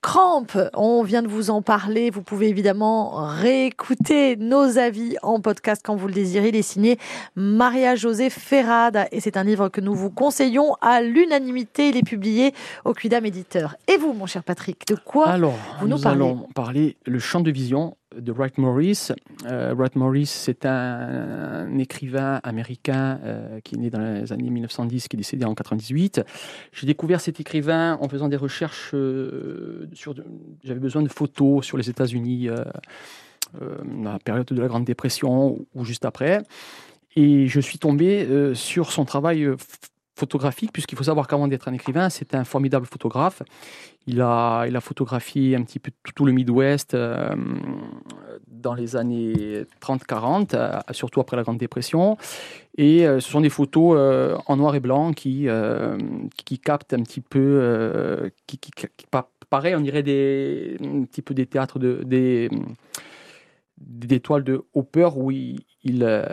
Crampe, 0.00 0.56
on 0.74 1.02
vient 1.02 1.22
de 1.22 1.26
vous 1.26 1.50
en 1.50 1.62
parler. 1.62 2.10
Vous 2.10 2.22
pouvez 2.22 2.48
évidemment 2.48 3.26
réécouter 3.26 4.36
nos 4.36 4.78
avis 4.78 5.16
en 5.22 5.40
podcast 5.40 5.82
quand 5.84 5.96
vous 5.96 6.06
le 6.06 6.14
désirez. 6.14 6.50
Il 6.50 6.56
est 6.56 6.62
signé 6.62 6.96
Maria-José 7.34 8.30
Ferrade 8.30 9.08
et 9.10 9.20
c'est 9.20 9.36
un 9.36 9.42
livre 9.42 9.68
que 9.68 9.80
nous 9.80 9.94
vous 9.94 10.10
conseillons 10.10 10.76
à 10.80 11.02
l'unanimité. 11.02 11.88
Il 11.88 11.96
est 11.96 12.06
publié 12.06 12.54
au 12.84 12.92
Quidam 12.92 13.26
Éditeur. 13.26 13.74
Et 13.88 13.96
vous, 13.96 14.12
mon 14.12 14.26
cher 14.26 14.44
Patrick, 14.44 14.86
de 14.86 14.94
quoi 14.94 15.26
Alors, 15.26 15.58
vous 15.80 15.88
nous 15.88 15.96
nous, 15.96 16.02
parlez 16.02 16.24
allons 16.24 16.48
parler 16.54 16.96
le 17.04 17.18
champ 17.18 17.40
de 17.40 17.50
vision 17.50 17.96
de 18.18 18.32
Wright 18.32 18.58
Morris. 18.58 19.08
Euh, 19.46 19.74
Wright 19.74 19.96
Morris, 19.96 20.26
c'est 20.26 20.66
un, 20.66 21.78
écrivain 21.78 22.40
américain 22.42 23.20
euh, 23.24 23.60
qui 23.60 23.74
est 23.74 23.78
né 23.78 23.90
dans 23.90 24.00
les 24.00 24.32
années 24.32 24.50
1910, 24.50 25.08
qui 25.08 25.16
est 25.16 25.18
décédé 25.18 25.44
en 25.44 25.54
98. 25.54 26.22
J'ai 26.72 26.86
découvert 26.86 27.20
cet 27.20 27.40
écrivain 27.40 27.98
en 28.00 28.08
faisant 28.08 28.28
des 28.28 28.36
recherches 28.36 28.90
euh, 28.94 29.88
sur. 29.92 30.14
J'avais 30.62 30.80
besoin 30.80 31.02
de 31.02 31.08
photos 31.08 31.64
sur 31.64 31.76
les 31.76 31.90
États-Unis, 31.90 32.48
dans 33.54 34.12
la 34.12 34.18
période 34.18 34.46
de 34.46 34.60
la 34.60 34.68
Grande 34.68 34.84
Dépression 34.84 35.58
ou 35.74 35.84
juste 35.84 36.04
après. 36.04 36.42
Et 37.16 37.46
je 37.46 37.60
suis 37.60 37.78
tombé 37.78 38.52
sur 38.54 38.90
son 38.90 39.04
travail 39.04 39.48
photographique, 40.16 40.72
puisqu'il 40.72 40.96
faut 40.96 41.04
savoir 41.04 41.26
qu'avant 41.26 41.48
d'être 41.48 41.68
un 41.68 41.72
écrivain, 41.72 42.08
c'est 42.08 42.34
un 42.34 42.44
formidable 42.44 42.86
photographe. 42.86 43.42
Il 44.06 44.20
a, 44.20 44.64
il 44.66 44.76
a 44.76 44.80
photographié 44.80 45.56
un 45.56 45.62
petit 45.62 45.78
peu 45.78 45.90
tout, 46.14 46.24
le 46.24 46.32
Midwest 46.32 46.94
euh, 46.94 47.34
dans 48.48 48.74
les 48.74 48.96
années 48.96 49.64
30-40, 49.80 50.54
euh, 50.54 50.78
surtout 50.92 51.20
après 51.20 51.36
la 51.36 51.42
Grande 51.42 51.58
Dépression. 51.58 52.16
Et 52.76 53.06
euh, 53.06 53.20
ce 53.20 53.30
sont 53.30 53.40
des 53.40 53.50
photos 53.50 53.98
en 54.46 54.56
noir 54.56 54.74
et 54.74 54.80
blanc 54.80 55.12
qui, 55.12 55.48
qui 56.44 56.58
captent 56.58 56.94
un 56.94 57.02
petit 57.02 57.20
peu, 57.20 58.30
qui, 58.46 58.58
qui- 58.58 58.70
qui- 58.72 59.06
par, 59.10 59.28
pareil, 59.50 59.74
on 59.74 59.80
dirait 59.80 60.02
des, 60.02 60.76
un 60.82 61.02
petit 61.04 61.22
peu 61.22 61.34
des 61.34 61.46
théâtres 61.46 61.78
de, 61.78 62.02
des, 62.04 62.50
des 63.86 64.20
toiles 64.20 64.44
de 64.44 64.64
Hopper 64.74 65.10
où 65.16 65.30
il, 65.30 65.60
il, 65.82 66.02
euh, 66.02 66.24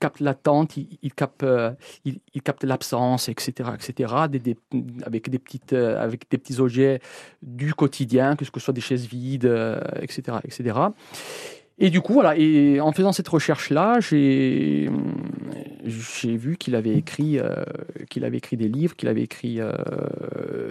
capte 0.00 0.20
l'attente, 0.20 0.76
il, 0.76 0.98
il, 1.02 1.12
capte, 1.12 1.42
euh, 1.42 1.72
il, 2.04 2.42
capte 2.42 2.64
l'absence, 2.64 3.28
etc., 3.28 3.70
etc., 3.74 4.14
avec, 4.14 4.42
des 5.30 5.38
petites, 5.38 5.72
euh, 5.72 6.02
avec 6.02 6.30
des 6.30 6.38
petits 6.38 6.60
objets 6.60 7.00
du 7.42 7.74
quotidien, 7.74 8.36
que 8.36 8.44
ce 8.44 8.50
soit 8.58 8.74
des 8.74 8.80
chaises 8.80 9.06
vides, 9.06 9.52
etc., 10.00 10.38
etc. 10.44 10.78
Et 11.78 11.90
du 11.90 12.00
coup, 12.00 12.12
voilà, 12.12 12.36
et 12.36 12.80
en 12.80 12.92
faisant 12.92 13.12
cette 13.12 13.28
recherche-là, 13.28 13.98
j'ai, 14.00 14.88
vu 16.24 16.56
qu'il 16.56 16.76
avait 16.76 16.94
écrit, 16.94 17.38
euh, 17.38 17.64
qu'il 18.08 18.24
avait 18.24 18.36
écrit 18.36 18.56
des 18.56 18.68
livres, 18.68 18.94
qu'il 18.94 19.08
avait 19.08 19.22
écrit 19.22 19.56
euh, 19.58 19.72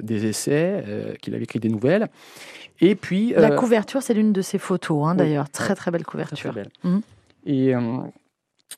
des 0.01 0.25
essais, 0.25 0.83
euh, 0.87 1.13
qu'il 1.15 1.35
avait 1.35 1.43
écrit 1.43 1.59
des 1.59 1.69
nouvelles. 1.69 2.07
Et 2.79 2.95
puis 2.95 3.33
la 3.35 3.51
couverture, 3.51 4.01
c'est 4.01 4.13
l'une 4.13 4.31
de 4.31 4.41
ses 4.41 4.57
photos, 4.57 5.05
hein, 5.05 5.15
d'ailleurs, 5.15 5.49
très 5.49 5.75
très 5.75 5.91
belle 5.91 6.05
couverture. 6.05 6.51
Très, 6.51 6.63
très 6.63 6.63
belle. 6.63 6.71
Mmh. 6.83 6.99
Et, 7.45 7.73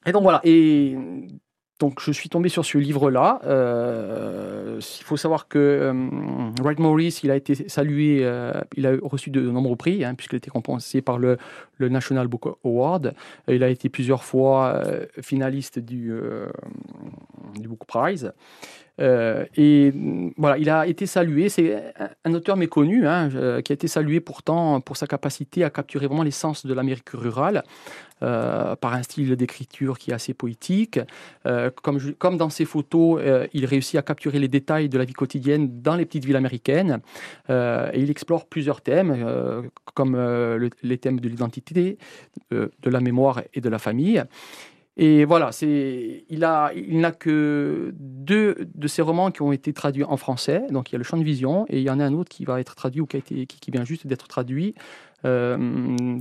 et 0.08 0.12
donc 0.12 0.24
voilà. 0.24 0.42
Et 0.44 0.98
donc 1.80 2.00
je 2.00 2.12
suis 2.12 2.30
tombé 2.30 2.48
sur 2.48 2.64
ce 2.66 2.78
livre-là. 2.78 3.42
Euh, 3.44 4.80
il 4.80 5.04
faut 5.04 5.18
savoir 5.18 5.50
que 5.50 5.60
euh, 5.60 5.94
Wright 6.62 6.80
Morris, 6.80 7.20
il 7.24 7.32
a 7.32 7.36
été 7.36 7.68
salué, 7.68 8.20
euh, 8.22 8.54
il 8.78 8.88
a 8.88 8.94
reçu 9.02 9.30
de 9.30 9.42
nombreux 9.42 9.76
prix, 9.76 10.06
hein, 10.06 10.16
puisqu'il 10.16 10.36
a 10.36 10.38
été 10.38 10.50
compensé 10.50 11.02
par 11.02 11.18
le, 11.18 11.38
le, 11.78 11.90
National 11.90 12.28
Book 12.28 12.58
Award. 12.64 13.14
Il 13.50 13.62
a 13.64 13.70
été 13.70 13.90
plusieurs 13.90 14.24
fois 14.24 14.82
finaliste 15.22 15.80
du, 15.80 16.14
du 17.60 17.68
Book 17.68 17.86
Prize. 17.86 18.32
Euh, 19.02 19.46
et 19.56 19.94
voilà, 20.38 20.58
il 20.58 20.70
a 20.70 20.88
été 20.88 21.06
salué. 21.06 21.50
C'est 21.50 21.94
un 22.24 22.34
auteur 22.34 22.58
méconnu 22.58 23.08
hein, 23.08 23.30
qui 23.64 23.72
a 23.72 23.76
été 23.76 23.88
salué 23.88 24.20
pourtant 24.20 24.82
pour 24.82 24.98
sa 24.98 25.08
capacité 25.08 25.64
à 25.64 25.70
capturer 25.70 26.08
vraiment 26.08 26.24
l'essence 26.24 26.66
de 26.66 26.74
l'Amérique 26.74 27.10
rurale. 27.10 27.64
Euh, 28.24 28.78
par 28.78 28.94
un 28.94 29.04
style 29.04 29.36
d'écriture 29.36 30.00
qui 30.00 30.12
est 30.12 30.14
assez 30.14 30.34
poétique. 30.34 31.02
Euh, 31.46 31.70
comme, 31.70 32.38
dans 32.38 32.50
ses 32.50 32.64
photos, 32.64 33.20
euh, 33.22 33.46
il 33.52 33.66
réussit 33.66 34.00
à 34.00 34.02
capturer 34.02 34.40
les 34.40 34.48
détails 34.48 34.88
de 34.88 34.98
la 34.98 35.04
vie 35.04 35.12
quotidienne 35.12 35.82
dans 35.82 35.98
les 35.98 36.06
petites 36.06 36.24
villes 36.24 36.38
américaines. 36.38 37.02
et 37.50 38.00
il 38.00 38.10
explore 38.10 38.46
plusieurs 38.46 38.80
thèmes, 38.80 39.70
comme 39.94 40.16
le, 40.16 40.70
les 40.82 40.98
thèmes 40.98 41.20
de 41.20 41.28
l'identité, 41.28 41.98
de 42.52 42.90
la 42.90 43.02
mémoire 43.02 43.42
et 43.54 43.60
de 43.60 43.68
la 43.68 43.80
famille. 43.80 44.24
Et 44.98 45.26
voilà, 45.26 45.52
c'est, 45.52 46.24
il, 46.30 46.46
a, 46.46 46.72
il 46.74 47.00
n'a 47.02 47.12
que 47.12 47.94
deux 48.00 48.56
de 48.76 48.88
ses 48.88 49.02
romans 49.02 49.30
qui 49.30 49.42
ont 49.42 49.52
été 49.52 49.74
traduits 49.74 50.06
en 50.06 50.16
français. 50.16 50.64
Donc 50.70 50.90
il 50.90 50.94
y 50.94 50.96
a 50.96 50.98
Le 51.00 51.04
Champ 51.04 51.18
de 51.18 51.24
Vision 51.24 51.66
et 51.68 51.78
il 51.80 51.84
y 51.84 51.90
en 51.90 52.00
a 52.00 52.06
un 52.06 52.14
autre 52.14 52.30
qui 52.30 52.46
va 52.46 52.62
être 52.62 52.76
traduit 52.76 53.02
ou 53.02 53.06
qui, 53.06 53.18
a 53.18 53.20
été, 53.20 53.46
qui, 53.46 53.60
qui 53.60 53.72
vient 53.72 53.84
juste 53.84 54.08
d'être 54.08 54.28
traduit, 54.30 54.74
euh, 55.26 55.58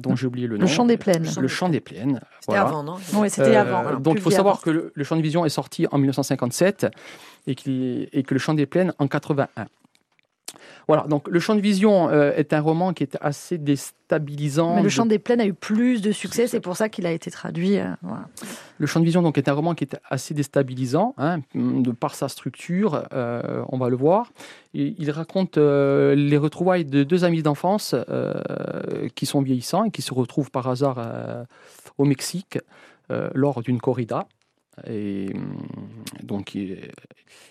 dont 0.01 0.17
j'ai 0.17 0.27
oublié 0.27 0.49
le 0.49 0.57
nom. 0.57 0.63
Le 0.63 0.67
Chant 0.67 0.87
des 0.87 0.97
Plaines. 0.97 1.29
Le 1.41 1.47
Chant 1.49 1.69
des 1.69 1.81
Plaines. 1.81 2.21
C'était 2.41 2.47
voilà. 2.57 2.63
avant, 2.63 2.83
non? 2.83 2.97
Oui, 3.15 3.31
c'était 3.31 3.55
Euh, 3.57 3.61
avant. 3.61 4.01
donc 4.01 4.17
il 4.17 4.21
faut 4.21 4.31
savoir 4.31 4.61
que 4.61 4.71
le, 4.71 4.93
le 4.93 5.05
Chant 5.05 5.17
de 5.17 5.23
Vision 5.23 5.45
est 5.45 5.51
sorti 5.51 5.87
en 5.93 5.99
1957 5.99 6.87
et, 7.47 7.55
qu'il- 7.55 8.09
et 8.13 8.23
que 8.25 8.35
Le 8.35 8.41
Chant 8.41 8.55
des 8.55 8.67
Plaines 8.67 8.93
en 8.99 9.07
81. 9.07 9.67
Voilà, 10.89 11.05
donc 11.05 11.29
Le 11.29 11.41
Champ 11.41 11.55
de 11.55 11.61
Vision 11.61 12.09
euh, 12.09 12.33
est 12.37 12.53
un 12.53 12.61
roman 12.61 12.93
qui 12.93 13.03
est 13.03 13.17
assez 13.21 13.59
déstabilisant. 13.59 14.77
Mais 14.77 14.83
le 14.83 14.89
Chant 14.89 15.07
des 15.07 15.19
Plaines 15.19 15.41
a 15.41 15.47
eu 15.47 15.55
plus 15.55 16.03
de 16.03 16.13
succès, 16.13 16.47
c'est 16.47 16.61
pour 16.61 16.77
ça 16.77 16.89
qu'il 16.89 17.07
a 17.07 17.13
été 17.13 17.31
traduit. 17.31 17.79
euh, 17.79 17.87
voilà. 18.03 18.29
Le 18.79 18.87
champ 18.87 18.99
de 18.99 19.05
vision 19.05 19.23
donc, 19.23 19.39
est 19.39 19.49
un 19.49 19.53
roman 19.53 19.75
qui 19.75 19.85
est 19.85 19.97
assez 20.11 20.35
déstabilisant, 20.35 21.15
hein, 21.17 21.39
de 21.55 21.93
par 21.93 22.17
sa 22.17 22.29
structure, 22.29 23.07
euh, 23.13 23.63
on 23.69 23.79
va 23.79 23.89
le 23.89 23.97
voir. 23.97 24.33
Il 24.75 25.11
raconte 25.13 25.57
les 25.57 26.37
retrouvailles 26.37 26.85
de 26.85 27.05
deux 27.05 27.25
amis 27.25 27.43
d'enfance 27.43 27.95
qui 29.15 29.25
sont 29.25 29.41
vieillissants 29.41 29.85
et 29.85 29.91
qui 29.93 30.03
se 30.03 30.13
retrouvent 30.13 30.51
par 30.51 30.69
hasard 30.69 30.99
au 31.97 32.05
Mexique 32.05 32.59
lors 33.09 33.63
d'une 33.63 33.81
corrida. 33.81 34.27
Et 34.87 35.31
hum, 35.35 35.57
donc, 36.23 36.55
ils, 36.55 36.91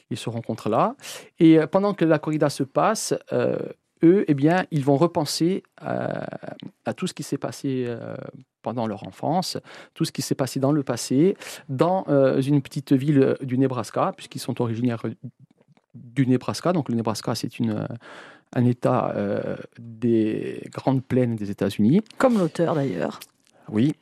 ils 0.09 0.17
se 0.17 0.29
rencontrent 0.29 0.69
là. 0.69 0.95
Et 1.39 1.59
euh, 1.59 1.67
pendant 1.67 1.93
que 1.93 2.05
la 2.05 2.19
corrida 2.19 2.49
se 2.49 2.63
passe, 2.63 3.13
euh, 3.31 3.57
eux, 4.03 4.25
eh 4.27 4.33
bien, 4.33 4.65
ils 4.71 4.83
vont 4.83 4.97
repenser 4.97 5.63
à, 5.77 6.27
à 6.85 6.93
tout 6.93 7.07
ce 7.07 7.13
qui 7.13 7.23
s'est 7.23 7.37
passé 7.37 7.85
euh, 7.87 8.15
pendant 8.61 8.87
leur 8.87 9.07
enfance, 9.07 9.57
tout 9.93 10.05
ce 10.05 10.11
qui 10.11 10.21
s'est 10.21 10.35
passé 10.35 10.59
dans 10.59 10.71
le 10.71 10.83
passé, 10.83 11.35
dans 11.69 12.05
euh, 12.07 12.41
une 12.41 12.61
petite 12.61 12.93
ville 12.93 13.35
du 13.41 13.57
Nebraska, 13.57 14.13
puisqu'ils 14.15 14.39
sont 14.39 14.61
originaires 14.61 15.03
du 15.93 16.25
Nebraska. 16.27 16.73
Donc 16.73 16.89
le 16.89 16.95
Nebraska, 16.95 17.35
c'est 17.35 17.59
une, 17.59 17.71
euh, 17.71 17.87
un 18.53 18.65
État 18.65 19.13
euh, 19.15 19.55
des 19.79 20.63
grandes 20.71 21.03
plaines 21.03 21.35
des 21.35 21.51
États-Unis. 21.51 22.01
Comme 22.17 22.37
l'auteur 22.37 22.75
d'ailleurs. 22.75 23.19
Oui. 23.69 23.93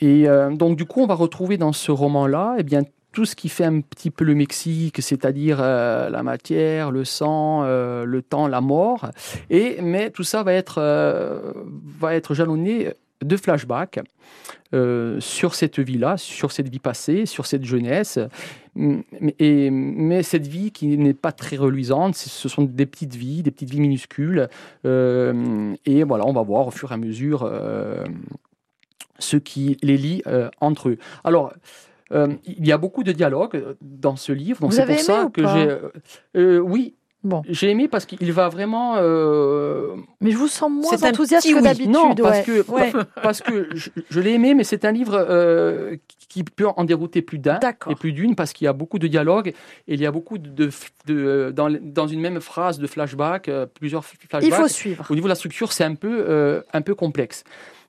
Et 0.00 0.28
euh, 0.28 0.50
donc 0.50 0.76
du 0.76 0.84
coup, 0.84 1.02
on 1.02 1.06
va 1.06 1.14
retrouver 1.14 1.56
dans 1.56 1.72
ce 1.72 1.90
roman-là, 1.90 2.56
eh 2.58 2.62
bien 2.62 2.82
tout 3.12 3.24
ce 3.24 3.34
qui 3.34 3.48
fait 3.48 3.64
un 3.64 3.80
petit 3.80 4.10
peu 4.10 4.24
le 4.24 4.34
Mexique, 4.34 5.00
c'est-à-dire 5.00 5.58
euh, 5.60 6.10
la 6.10 6.22
matière, 6.22 6.90
le 6.90 7.04
sang, 7.04 7.62
euh, 7.64 8.04
le 8.04 8.22
temps, 8.22 8.46
la 8.46 8.60
mort. 8.60 9.10
Et 9.50 9.78
mais 9.82 10.10
tout 10.10 10.22
ça 10.22 10.42
va 10.42 10.52
être 10.52 10.80
va 11.98 12.14
être 12.14 12.34
jalonné 12.34 12.92
de 13.22 13.36
flashbacks 13.36 14.00
sur 15.18 15.54
cette 15.54 15.80
vie-là, 15.80 16.16
sur 16.18 16.52
cette 16.52 16.68
vie 16.68 16.78
passée, 16.78 17.26
sur 17.26 17.46
cette 17.46 17.64
jeunesse. 17.64 18.18
Et, 19.40 19.70
mais 19.70 20.22
cette 20.22 20.46
vie 20.46 20.70
qui 20.70 20.96
n'est 20.98 21.14
pas 21.14 21.32
très 21.32 21.56
reluisante, 21.56 22.14
ce 22.14 22.48
sont 22.48 22.62
des 22.62 22.86
petites 22.86 23.16
vies, 23.16 23.42
des 23.42 23.50
petites 23.50 23.70
vies 23.70 23.80
minuscules. 23.80 24.48
Et 24.84 26.04
voilà, 26.04 26.26
on 26.26 26.32
va 26.32 26.42
voir 26.42 26.68
au 26.68 26.70
fur 26.70 26.92
et 26.92 26.94
à 26.94 26.98
mesure 26.98 27.50
ce 29.18 29.36
qui 29.36 29.76
les 29.82 29.96
lie 29.96 30.22
euh, 30.26 30.48
entre 30.60 30.90
eux. 30.90 30.98
Alors, 31.24 31.52
euh, 32.12 32.28
il 32.46 32.66
y 32.66 32.72
a 32.72 32.78
beaucoup 32.78 33.02
de 33.02 33.12
dialogues 33.12 33.62
dans 33.82 34.16
ce 34.16 34.32
livre, 34.32 34.60
donc 34.60 34.72
c'est 34.72 34.82
pour 34.82 34.90
aimé 34.94 35.02
ça 35.02 35.24
ou 35.24 35.30
que 35.30 35.42
j'ai. 35.46 35.68
euh, 36.36 36.58
oui, 36.58 36.94
Bon. 37.24 37.42
j'ai 37.48 37.68
aimé 37.70 37.88
parce 37.88 38.06
qu'il 38.06 38.32
va 38.32 38.48
vraiment. 38.48 38.94
euh, 38.96 39.96
Mais 40.20 40.30
je 40.30 40.36
vous 40.36 40.46
sens 40.46 40.70
moins 40.70 41.02
enthousiaste 41.02 41.48
que 41.50 41.54
oui. 41.56 41.62
d'habitude. 41.62 41.90
non, 41.90 42.14
parce 42.14 42.38
ouais. 42.38 42.44
que, 42.62 42.70
Ouais. 42.70 42.92
parce 43.22 43.42
que 43.42 43.68
je, 43.74 43.90
je 44.08 44.20
l'ai 44.20 44.34
aimé, 44.34 44.54
mais 44.54 44.62
c'est 44.64 44.84
un 44.84 44.92
livre 44.92 45.14
euh, 45.28 45.96
qui 46.28 46.44
peut 46.44 46.66
en 46.68 46.84
dérouter 46.84 47.20
plus 47.20 47.38
d'un 47.38 47.58
D'accord. 47.58 47.92
et 47.92 47.96
plus 47.96 48.12
d'une 48.12 48.36
parce 48.36 48.52
qu'il 48.52 48.66
y 48.66 48.68
a 48.68 48.72
beaucoup 48.72 48.98
de 49.00 49.08
dialogues 49.08 49.48
et 49.48 49.94
il 49.94 50.00
y 50.00 50.06
a 50.06 50.12
beaucoup 50.12 50.38
de, 50.38 50.48
de, 50.48 50.70
de- 51.06 51.50
dans, 51.54 51.68
dans 51.82 52.06
une 52.06 52.20
même 52.20 52.40
phrase 52.40 52.78
de 52.78 52.86
flashback, 52.86 53.48
euh, 53.48 53.66
plusieurs 53.66 54.04
flashbacks. 54.04 54.44
Il 54.44 54.52
faut 54.52 54.68
suivre. 54.68 55.04
Au 55.10 55.14
niveau 55.14 55.26
de 55.26 55.30
la 55.32 55.34
structure, 55.34 55.72
c'est 55.72 55.84
un 55.84 55.96
peu, 55.96 56.24
euh, 56.28 56.62
un 56.72 56.82
peu 56.82 56.94
complexe. 56.94 57.42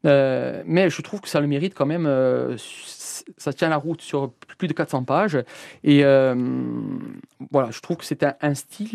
Euh, 0.05 0.63
mais 0.65 0.89
je 0.89 1.01
trouve 1.01 1.19
que 1.21 1.27
ça 1.29 1.39
le 1.41 1.47
mérite 1.47 1.73
quand 1.73 1.85
même. 1.85 2.05
euh, 2.05 2.55
ça 3.37 3.53
tient 3.53 3.69
la 3.69 3.77
route 3.77 4.01
sur 4.01 4.31
plus 4.57 4.67
de 4.67 4.73
400 4.73 5.03
pages. 5.03 5.37
Et 5.83 6.03
euh, 6.03 6.35
voilà, 7.51 7.69
je 7.71 7.79
trouve 7.81 7.97
que 7.97 8.05
c'est 8.05 8.23
un, 8.23 8.33
un 8.41 8.53
style 8.55 8.91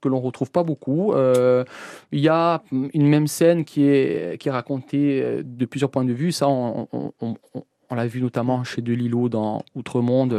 que 0.00 0.08
l'on 0.08 0.20
retrouve 0.20 0.50
pas 0.50 0.62
beaucoup. 0.64 1.12
Il 1.14 2.20
y 2.20 2.28
a 2.28 2.62
une 2.70 3.06
même 3.06 3.26
scène 3.26 3.64
qui 3.64 3.84
est, 3.84 4.38
qui 4.40 4.48
est 4.48 4.52
racontée 4.52 5.42
de 5.44 5.64
plusieurs 5.66 5.90
points 5.90 6.04
de 6.04 6.12
vue. 6.12 6.32
Ça, 6.32 6.48
on, 6.48 6.88
on- 6.92 7.12
on- 7.20 7.34
on- 7.54 7.64
on 7.92 7.94
l'a 7.96 8.06
vu 8.06 8.22
notamment 8.22 8.62
chez 8.64 8.82
Delilo 8.82 9.28
dans 9.28 9.64
Outre-Monde, 9.74 10.32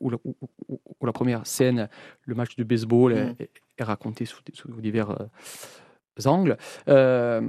où, 0.00 0.10
la- 0.10 0.18
où- 0.24 0.36
où- 0.68 0.80
où 1.00 1.06
la 1.06 1.12
première 1.12 1.44
scène, 1.46 1.88
le 2.22 2.34
match 2.36 2.54
de 2.56 2.62
baseball, 2.64 3.12
est, 3.12 3.24
Mm. 3.26 3.34
est- 3.40 3.50
est 3.78 3.84
raconté 3.84 4.24
sous, 4.26 4.40
sous 4.52 4.70
divers 4.80 5.14
angles. 6.26 6.56
Euh, 6.88 7.40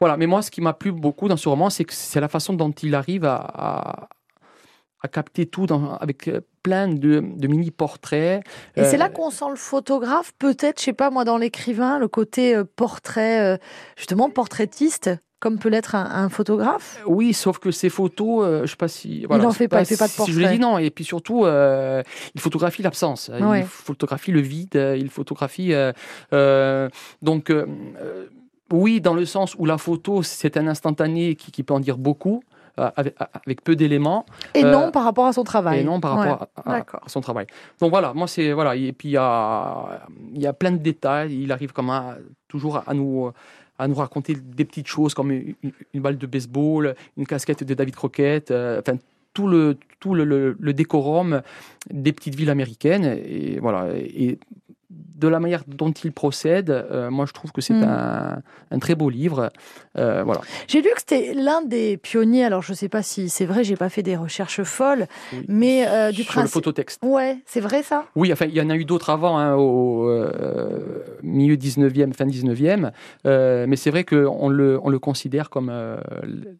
voilà, 0.00 0.16
mais 0.16 0.26
moi, 0.26 0.42
ce 0.42 0.50
qui 0.50 0.60
m'a 0.60 0.72
plu 0.72 0.92
beaucoup 0.92 1.28
dans 1.28 1.36
ce 1.36 1.48
roman, 1.48 1.70
c'est 1.70 1.84
que 1.84 1.92
c'est 1.94 2.20
la 2.20 2.28
façon 2.28 2.52
dont 2.54 2.70
il 2.70 2.94
arrive 2.94 3.24
à, 3.24 3.36
à, 3.36 4.08
à 5.02 5.08
capter 5.08 5.46
tout 5.46 5.66
dans, 5.66 5.96
avec 5.96 6.28
euh, 6.28 6.40
plein 6.62 6.88
de, 6.88 7.20
de 7.24 7.46
mini-portraits. 7.48 8.42
Et 8.76 8.84
c'est 8.84 8.96
Euh, 8.96 8.98
là 8.98 9.08
qu'on 9.08 9.30
sent 9.30 9.50
le 9.50 9.56
photographe, 9.56 10.32
peut-être, 10.38 10.78
je 10.80 10.84
sais 10.86 10.92
pas 10.92 11.10
moi, 11.10 11.24
dans 11.24 11.38
l'écrivain, 11.38 11.98
le 11.98 12.08
côté 12.08 12.54
euh, 12.54 12.64
portrait, 12.64 13.40
euh, 13.40 13.56
justement 13.96 14.30
portraitiste, 14.30 15.10
comme 15.40 15.60
peut 15.60 15.68
l'être 15.68 15.94
un, 15.94 16.04
un 16.04 16.28
photographe? 16.28 17.00
Oui, 17.06 17.32
sauf 17.32 17.58
que 17.60 17.70
ces 17.70 17.90
photos, 17.90 18.44
euh, 18.44 18.62
je 18.66 18.70
sais 18.70 18.76
pas 18.76 18.88
si. 18.88 19.24
Voilà, 19.26 19.46
en 19.46 19.50
je 19.50 19.52
sais 19.52 19.58
fait 19.64 19.68
pas, 19.68 19.82
il 19.82 19.86
fait 19.86 19.96
pas 19.96 20.08
de 20.08 20.12
Si 20.12 20.32
je 20.32 20.38
l'ai 20.38 20.46
portrait. 20.46 20.56
dit, 20.56 20.60
non. 20.60 20.78
Et 20.78 20.90
puis 20.90 21.04
surtout, 21.04 21.44
euh, 21.44 22.02
il 22.34 22.40
photographie 22.40 22.82
l'absence. 22.82 23.30
Ouais. 23.40 23.60
Il 23.60 23.66
photographie 23.66 24.32
le 24.32 24.40
vide. 24.40 24.74
euh, 24.74 24.96
Il 24.96 25.10
photographie. 25.10 25.72
euh, 25.72 25.92
euh, 26.32 26.88
donc, 27.22 27.50
euh, 27.50 27.66
euh, 28.00 28.26
oui, 28.72 29.00
dans 29.00 29.14
le 29.14 29.24
sens 29.24 29.54
où 29.58 29.64
la 29.64 29.78
photo, 29.78 30.22
c'est 30.22 30.56
un 30.56 30.66
instantané 30.66 31.34
qui, 31.36 31.50
qui 31.50 31.62
peut 31.62 31.74
en 31.74 31.80
dire 31.80 31.96
beaucoup, 31.98 32.42
euh, 32.78 32.90
avec, 32.96 33.14
avec 33.44 33.62
peu 33.64 33.74
d'éléments. 33.76 34.24
Et 34.54 34.64
Euh, 34.64 34.70
non 34.72 34.90
par 34.90 35.04
rapport 35.04 35.26
à 35.26 35.32
son 35.32 35.42
travail. 35.44 35.80
Et 35.80 35.84
non 35.84 36.00
par 36.00 36.16
Ouais. 36.18 36.28
rapport 36.28 36.48
à- 36.56 36.70
à, 36.70 36.78
d'accord. 36.78 37.00
à 37.04 37.08
son 37.08 37.20
travail. 37.20 37.46
Donc 37.80 37.90
voilà, 37.90 38.12
moi 38.14 38.26
c'est 38.28 38.52
voilà. 38.52 38.76
Et 38.76 38.92
puis 38.92 39.08
il 39.08 39.12
y 39.12 39.16
a, 39.16 40.00
il 40.34 40.40
y 40.42 40.46
a 40.46 40.52
plein 40.52 40.72
de 40.72 40.76
détails. 40.78 41.42
Il 41.42 41.50
arrive 41.50 41.72
comme 41.72 41.90
à, 41.90 42.16
toujours 42.46 42.82
à 42.86 42.94
nous 42.94 43.30
à 43.80 43.86
nous 43.86 43.94
raconter 43.94 44.34
des 44.34 44.64
petites 44.64 44.88
choses 44.88 45.14
comme 45.14 45.30
une, 45.30 45.54
une 45.94 46.00
balle 46.02 46.18
de 46.18 46.26
baseball, 46.26 46.94
une 47.16 47.26
casquette 47.26 47.62
de 47.62 47.74
David 47.74 47.94
Crockett, 47.94 48.50
euh, 48.50 48.80
enfin 48.80 48.98
tout 49.34 49.46
le 49.46 49.76
tout 50.00 50.14
le, 50.14 50.24
le- 50.24 50.56
le 50.58 50.72
décorum 50.72 51.42
des 51.92 52.12
petites 52.12 52.34
villes 52.34 52.50
américaines. 52.50 53.04
Et 53.04 53.58
voilà. 53.60 53.88
Et 53.96 54.38
de 55.18 55.28
la 55.28 55.40
manière 55.40 55.62
dont 55.66 55.90
il 55.92 56.12
procède, 56.12 56.70
euh, 56.70 57.10
moi 57.10 57.26
je 57.26 57.32
trouve 57.32 57.52
que 57.52 57.60
c'est 57.60 57.74
Mm. 57.74 57.82
un, 57.84 58.42
un 58.70 58.78
très 58.78 58.94
beau 58.94 59.10
livre. 59.10 59.50
Euh, 59.98 60.22
voilà. 60.24 60.40
J'ai 60.68 60.80
lu 60.80 60.88
que 60.94 61.00
c'était 61.00 61.34
l'un 61.34 61.60
des 61.62 61.96
pionniers. 61.96 62.44
Alors, 62.44 62.62
je 62.62 62.72
ne 62.72 62.76
sais 62.76 62.88
pas 62.88 63.02
si 63.02 63.28
c'est 63.28 63.46
vrai, 63.46 63.64
j'ai 63.64 63.76
pas 63.76 63.88
fait 63.88 64.02
des 64.02 64.16
recherches 64.16 64.62
folles, 64.62 65.06
Oui. 65.32 65.44
mais 65.48 65.86
euh, 65.88 66.10
du 66.12 66.22
Sur 66.22 66.32
le 66.32 66.38
principe. 66.40 66.54
phototexte. 66.54 67.00
Ouais, 67.04 67.38
c'est 67.46 67.60
vrai 67.60 67.82
ça? 67.82 68.04
Oui, 68.16 68.32
enfin, 68.32 68.46
il 68.46 68.54
y 68.54 68.60
en 68.60 68.70
a 68.70 68.76
eu 68.76 68.84
d'autres 68.84 69.10
avant, 69.10 69.38
hein, 69.38 69.54
au 69.54 70.08
milieu 71.22 71.56
19e, 71.56 72.12
fin 72.14 72.26
19e. 72.26 72.90
euh, 73.26 73.66
mais 73.68 73.76
c'est 73.76 73.90
vrai 73.90 74.04
qu'on 74.04 74.48
le, 74.48 74.78
on 74.82 74.88
le 74.88 74.98
considère 74.98 75.50
comme 75.50 75.70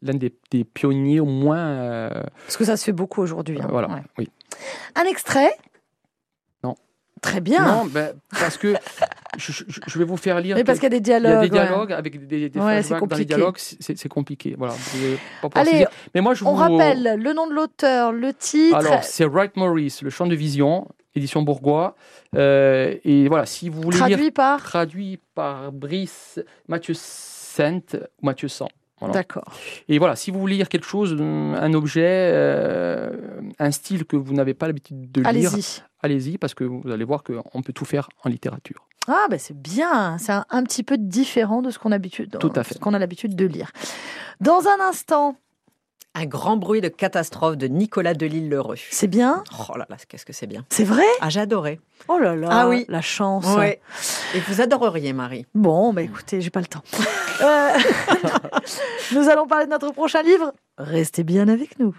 l'un 0.02 0.14
des, 0.14 0.34
des 0.50 0.64
pionniers, 0.64 1.20
au 1.20 1.26
moins. 1.26 2.10
Parce 2.46 2.56
que 2.56 2.64
ça 2.64 2.76
se 2.76 2.84
fait 2.84 2.92
beaucoup 2.92 3.22
aujourd'hui. 3.22 3.58
hein. 3.60 3.66
voilà. 3.70 3.88
Ouais. 3.88 4.02
Oui. 4.18 4.28
Un 4.96 5.04
extrait. 5.04 5.50
Très 7.20 7.40
bien. 7.40 7.64
Non, 7.66 7.84
ben, 7.86 8.14
parce 8.30 8.56
que 8.56 8.74
je, 9.38 9.52
je- 9.52 9.80
je 9.86 9.98
vais 9.98 10.04
vous 10.04 10.16
faire 10.16 10.40
lire. 10.40 10.56
Mais 10.56 10.64
parce 10.64 10.78
qu'il 10.78 10.92
y 10.92 10.96
a 10.96 10.98
des 10.98 11.08
Il 11.08 11.12
y 11.12 11.14
a 11.14 11.20
dialogues. 11.20 11.50
des 11.50 11.56
ouais. 11.58 11.64
dialogues 11.66 11.92
avec 11.92 12.26
des, 12.26 12.48
des 12.48 12.60
Ouais, 12.60 12.82
dans 12.82 13.16
les 13.16 13.24
dialogues, 13.24 13.56
c'est 13.58 14.08
compliqué. 14.08 14.54
Voilà. 14.58 14.74
pas 15.42 15.60
Allez, 15.60 15.86
mais 16.14 16.20
moi 16.20 16.34
je 16.34 16.44
On 16.44 16.50
vous 16.50 16.56
rappelle 16.56 17.16
le 17.18 17.32
nom 17.32 17.46
de 17.46 17.52
l'auteur, 17.54 18.12
le 18.12 18.32
titre. 18.32 18.76
Alors 18.76 19.02
c'est 19.04 19.24
Wright 19.24 19.56
Morris, 19.56 19.98
Le 20.02 20.10
Chant 20.10 20.26
de 20.26 20.34
Vision, 20.34 20.88
édition 21.14 21.42
Bourgois. 21.42 21.94
Euh, 22.36 22.94
et 23.04 23.28
voilà, 23.28 23.46
si 23.46 23.68
vous 23.68 23.80
voulez 23.80 23.96
lire 23.98 24.06
traduit 24.08 24.30
par. 24.30 24.62
traduit 24.62 25.18
par 25.34 25.72
Brice 25.72 26.40
Mathieu 26.68 26.94
Sainte 26.96 27.96
ou 28.22 28.26
Mathieu 28.26 28.48
Sang. 28.48 28.68
Voilà. 29.00 29.14
D'accord. 29.14 29.44
Et 29.88 29.98
voilà, 29.98 30.16
si 30.16 30.30
vous 30.30 30.40
voulez 30.40 30.56
lire 30.56 30.68
quelque 30.68 30.86
chose, 30.86 31.12
hum, 31.12 31.54
un 31.54 31.72
objet, 31.74 32.02
euh, 32.32 33.10
un 33.58 33.70
style 33.70 34.04
que 34.04 34.16
vous 34.16 34.32
n'avez 34.34 34.54
pas 34.54 34.66
l'habitude 34.66 35.10
de 35.12 35.20
lire, 35.20 35.28
Allez-y. 35.28 35.80
allez-y 36.02 36.38
parce 36.38 36.54
que 36.54 36.64
vous 36.64 36.90
allez 36.90 37.04
voir 37.04 37.22
qu'on 37.22 37.62
peut 37.62 37.72
tout 37.72 37.84
faire 37.84 38.08
en 38.24 38.28
littérature. 38.28 38.86
Ah, 39.06 39.26
ben 39.30 39.38
c'est 39.38 39.56
bien. 39.56 40.18
C'est 40.18 40.32
un, 40.32 40.44
un 40.50 40.62
petit 40.64 40.82
peu 40.82 40.98
différent 40.98 41.62
de 41.62 41.70
ce 41.70 41.78
qu'on 41.78 41.92
a, 41.92 41.96
habitude- 41.96 42.36
Tout 42.38 42.52
à 42.56 42.62
fait. 42.64 42.74
ce 42.74 42.78
qu'on 42.78 42.92
a 42.92 42.98
l'habitude 42.98 43.34
de 43.36 43.46
lire. 43.46 43.70
Dans 44.40 44.66
un 44.66 44.86
instant, 44.86 45.36
Un 46.14 46.26
grand 46.26 46.56
bruit 46.56 46.80
de 46.80 46.88
catastrophe 46.88 47.56
de 47.56 47.68
Nicolas 47.68 48.14
Delisle-Lheureux. 48.14 48.76
c'est 48.90 49.06
bien? 49.06 49.44
Oh 49.58 49.76
là 49.76 49.86
là, 49.88 49.96
qu'est-ce 50.08 50.24
que 50.24 50.32
c'est 50.32 50.46
bien. 50.48 50.64
C'est 50.68 50.84
vrai? 50.84 51.04
Ah, 51.20 51.30
j'adorais. 51.30 51.78
Oh 52.08 52.18
là 52.18 52.34
là. 52.34 52.48
Ah 52.50 52.68
oui. 52.68 52.84
La 52.88 53.00
chance. 53.00 53.46
Ouais. 53.56 53.80
Et 54.34 54.40
vous 54.40 54.60
adoreriez, 54.60 55.12
Marie. 55.12 55.46
Bon, 55.54 55.92
bah 55.92 56.02
écoutez, 56.02 56.40
j'ai 56.40 56.50
pas 56.50 56.60
le 56.60 56.66
temps. 56.66 56.82
Euh, 57.40 57.68
Nous 59.12 59.28
allons 59.28 59.46
parler 59.46 59.66
de 59.66 59.70
notre 59.70 59.92
prochain 59.92 60.22
livre. 60.22 60.52
Restez 60.76 61.22
bien 61.22 61.46
avec 61.46 61.78
nous. 61.78 61.94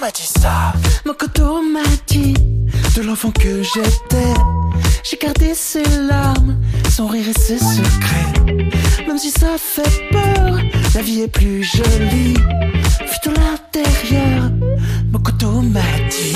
M'a 0.00 0.10
dit 0.10 0.26
ça 0.40 0.72
Mokoto 1.06 1.62
m'a 1.62 1.82
dit 2.08 2.34
de 2.96 3.02
l'enfant 3.02 3.30
que 3.30 3.62
j'étais. 3.62 4.34
J'ai 5.04 5.16
gardé 5.16 5.54
ses 5.54 5.84
larmes, 6.08 6.56
son 6.90 7.06
rire 7.06 7.26
et 7.28 7.38
ses 7.38 7.58
secrets. 7.58 8.56
Même 9.06 9.18
si 9.18 9.30
ça 9.30 9.56
fait 9.58 10.08
peur, 10.10 10.58
la 10.94 11.02
vie 11.02 11.22
est 11.22 11.28
plus 11.28 11.62
jolie. 11.62 12.34
Vu 12.34 13.18
de 13.24 13.30
l'intérieur, 13.30 14.50
Mokoto 15.12 15.62
m'a 15.62 15.80
dit 16.10 16.34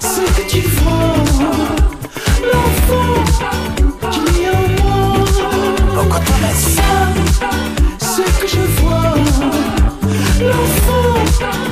Ce 0.00 0.20
que 0.20 0.50
tu 0.50 0.60
vois, 0.60 1.14
l'enfant 2.52 3.24
qui 4.10 4.42
est 4.42 4.50
en 4.50 4.84
moi. 4.84 5.24
Mokoto 5.94 6.32
m'a 6.42 6.52
dit 6.52 6.76
Ce 8.00 8.22
que 8.40 8.46
je 8.46 8.82
vois, 8.82 9.14
l'enfant 10.40 11.71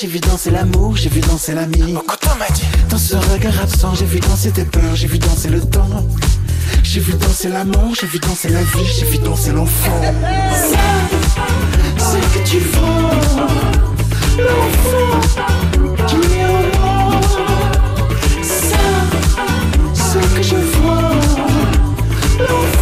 j'ai 0.00 0.06
vu 0.06 0.20
danser 0.20 0.50
l'amour, 0.52 0.96
j'ai 0.96 1.08
vu 1.08 1.20
danser 1.20 1.54
l'ami. 1.54 1.96
Dans 2.88 2.98
ce 2.98 3.16
regard 3.16 3.60
absent, 3.60 3.96
j'ai 3.96 4.04
vu 4.04 4.20
danser 4.20 4.52
tes 4.52 4.64
peurs, 4.64 4.94
j'ai 4.94 5.08
vu 5.08 5.18
danser 5.18 5.48
le 5.48 5.60
temps. 5.60 5.88
J'ai 6.84 7.00
vu 7.00 7.14
danser 7.14 7.48
la 7.48 7.64
mort, 7.64 7.92
j'ai 8.00 8.06
vu 8.06 8.20
danser 8.20 8.48
la 8.50 8.62
vie, 8.62 8.86
j'ai 8.96 9.06
vu 9.06 9.18
danser 9.18 9.50
l'enfant. 9.50 10.00
C'est 11.98 12.20
que 12.20 12.48
tu 12.48 12.58
vois, 12.58 13.10
l'enfant 14.38 15.20
qui 16.06 16.16
est 16.38 16.44
en 16.44 16.62
moi. 16.78 17.20
Ça, 18.42 18.76
c'est 19.94 20.34
que 20.34 20.42
je 20.42 20.54
vois, 20.54 21.10
l'enfant 22.38 22.77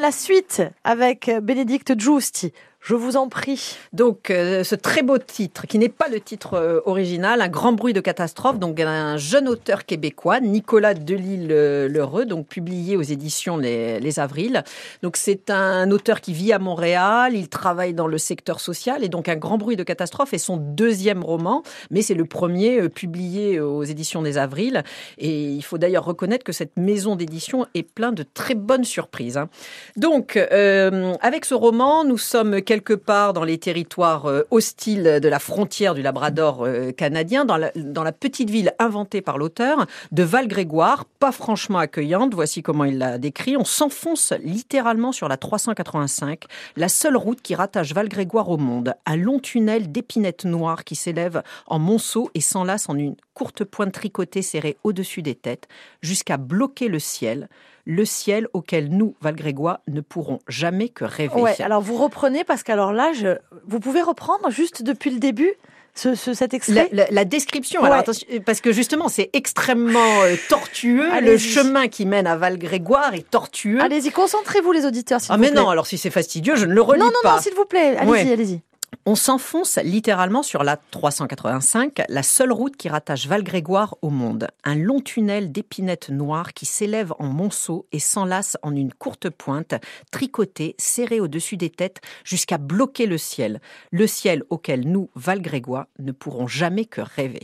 la 0.00 0.12
suite 0.12 0.62
avec 0.82 1.30
Bénédicte 1.42 1.98
Giusti. 1.98 2.52
Je 2.80 2.94
vous 2.94 3.18
en 3.18 3.28
prie. 3.28 3.76
Donc, 3.92 4.30
euh, 4.30 4.64
ce 4.64 4.74
très 4.74 5.02
beau 5.02 5.18
titre, 5.18 5.66
qui 5.66 5.78
n'est 5.78 5.90
pas 5.90 6.08
le 6.08 6.18
titre 6.18 6.54
euh, 6.54 6.80
original, 6.86 7.42
Un 7.42 7.48
grand 7.48 7.72
bruit 7.72 7.92
de 7.92 8.00
catastrophe, 8.00 8.58
donc 8.58 8.80
un 8.80 9.18
jeune 9.18 9.48
auteur 9.48 9.84
québécois, 9.84 10.40
Nicolas 10.40 10.94
Delisle-Lheureux, 10.94 12.24
donc 12.24 12.46
publié 12.46 12.96
aux 12.96 13.02
éditions 13.02 13.58
Les, 13.58 14.00
Les 14.00 14.18
Avrils. 14.18 14.64
Donc, 15.02 15.18
c'est 15.18 15.50
un 15.50 15.90
auteur 15.90 16.22
qui 16.22 16.32
vit 16.32 16.54
à 16.54 16.58
Montréal, 16.58 17.34
il 17.34 17.50
travaille 17.50 17.92
dans 17.92 18.06
le 18.06 18.16
secteur 18.16 18.60
social, 18.60 19.04
et 19.04 19.10
donc 19.10 19.28
Un 19.28 19.36
grand 19.36 19.58
bruit 19.58 19.76
de 19.76 19.82
catastrophe 19.82 20.32
est 20.32 20.38
son 20.38 20.56
deuxième 20.56 21.22
roman, 21.22 21.62
mais 21.90 22.00
c'est 22.00 22.14
le 22.14 22.24
premier 22.24 22.80
euh, 22.80 22.88
publié 22.88 23.60
aux 23.60 23.84
éditions 23.84 24.22
des 24.22 24.38
Avrils. 24.38 24.84
Et 25.18 25.42
il 25.50 25.62
faut 25.62 25.76
d'ailleurs 25.76 26.06
reconnaître 26.06 26.44
que 26.44 26.52
cette 26.52 26.78
maison 26.78 27.14
d'édition 27.14 27.66
est 27.74 27.82
plein 27.82 28.12
de 28.12 28.22
très 28.22 28.54
bonnes 28.54 28.84
surprises. 28.84 29.36
hein. 29.36 29.50
Donc, 29.98 30.38
euh, 30.38 31.12
avec 31.20 31.44
ce 31.44 31.52
roman, 31.52 32.04
nous 32.04 32.16
sommes 32.18 32.62
quelque 32.70 32.94
part 32.94 33.32
dans 33.32 33.42
les 33.42 33.58
territoires 33.58 34.26
euh, 34.26 34.44
hostiles 34.52 35.18
de 35.20 35.28
la 35.28 35.40
frontière 35.40 35.92
du 35.92 36.02
Labrador 36.02 36.64
euh, 36.64 36.92
canadien, 36.92 37.44
dans 37.44 37.56
la, 37.56 38.12
petite 38.12 38.48
ville 38.48 38.74
inventée 38.78 39.22
par 39.22 39.38
l'auteur 39.38 39.86
de 40.12 40.22
Val-Grégoire, 40.22 41.04
pas 41.04 41.32
franchement 41.32 41.80
accueillante. 41.80 42.32
Voici 42.32 42.62
comment 42.62 42.84
il 42.84 42.98
l'a 42.98 43.18
décrit. 43.18 43.56
On 43.56 43.64
s'enfonce 43.64 44.32
littéralement 44.44 45.10
sur 45.10 45.26
la 45.26 45.36
385, 45.36 46.44
la 46.76 46.88
seule 46.88 47.16
route 47.16 47.42
qui 47.42 47.56
rattache 47.56 47.92
Val-Grégoire 47.92 48.48
au 48.48 48.56
monde. 48.56 48.94
Un 49.04 49.16
long 49.16 49.40
tunnel 49.40 49.90
d'épinettes 49.90 50.44
noires 50.44 50.84
qui 50.84 50.94
s'élève 50.94 51.42
en 51.66 51.80
monceau 51.80 52.30
et 52.34 52.40
s'enlace 52.40 52.88
en 52.88 52.94
une 52.94 53.16
courte 53.34 53.64
pointe 53.64 53.90
tricotée 53.90 54.42
serrée 54.42 54.76
au-dessus 54.84 55.22
des 55.22 55.34
têtes, 55.34 55.66
jusqu'à 56.02 56.36
bloquer 56.36 56.86
le 56.86 57.00
ciel 57.00 57.48
le 57.86 58.04
ciel 58.04 58.46
auquel 58.52 58.88
nous, 58.90 59.14
Val-Grégois, 59.20 59.80
ne 59.88 60.00
pourrons 60.00 60.38
jamais 60.48 60.88
que 60.88 61.04
rêver. 61.04 61.34
Ouais, 61.40 61.60
alors 61.62 61.80
vous 61.80 61.96
reprenez 61.96 62.44
parce 62.44 62.62
qu'alors 62.62 62.92
là, 62.92 63.12
je... 63.12 63.36
vous 63.66 63.80
pouvez 63.80 64.02
reprendre 64.02 64.50
juste 64.50 64.82
depuis 64.82 65.10
le 65.10 65.18
début 65.18 65.52
ce, 65.94 66.14
ce- 66.14 66.34
cet 66.34 66.54
extrait 66.54 66.88
la- 66.92 67.10
la 67.10 67.24
description, 67.24 67.80
Ouais. 67.80 67.88
alors 67.88 67.98
attention, 67.98 68.26
parce 68.46 68.60
que 68.60 68.70
justement 68.72 69.08
c'est 69.08 69.28
extrêmement 69.32 70.22
euh, 70.22 70.36
tortueux. 70.48 71.08
Le 71.20 71.36
chemin 71.36 71.88
qui 71.88 72.06
mène 72.06 72.28
à 72.28 72.36
Val-Grégoire 72.36 73.14
est 73.14 73.28
tortueux. 73.28 73.80
Allez-y, 73.82 74.10
concentrez-vous 74.12 74.70
les 74.70 74.86
auditeurs, 74.86 75.20
s'il 75.20 75.32
ah 75.32 75.36
vous 75.36 75.42
mais 75.42 75.50
non, 75.50 75.68
alors 75.68 75.86
si 75.88 75.98
c'est 75.98 76.10
fastidieux, 76.10 76.54
je 76.54 76.66
ne 76.66 76.72
le 76.74 76.80
relis 76.80 77.00
non, 77.00 77.06
non, 77.06 77.12
pas. 77.24 77.36
non, 77.36 77.42
s'il 77.42 77.54
vous 77.54 77.64
plaît, 77.64 77.96
allez-y, 77.96 78.10
Ouais. 78.10 78.32
allez-y. 78.32 78.60
On 79.06 79.14
s'enfonce 79.14 79.78
littéralement 79.82 80.42
sur 80.42 80.62
la 80.62 80.76
385, 80.76 82.02
la 82.10 82.22
seule 82.22 82.52
route 82.52 82.76
qui 82.76 82.90
rattache 82.90 83.26
Val-Grégoire 83.26 83.96
au 84.02 84.10
monde. 84.10 84.48
Un 84.62 84.74
long 84.74 85.00
tunnel 85.00 85.50
d'épinettes 85.50 86.10
noires 86.10 86.52
qui 86.52 86.66
s'élève 86.66 87.14
en 87.18 87.28
monceau 87.28 87.86
et 87.92 87.98
s'enlace 87.98 88.58
en 88.62 88.76
une 88.76 88.92
courte 88.92 89.30
pointe, 89.30 89.74
tricotée, 90.12 90.74
serrée 90.78 91.18
au-dessus 91.18 91.56
des 91.56 91.70
têtes, 91.70 92.02
jusqu'à 92.24 92.58
bloquer 92.58 93.06
le 93.06 93.16
ciel. 93.16 93.62
Le 93.90 94.06
ciel 94.06 94.44
auquel 94.50 94.86
nous, 94.86 95.08
Val-Grégois, 95.14 95.88
ne 95.98 96.12
pourrons 96.12 96.46
jamais 96.46 96.84
que 96.84 97.00
rêver. 97.00 97.40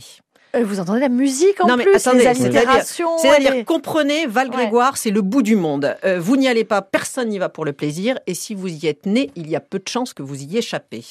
Euh, 0.57 0.63
vous 0.63 0.79
entendez 0.79 0.99
la 0.99 1.09
musique 1.09 1.61
en 1.61 1.67
Non, 1.67 1.77
mais 1.77 1.83
plus, 1.83 1.95
attendez, 1.95 2.19
les 2.19 2.27
allitérations. 2.27 3.17
C'est-à-dire, 3.17 3.53
les- 3.53 3.63
comprenez, 3.63 4.25
Val-Grégoire, 4.25 4.97
c'est 4.97 5.11
le 5.11 5.21
bout 5.21 5.41
du 5.41 5.55
monde. 5.55 5.95
Euh, 6.03 6.19
vous 6.19 6.35
n'y 6.37 6.47
allez 6.47 6.63
pas, 6.63 6.81
personne 6.81 7.29
n'y 7.29 7.37
va 7.39 7.49
pour 7.49 7.65
le 7.65 7.73
plaisir, 7.73 8.17
et 8.27 8.33
si 8.33 8.53
vous 8.55 8.67
y 8.67 8.87
êtes 8.87 9.05
né, 9.05 9.31
il 9.35 9.49
y 9.49 9.55
a 9.55 9.59
peu 9.59 9.79
de 9.79 9.87
chances 9.87 10.13
que 10.13 10.23
vous 10.23 10.41
y 10.41 10.57
échappez. 10.57 11.03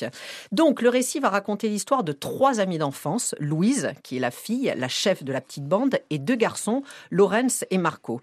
Donc, 0.52 0.82
le 0.82 0.88
récit 0.88 1.20
va 1.20 1.28
raconter 1.28 1.68
l'histoire 1.68 2.02
de 2.04 2.12
trois 2.12 2.60
amies 2.60 2.78
d'enfance, 2.78 3.34
Louise, 3.40 3.90
qui 4.02 4.16
est 4.16 4.20
la 4.20 4.30
fille, 4.30 4.72
la 4.76 4.88
chef 4.88 5.22
de 5.24 5.32
la 5.32 5.40
petite 5.40 5.64
bande, 5.64 5.98
et 6.10 6.18
deux 6.18 6.36
garçons, 6.36 6.82
Lorenz 7.10 7.64
et 7.70 7.78
Marco. 7.78 8.20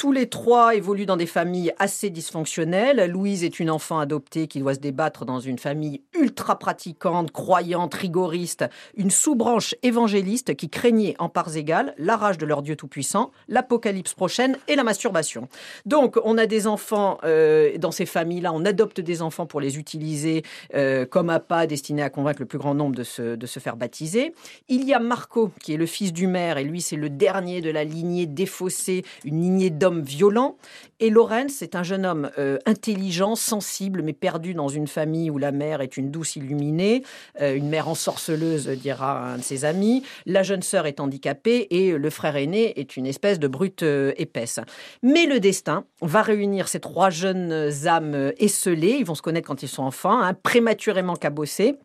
Tous 0.00 0.12
les 0.12 0.30
trois 0.30 0.74
évoluent 0.74 1.04
dans 1.04 1.18
des 1.18 1.26
familles 1.26 1.74
assez 1.78 2.08
dysfonctionnelles. 2.08 3.10
Louise 3.10 3.44
est 3.44 3.60
une 3.60 3.68
enfant 3.68 3.98
adoptée 3.98 4.46
qui 4.46 4.58
doit 4.58 4.72
se 4.72 4.78
débattre 4.78 5.26
dans 5.26 5.40
une 5.40 5.58
famille 5.58 6.00
ultra 6.18 6.58
pratiquante, 6.58 7.32
croyante, 7.32 7.92
rigoriste, 7.92 8.64
une 8.96 9.10
sous-branche 9.10 9.74
évangéliste 9.82 10.56
qui 10.56 10.70
craignait 10.70 11.16
en 11.18 11.28
parts 11.28 11.54
égales 11.54 11.94
la 11.98 12.16
rage 12.16 12.38
de 12.38 12.46
leur 12.46 12.62
Dieu 12.62 12.76
tout-puissant, 12.76 13.30
l'apocalypse 13.46 14.14
prochaine 14.14 14.56
et 14.68 14.74
la 14.74 14.84
masturbation. 14.84 15.48
Donc, 15.84 16.18
on 16.24 16.38
a 16.38 16.46
des 16.46 16.66
enfants 16.66 17.18
euh, 17.24 17.76
dans 17.76 17.90
ces 17.90 18.06
familles-là, 18.06 18.54
on 18.54 18.64
adopte 18.64 19.02
des 19.02 19.20
enfants 19.20 19.44
pour 19.44 19.60
les 19.60 19.78
utiliser 19.78 20.44
euh, 20.74 21.04
comme 21.04 21.28
appât 21.28 21.66
destiné 21.66 22.02
à 22.02 22.08
convaincre 22.08 22.40
le 22.40 22.46
plus 22.46 22.58
grand 22.58 22.74
nombre 22.74 22.96
de 22.96 23.04
se, 23.04 23.36
de 23.36 23.46
se 23.46 23.60
faire 23.60 23.76
baptiser. 23.76 24.32
Il 24.70 24.88
y 24.88 24.94
a 24.94 24.98
Marco, 24.98 25.50
qui 25.62 25.74
est 25.74 25.76
le 25.76 25.84
fils 25.84 26.14
du 26.14 26.26
maire, 26.26 26.56
et 26.56 26.64
lui, 26.64 26.80
c'est 26.80 26.96
le 26.96 27.10
dernier 27.10 27.60
de 27.60 27.70
la 27.70 27.84
lignée 27.84 28.24
défaussée, 28.24 29.04
une 29.26 29.42
lignée 29.42 29.68
d'hommes 29.68 29.89
violents. 29.98 30.56
Et 31.00 31.10
Lorenz, 31.10 31.52
c'est 31.52 31.74
un 31.74 31.82
jeune 31.82 32.06
homme 32.06 32.30
euh, 32.38 32.58
intelligent, 32.66 33.34
sensible, 33.34 34.02
mais 34.02 34.12
perdu 34.12 34.54
dans 34.54 34.68
une 34.68 34.86
famille 34.86 35.30
où 35.30 35.38
la 35.38 35.50
mère 35.50 35.80
est 35.80 35.96
une 35.96 36.10
douce 36.10 36.36
illuminée, 36.36 37.02
euh, 37.40 37.56
une 37.56 37.68
mère 37.68 37.88
ensorceleuse, 37.88 38.68
dira 38.68 39.32
un 39.32 39.38
de 39.38 39.42
ses 39.42 39.64
amis. 39.64 40.04
La 40.26 40.42
jeune 40.42 40.62
sœur 40.62 40.86
est 40.86 41.00
handicapée 41.00 41.66
et 41.70 41.92
le 41.92 42.10
frère 42.10 42.36
aîné 42.36 42.78
est 42.78 42.96
une 42.96 43.06
espèce 43.06 43.38
de 43.38 43.48
brute 43.48 43.82
euh, 43.82 44.12
épaisse. 44.16 44.60
Mais 45.02 45.26
le 45.26 45.40
destin 45.40 45.84
va 46.02 46.22
réunir 46.22 46.68
ces 46.68 46.80
trois 46.80 47.10
jeunes 47.10 47.70
âmes 47.86 48.32
esselées. 48.38 48.96
Ils 49.00 49.04
vont 49.04 49.14
se 49.14 49.22
connaître 49.22 49.48
quand 49.48 49.62
ils 49.62 49.68
sont 49.68 49.82
enfants, 49.82 50.20
hein, 50.20 50.34
prématurément 50.34 51.16
cabossés. 51.16 51.76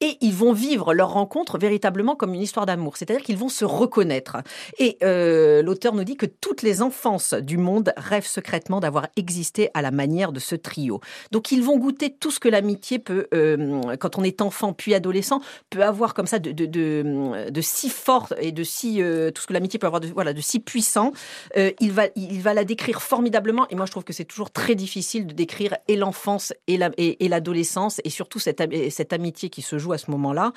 Et 0.00 0.18
ils 0.20 0.34
vont 0.34 0.52
vivre 0.52 0.94
leur 0.94 1.12
rencontre 1.12 1.58
véritablement 1.58 2.16
comme 2.16 2.34
une 2.34 2.42
histoire 2.42 2.66
d'amour, 2.66 2.96
c'est-à-dire 2.96 3.22
qu'ils 3.24 3.36
vont 3.36 3.48
se 3.48 3.64
reconnaître. 3.64 4.38
Et 4.78 4.98
euh, 5.02 5.62
l'auteur 5.62 5.94
nous 5.94 6.04
dit 6.04 6.16
que 6.16 6.26
toutes 6.26 6.62
les 6.62 6.82
enfances 6.82 7.34
du 7.34 7.58
monde 7.58 7.92
rêvent 7.96 8.26
secrètement 8.26 8.80
d'avoir 8.80 9.08
existé 9.16 9.70
à 9.74 9.82
la 9.82 9.90
manière 9.90 10.32
de 10.32 10.40
ce 10.40 10.54
trio. 10.54 11.00
Donc 11.30 11.52
ils 11.52 11.62
vont 11.62 11.78
goûter 11.78 12.10
tout 12.14 12.30
ce 12.30 12.40
que 12.40 12.48
l'amitié 12.48 12.98
peut, 12.98 13.26
euh, 13.34 13.80
quand 13.98 14.18
on 14.18 14.22
est 14.22 14.40
enfant 14.42 14.72
puis 14.72 14.94
adolescent, 14.94 15.40
peut 15.70 15.82
avoir 15.82 16.14
comme 16.14 16.26
ça 16.26 16.38
de, 16.38 17.60
si 17.60 17.88
fort 17.88 18.32
et 18.40 18.52
de 18.52 18.64
si 18.64 19.00
euh, 19.02 19.30
tout 19.30 19.42
ce 19.42 19.46
que 19.46 19.52
l'amitié 19.52 19.78
peut 19.78 19.86
avoir 19.86 20.02
voilà, 20.14 20.32
de 20.32 20.40
si 20.40 20.60
puissant. 20.60 21.12
Il, 21.80 21.92
va, 21.92 22.04
il 22.16 22.40
va 22.40 22.54
la 22.54 22.64
décrire 22.64 23.02
formidablement. 23.02 23.66
Et 23.70 23.74
moi, 23.74 23.86
je 23.86 23.90
trouve 23.90 24.04
que 24.04 24.12
c'est 24.12 24.24
toujours 24.24 24.50
très 24.50 24.74
difficile 24.74 25.26
de 25.26 25.32
décrire 25.32 25.76
et 25.88 25.96
l'enfance 25.96 26.52
et 26.66 26.76
la- 26.76 26.90
et- 26.96 27.24
et 27.24 27.28
l'adolescence 27.28 28.00
et, 28.04 28.10
surtout 28.10 28.38
cette, 28.38 28.62
cette 28.90 29.12
amitié 29.12 29.48
qui 29.48 29.61
se 29.62 29.78
joue 29.78 29.92
à 29.92 29.98
ce 29.98 30.10
moment-là. 30.10 30.52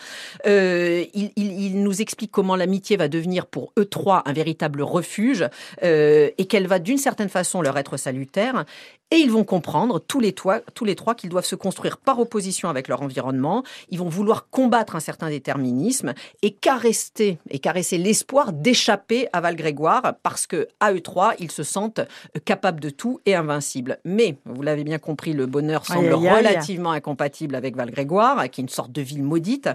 Euh, 0.45 1.05
il, 1.13 1.31
il- 1.35 1.61
il 1.65 1.83
nous 1.83 2.01
explique 2.01 2.31
comment 2.31 2.55
l'amitié 2.55 2.97
va 2.97 3.07
devenir 3.07 3.45
pour 3.45 3.71
eux 3.79 3.85
trois 3.85 4.23
un 4.25 4.33
véritable 4.33 4.81
refuge 4.81 5.45
euh, 5.83 6.29
et 6.37 6.45
qu'elle 6.45 6.67
va 6.67 6.79
d'une 6.79 6.97
certaine 6.97 7.29
façon 7.29 7.61
leur 7.61 7.77
être 7.77 7.97
salutaire. 7.97 8.65
Et 9.11 9.17
ils 9.17 9.29
vont 9.29 9.43
comprendre, 9.43 9.99
tous 9.99 10.19
les, 10.19 10.33
trois, 10.33 10.61
tous 10.73 10.83
les 10.83 10.95
trois, 10.95 11.13
qu'ils 11.13 11.29
doivent 11.29 11.45
se 11.45 11.55
construire 11.55 11.97
par 11.97 12.19
opposition 12.19 12.69
avec 12.69 12.87
leur 12.87 13.03
environnement. 13.03 13.63
Ils 13.89 13.99
vont 13.99 14.09
vouloir 14.09 14.49
combattre 14.49 14.95
un 14.95 14.99
certain 14.99 15.29
déterminisme 15.29 16.15
et 16.41 16.49
caresser, 16.51 17.37
et 17.51 17.59
caresser 17.59 17.99
l'espoir 17.99 18.51
d'échapper 18.51 19.27
à 19.31 19.41
Val-Grégoire 19.41 20.15
parce 20.23 20.47
que, 20.47 20.67
à 20.79 20.91
eux 20.91 21.01
trois, 21.01 21.33
ils 21.39 21.51
se 21.51 21.61
sentent 21.61 22.01
capables 22.45 22.79
de 22.79 22.89
tout 22.89 23.19
et 23.27 23.35
invincibles. 23.35 23.99
Mais, 24.05 24.37
vous 24.45 24.63
l'avez 24.63 24.83
bien 24.83 24.97
compris, 24.97 25.33
le 25.33 25.45
bonheur 25.45 25.85
semble 25.85 26.07
Aïe, 26.07 26.13
aïe, 26.13 26.27
aïe. 26.27 26.37
relativement 26.47 26.91
incompatible 26.91 27.53
avec 27.55 27.75
Val-Grégoire, 27.75 28.49
qui 28.49 28.61
est 28.61 28.63
une 28.63 28.69
sorte 28.69 28.91
de 28.95 29.01
ville 29.01 29.23
maudite. 29.23 29.69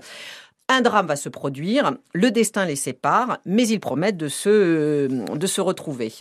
Un 0.72 0.82
drame 0.82 1.08
va 1.08 1.16
se 1.16 1.28
produire, 1.28 1.96
le 2.14 2.30
destin 2.30 2.64
les 2.64 2.76
sépare, 2.76 3.38
mais 3.44 3.66
ils 3.66 3.80
promettent 3.80 4.16
de 4.16 4.28
se, 4.28 5.08
de 5.08 5.46
se 5.48 5.60
retrouver. 5.60 6.12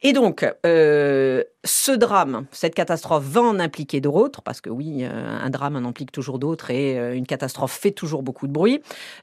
Et 0.00 0.14
donc, 0.14 0.50
euh, 0.64 1.44
ce 1.62 1.92
drame, 1.92 2.46
cette 2.52 2.74
catastrophe 2.74 3.24
va 3.24 3.42
en 3.42 3.60
impliquer 3.60 4.00
d'autres, 4.00 4.40
parce 4.40 4.62
que 4.62 4.70
oui, 4.70 5.00
euh, 5.02 5.38
un 5.38 5.50
drame 5.50 5.76
en 5.76 5.86
implique 5.86 6.10
toujours 6.10 6.38
d'autres 6.38 6.70
et 6.70 6.98
euh, 6.98 7.14
une 7.14 7.26
catastrophe 7.26 7.72
fait 7.72 7.90
toujours 7.90 8.22
beaucoup 8.22 8.46
de 8.46 8.52
bruit. 8.52 8.80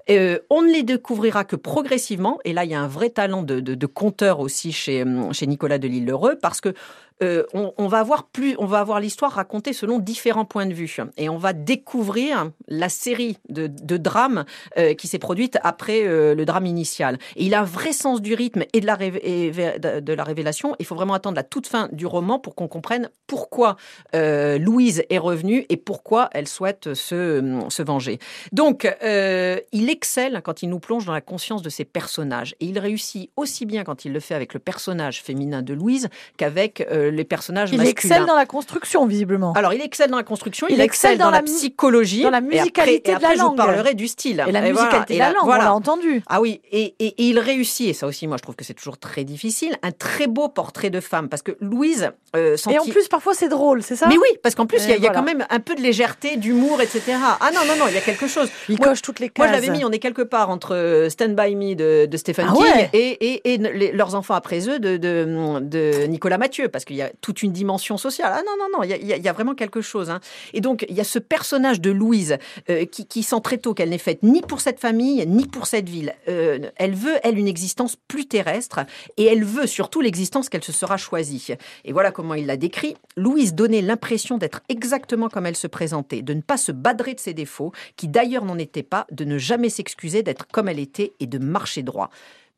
On 0.08 0.62
ne 0.62 0.72
les 0.72 0.84
découvrira 0.84 1.46
que 1.46 1.56
progressivement, 1.56 2.38
et 2.46 2.54
là, 2.54 2.64
il 2.64 2.70
y 2.70 2.76
a 2.76 2.80
un 2.80 2.88
vrai 2.88 3.10
talent 3.10 3.42
de, 3.42 3.86
conteur 3.88 4.40
aussi 4.40 4.72
chez, 4.72 5.04
chez 5.32 5.48
Nicolas 5.48 5.80
Delisle-Heureux, 5.80 6.38
parce 6.40 6.62
que 6.62 6.76
euh, 7.22 7.44
on, 7.54 7.88
va 7.88 8.00
avoir 8.00 8.28
plus, 8.28 8.56
on 8.60 8.66
va 8.66 8.80
avoir 8.80 9.00
l'histoire 9.00 9.34
racontée 9.34 9.74
selon 9.74 10.00
différents 10.00 10.46
points 10.46 10.66
de 10.66 10.74
vue, 10.74 10.96
et 11.18 11.28
on 11.28 11.38
va 11.38 11.54
découvrir 11.54 12.52
la 12.68 12.90
série 12.90 13.38
de, 13.50 13.68
drames 13.98 14.46
euh, 14.78 14.94
qui 14.94 15.08
s'est 15.08 15.20
produite 15.20 15.58
après 15.64 16.08
euh, 16.08 16.34
le 16.34 16.46
drame 16.46 16.66
initial. 16.66 17.18
Et 17.36 17.46
il 17.46 17.54
a 17.54 17.62
un 17.62 17.66
vrai 17.66 17.92
sens 17.92 18.22
du 18.22 18.34
rythme 18.34 18.64
et 18.74 18.80
de 18.80 18.86
la, 18.86 20.24
révélation. 20.24 20.76
Il 20.80 20.86
faut 20.86 20.96
vraiment 20.96 21.14
attendre 21.14 21.36
la 21.36 21.44
toute 21.44 21.68
fin 21.68 21.90
du 21.92 22.06
roman 22.06 22.40
pour 22.40 22.56
qu'on 22.56 22.68
comprenne 22.68 23.10
pourquoi 23.28 23.76
Louise 24.14 25.04
est 25.10 25.18
revenue 25.18 25.66
et 25.70 25.78
pourquoi 25.78 26.30
elle 26.32 26.48
souhaite 26.48 26.94
se, 26.94 27.82
venger. 27.82 28.20
Donc, 28.52 28.88
il 29.02 29.90
excelle 29.90 30.42
quand 30.44 30.64
il 30.64 30.70
nous 30.70 30.80
plonge 30.80 31.06
dans 31.06 31.14
la 31.14 31.22
conscience 31.22 31.62
de 31.62 31.70
ses 31.70 31.86
personnages. 31.86 32.56
Et 32.60 32.66
il 32.66 32.80
réussit 32.80 33.30
aussi 33.36 33.66
bien 33.66 33.84
quand 33.84 34.06
il 34.06 34.14
le 34.14 34.20
fait 34.20 34.36
avec 34.36 34.54
le 34.54 34.60
personnage 34.60 35.22
féminin 35.22 35.62
de 35.62 35.74
Louise 35.74 36.10
qu'avec 36.38 36.86
les 37.10 37.24
personnages 37.24 37.70
Il 37.72 37.78
masculins. 37.78 37.92
excelle 37.92 38.26
dans 38.26 38.36
la 38.36 38.46
construction, 38.46 39.06
visiblement. 39.06 39.54
Alors, 39.54 39.74
il 39.74 39.82
excelle 39.82 40.10
dans 40.10 40.18
la 40.18 40.24
construction, 40.24 40.68
il, 40.70 40.76
Il 40.76 40.82
excelle 40.82 41.12
excelle 41.14 41.18
dans, 41.18 41.26
dans 41.26 41.32
la, 41.32 41.42
psychologie, 41.42 42.24
dans 42.24 42.30
la 42.30 42.38
et 42.40 42.42
après- 42.42 42.58
musicalité 42.60 43.12
et 43.12 43.16
de 43.16 43.22
la 43.22 43.28
après, 43.28 43.38
je 43.40 43.44
vous 43.44 43.56
parlerai 43.56 43.94
du 43.94 44.08
style. 44.08 44.44
et 44.48 44.52
la 44.52 44.62
musicalité 44.62 45.14
de 45.16 45.20
la 45.20 45.28
la- 45.28 45.34
langue, 45.34 45.46
voilà. 45.46 45.64
on 45.64 45.68
l'a 45.68 45.74
entendu. 45.74 46.24
Ah 46.28 46.42
oui, 46.42 46.62
et, 46.72 46.94
il 47.18 47.40
réussit, 47.40 47.90
et 47.90 47.94
ça 47.94 48.08
aussi, 48.08 48.28
moi, 48.28 48.38
je 48.38 48.44
trouve 48.44 48.56
que 48.56 48.64
c'est 48.64 48.74
toujours 48.74 48.98
très 48.98 49.24
difficile, 49.24 49.76
un 49.84 49.92
très 49.92 50.28
beau 50.28 50.48
portrait 50.50 50.90
de 50.90 51.00
femme, 51.00 51.30
parce 51.30 51.42
que 51.42 51.56
Louise, 51.62 52.12
euh, 52.36 52.56
Et 52.70 52.80
en 52.80 52.86
plus, 52.86 53.08
parfois, 53.08 53.34
c'est 53.34 53.50
drôle, 53.50 53.82
c'est 53.84 53.96
ça 53.96 54.08
mais 54.08 54.18
oui, 54.18 54.28
parce 54.44 54.56
qu'en 54.56 54.66
plus, 54.66 54.84
il 54.84 54.90
y, 54.90 54.94
a- 54.94 54.98
y 54.98 55.12
quand 55.14 55.24
même 55.24 55.46
un 55.50 55.60
peu 55.60 55.76
de 55.76 55.82
légèreté, 55.82 56.38
d'humour, 56.38 56.82
etc. 56.82 57.02
Ah 57.40 57.50
non, 57.54 57.62
non, 57.68 57.76
non, 57.78 57.86
il 57.88 57.94
y 57.96 57.98
a 57.98 58.02
quelque 58.02 58.28
chose. 58.28 58.50
Il 58.70 58.78
Moi- 58.78 58.88
coche 58.90 59.02
toutes 59.02 59.20
les 59.20 59.32
Moi, 59.38 59.48
cases. 59.48 59.56
je 59.58 59.62
l'avais 59.68 59.78
mis, 59.78 59.84
on 59.86 59.92
est 59.92 60.00
quelque 60.00 60.22
part 60.22 60.50
entre 60.50 60.76
euh, 60.76 61.10
Stand 61.10 61.36
By 61.36 61.56
Me 61.56 61.76
de, 61.76 62.06
de 62.06 62.18
Stephen 62.18 62.48
Ah 62.50 62.54
King 62.54 62.62
ouais 62.64 62.90
et, 62.94 63.34
et, 63.34 63.54
et 63.54 63.58
les- 63.58 63.92
leurs 63.92 64.16
enfants 64.16 64.34
après 64.36 64.68
eux 64.70 64.80
de, 64.80 64.98
de, 64.98 65.60
de 65.62 66.06
Nicolas 66.08 66.38
Mathieu, 66.38 66.68
parce 66.70 66.86
qu'il 66.86 66.96
y 67.00 67.04
a 67.04 67.12
toute 67.22 67.44
une 67.44 67.52
dimension 67.52 67.98
sociale. 67.98 68.34
Ah 68.36 68.42
non, 68.46 68.54
non, 68.58 68.78
non, 68.78 68.84
il 68.84 69.08
y 69.08 69.28
a, 69.28 69.34
vraiment 69.34 69.56
quelque 69.56 69.82
chose. 69.82 70.10
hein. 70.10 70.20
Et 70.54 70.62
donc, 70.62 70.86
il 70.90 70.96
y 70.96 71.02
a 71.02 71.04
ce 71.04 71.20
personnage 71.20 71.82
de 71.82 71.92
Louise 71.92 72.38
euh, 72.70 72.86
qui, 72.86 73.06
qui 73.06 73.24
sent 73.24 73.42
très 73.44 73.58
tôt 73.58 73.74
qu'elle 73.74 73.90
n'est 73.90 73.98
faite 73.98 74.24
ni 74.24 74.42
pour 74.42 74.62
cette 74.62 74.80
famille, 74.80 75.26
ni 75.28 75.46
pour 75.46 75.68
cette 75.68 75.90
ville. 75.90 76.14
Euh, 76.28 76.60
elle 76.76 76.94
veut, 76.94 77.18
elle, 77.24 77.38
une 77.38 77.48
existence 77.48 77.96
plus 78.08 78.28
terrestre 78.28 78.82
et 79.18 79.26
elle 79.26 79.44
veut 79.44 79.68
surtout 79.68 80.02
l'existence 80.02 80.50
qu'elle 80.50 80.64
se 80.64 80.72
sera 80.72 80.98
choisie. 80.98 81.56
Et 81.86 81.94
voilà 81.94 82.12
comment 82.12 82.34
il 82.34 82.46
l'a 82.46 82.58
décrit. 82.58 82.96
Louise 83.16 83.54
donnait 83.54 83.82
l'impression 83.82 84.38
d'être 84.38 84.62
exactement 84.70 85.30
comme 85.30 85.46
elle 85.46 85.56
se 85.56 85.68
présentait, 85.68 86.22
de 86.22 86.34
ne 86.34 86.42
pas 86.42 86.58
se 86.58 86.72
badrer 86.72 87.14
de 87.14 87.20
ses 87.20 87.34
défauts, 87.34 87.72
qui 87.96 88.08
d'ailleurs 88.08 88.46
n'en 88.46 88.58
étaient 88.58 88.84
pas, 88.84 89.08
de 89.12 89.26
ne 89.26 89.38
jamais 89.38 89.70
s'excuser 89.70 90.24
d'être 90.24 90.48
comme 90.52 90.68
elle 90.68 90.80
était 90.80 91.14
et 91.20 91.28
de 91.28 91.38
marcher 91.38 91.84
droit. 91.84 92.10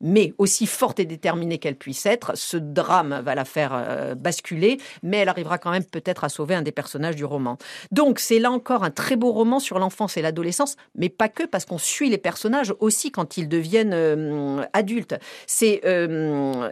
Mais 0.02 0.34
aussi 0.38 0.66
forte 0.66 1.00
et 1.00 1.04
déterminée 1.04 1.58
qu'elle 1.58 1.76
puisse 1.76 2.06
être, 2.06 2.36
ce 2.36 2.56
drame 2.56 3.22
va 3.24 3.34
la 3.34 3.44
faire 3.44 3.70
euh, 3.72 4.14
basculer, 4.14 4.78
mais 5.02 5.18
elle 5.18 5.28
arrivera 5.28 5.58
quand 5.58 5.70
même 5.70 5.84
peut-être 5.84 6.24
à 6.24 6.28
sauver 6.28 6.54
un 6.54 6.62
des 6.62 6.72
personnages 6.72 7.16
du 7.16 7.24
roman. 7.24 7.56
Donc 7.92 8.18
c'est 8.18 8.38
là 8.38 8.50
encore 8.50 8.82
un 8.84 8.90
très 8.90 9.16
beau 9.16 9.32
roman 9.32 9.60
sur 9.60 9.78
l'enfance 9.78 10.16
et 10.16 10.22
l'adolescence, 10.22 10.76
mais 10.96 11.08
pas 11.08 11.28
que, 11.28 11.44
parce 11.44 11.64
qu'on 11.64 11.78
suit 11.78 12.10
les 12.10 12.18
personnages 12.18 12.74
aussi 12.80 13.12
quand 13.12 13.36
ils 13.36 13.48
deviennent 13.48 13.94
euh, 13.94 14.64
adultes. 14.72 15.14
C'est, 15.46 15.82
euh, 15.84 16.68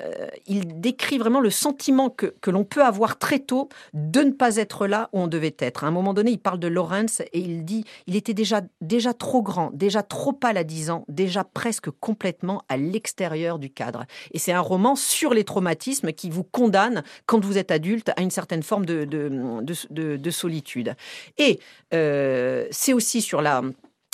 il 0.47 0.81
décrit 0.81 1.18
vraiment 1.18 1.41
le 1.41 1.51
sentiment 1.51 2.11
que, 2.11 2.35
que 2.41 2.51
l'on 2.51 2.64
peut 2.64 2.83
avoir 2.83 3.18
très 3.18 3.39
tôt 3.39 3.68
de 3.95 4.20
ne 4.20 4.33
pas 4.33 4.57
être 4.57 4.87
là 4.87 5.09
où 5.12 5.20
on 5.20 5.26
devait 5.28 5.57
être. 5.61 5.85
À 5.85 5.87
un 5.87 5.93
moment 5.93 6.14
donné, 6.14 6.33
il 6.33 6.39
parle 6.39 6.59
de 6.59 6.68
Lawrence 6.68 7.20
et 7.20 7.39
il 7.39 7.64
dit, 7.64 7.85
il 8.07 8.16
était 8.16 8.35
déjà, 8.35 8.62
déjà 8.81 9.14
trop 9.14 9.43
grand, 9.43 9.70
déjà 9.72 10.03
trop 10.03 10.33
pâle 10.33 10.57
à 10.57 10.64
10 10.64 10.91
ans, 10.91 11.05
déjà 11.09 11.45
presque 11.45 11.91
complètement 11.91 12.62
à 12.68 12.76
l'extérieur 12.76 13.20
du 13.59 13.71
cadre. 13.71 14.07
Et 14.33 14.39
c'est 14.39 14.53
un 14.53 14.61
roman 14.61 14.97
sur 14.97 15.35
les 15.35 15.45
traumatismes 15.45 16.12
qui 16.12 16.31
vous 16.31 16.45
condamne, 16.45 17.03
quand 17.27 17.45
vous 17.45 17.59
êtes 17.59 17.71
adulte, 17.71 18.11
à 18.16 18.23
une 18.23 18.31
certaine 18.31 18.62
forme 18.62 18.87
de, 18.87 19.05
de, 19.05 19.29
de, 19.62 19.75
de- 19.91 20.16
de 20.16 20.31
solitude. 20.31 20.95
Et 21.39 21.61
euh, 21.93 22.66
c'est 22.71 22.93
aussi 22.93 23.21
sur 23.21 23.43
la 23.43 23.62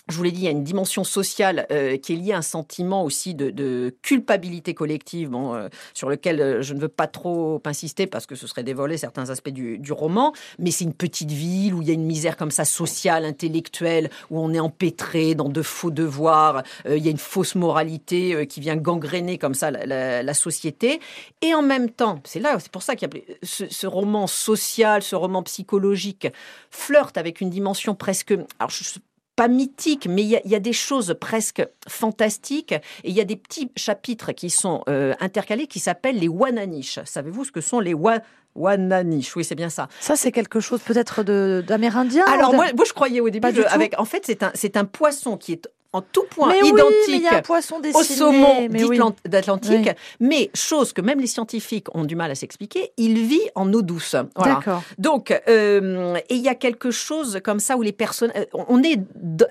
je 0.08 0.16
vous 0.16 0.22
l'ai 0.22 0.30
dit, 0.30 0.42
il 0.42 0.44
y 0.44 0.48
a 0.48 0.52
une 0.52 0.62
dimension 0.62 1.02
sociale 1.02 1.66
euh, 1.72 1.96
qui 1.96 2.12
est 2.12 2.16
liée 2.16 2.32
à 2.32 2.38
un 2.38 2.42
sentiment 2.42 3.02
aussi 3.02 3.34
de, 3.34 3.94
culpabilité 4.02 4.72
collective, 4.72 5.30
bon, 5.30 5.54
euh, 5.54 5.68
sur 5.94 6.08
lequel 6.08 6.40
euh, 6.40 6.62
je 6.62 6.74
ne 6.74 6.80
veux 6.80 6.88
pas 6.88 7.08
trop 7.08 7.60
insister 7.64 8.06
parce 8.06 8.26
que 8.26 8.36
ce 8.36 8.46
serait 8.46 8.62
dévoiler 8.62 8.98
certains 8.98 9.30
aspects 9.30 9.50
du, 9.50 9.92
roman. 9.92 10.32
Mais 10.58 10.70
c'est 10.70 10.84
une 10.84 10.94
petite 10.94 11.32
ville 11.32 11.74
où 11.74 11.82
il 11.82 11.88
y 11.88 11.90
a 11.90 11.94
une 11.94 12.04
misère 12.04 12.36
comme 12.36 12.50
ça 12.50 12.64
sociale, 12.64 13.24
intellectuelle, 13.24 14.10
où 14.30 14.38
on 14.38 14.52
est 14.52 14.60
empêtré 14.60 15.34
dans 15.34 15.48
de 15.48 15.62
faux 15.62 15.90
devoirs. 15.90 16.62
Il 16.88 17.04
y 17.04 17.08
a 17.08 17.10
une 17.10 17.18
fausse 17.18 17.54
moralité 17.54 18.46
qui 18.46 18.60
vient 18.60 18.76
gangréner 18.76 19.38
comme 19.38 19.54
ça 19.54 19.70
la, 19.70 20.34
société. 20.34 21.00
Et 21.40 21.54
en 21.54 21.62
même 21.62 21.88
temps, 21.88 22.20
c'est 22.24 22.40
là, 22.40 22.58
c'est 22.60 22.70
pour 22.70 22.82
ça 22.82 22.94
qu'il 22.94 23.08
y 23.08 23.18
a 23.18 23.20
ce, 23.42 23.68
ce 23.68 23.86
roman 23.86 24.26
social, 24.26 25.02
ce 25.02 25.16
roman 25.16 25.42
psychologique 25.44 26.28
flirte 26.70 27.16
avec 27.16 27.40
une 27.40 27.50
dimension 27.50 27.94
presque. 27.94 28.32
Alors, 28.58 28.70
je, 28.70 28.98
pas 29.36 29.48
mythique, 29.48 30.06
mais 30.08 30.22
il 30.22 30.28
y, 30.28 30.36
a, 30.36 30.40
il 30.44 30.50
y 30.50 30.54
a 30.54 30.60
des 30.60 30.72
choses 30.72 31.14
presque 31.20 31.62
fantastiques. 31.88 32.72
Et 32.72 33.10
il 33.10 33.12
y 33.12 33.20
a 33.20 33.24
des 33.24 33.36
petits 33.36 33.70
chapitres 33.76 34.32
qui 34.32 34.48
sont 34.50 34.82
euh, 34.88 35.14
intercalés 35.20 35.66
qui 35.66 35.78
s'appellent 35.78 36.18
les 36.18 36.28
Wananish. 36.28 36.98
Savez-vous 37.04 37.44
ce 37.44 37.52
que 37.52 37.60
sont 37.60 37.78
les 37.80 37.94
wa 37.94 38.18
Wananish? 38.54 39.36
Oui, 39.36 39.44
c'est 39.44 39.54
bien 39.54 39.68
ça. 39.68 39.88
Ça, 40.00 40.16
c'est 40.16 40.32
quelque 40.32 40.60
chose 40.60 40.80
peut-être 40.80 41.22
d'amérindien 41.62 42.24
Alors, 42.26 42.54
moi, 42.54 42.66
moi, 42.74 42.84
je 42.86 42.92
croyais 42.94 43.20
au 43.20 43.28
début, 43.28 43.48
je- 43.54 43.62
avec, 43.62 43.98
en 44.00 44.04
fait, 44.06 44.22
c'est 44.24 44.42
un, 44.42 44.50
c'est 44.54 44.76
un 44.78 44.84
poisson 44.86 45.36
qui 45.36 45.52
est 45.52 45.68
en 45.96 46.02
tout 46.02 46.24
point 46.30 46.48
mais 46.48 46.62
oui, 46.62 46.68
identique 46.68 47.26
mais 47.30 47.38
un 47.38 47.42
poisson 47.42 47.80
dessiné. 47.80 48.00
au 48.00 48.04
saumon 48.04 48.68
oui. 48.70 49.00
d'Atlantique, 49.24 49.86
Oui. 49.86 49.92
mais 50.20 50.50
chose 50.54 50.92
que 50.92 51.00
même 51.00 51.20
les 51.20 51.26
scientifiques 51.26 51.86
ont 51.94 52.04
du 52.04 52.16
mal 52.16 52.30
à 52.30 52.34
s'expliquer, 52.34 52.92
il 52.96 53.18
vit 53.26 53.40
en 53.54 53.72
eau 53.72 53.82
douce. 53.82 54.14
Voilà. 54.36 54.54
D'accord. 54.56 54.82
Donc, 54.98 55.32
euh, 55.48 56.16
et 56.28 56.34
il 56.34 56.42
y 56.42 56.48
a 56.48 56.54
quelque 56.54 56.90
chose 56.90 57.40
comme 57.42 57.60
ça 57.60 57.76
où 57.76 57.82
les 57.82 57.92
personnes, 57.92 58.32
euh, 58.36 58.44
on 58.68 58.82
est 58.82 59.00